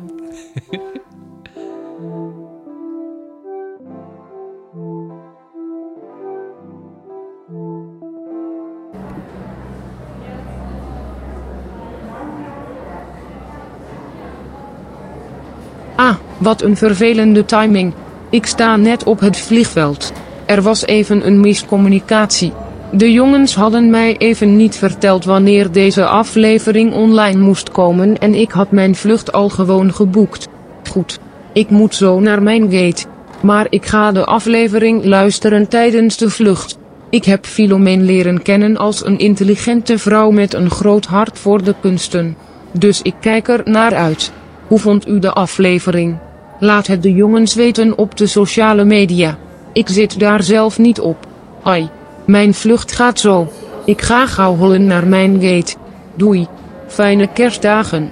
Ah, 15.96 16.16
wat 16.38 16.62
een 16.62 16.78
vervelende 16.78 17.46
timing. 17.46 17.94
Ik 18.30 18.46
sta 18.46 18.76
net 18.76 19.04
op 19.04 19.20
het 19.20 19.38
vliegveld. 19.38 20.14
Er 20.46 20.62
was 20.62 20.86
even 20.86 21.28
een 21.28 21.40
miscommunicatie. 21.40 22.54
De 22.94 23.12
jongens 23.12 23.56
hadden 23.56 23.90
mij 23.90 24.18
even 24.18 24.56
niet 24.56 24.76
verteld 24.76 25.26
wanneer 25.26 25.72
deze 25.72 26.06
aflevering 26.06 26.94
online 26.94 27.40
moest 27.40 27.72
komen 27.72 28.18
en 28.18 28.36
ik 28.36 28.52
had 28.52 28.72
mijn 28.72 28.96
vlucht 28.96 29.32
al 29.32 29.50
gewoon 29.50 29.94
geboekt. 29.94 30.48
Goed. 30.90 31.20
Ik 31.54 31.70
moet 31.70 31.96
zo 31.96 32.20
naar 32.20 32.44
mijn 32.44 32.72
gate. 32.72 33.06
Maar 33.42 33.68
ik 33.70 33.86
ga 33.86 34.12
de 34.12 34.26
aflevering 34.26 35.06
luisteren 35.06 35.68
tijdens 35.68 36.18
de 36.18 36.30
vlucht. 36.30 36.78
Ik 37.10 37.26
heb 37.26 37.46
Filomeen 37.46 38.06
leren 38.06 38.42
kennen 38.42 38.78
als 38.78 39.06
een 39.06 39.20
intelligente 39.20 39.98
vrouw 39.98 40.32
met 40.32 40.54
een 40.54 40.70
groot 40.70 41.06
hart 41.06 41.40
voor 41.40 41.64
de 41.64 41.76
kunsten. 41.82 42.36
Dus 42.72 43.02
ik 43.02 43.16
kijk 43.20 43.48
er 43.48 43.62
naar 43.66 43.96
uit. 43.96 44.32
Hoe 44.68 44.80
vond 44.80 45.08
u 45.08 45.20
de 45.20 45.32
aflevering? 45.32 46.18
Laat 46.60 46.88
het 46.88 47.04
de 47.04 47.14
jongens 47.14 47.56
weten 47.56 47.98
op 47.98 48.18
de 48.18 48.28
sociale 48.28 48.84
media. 48.84 49.38
Ik 49.74 49.90
zit 49.90 50.20
daar 50.20 50.44
zelf 50.44 50.80
niet 50.80 51.00
op. 51.00 51.28
Ai. 51.64 51.90
Mijn 52.32 52.54
vlucht 52.54 52.92
gaat 52.92 53.20
zo. 53.20 53.52
Ik 53.86 54.02
ga 54.02 54.28
gauw 54.28 54.56
hollen 54.56 54.86
naar 54.86 55.08
mijn 55.08 55.42
gate. 55.42 55.76
Doei. 56.16 56.48
Fijne 56.88 57.28
kerstdagen. 57.28 58.12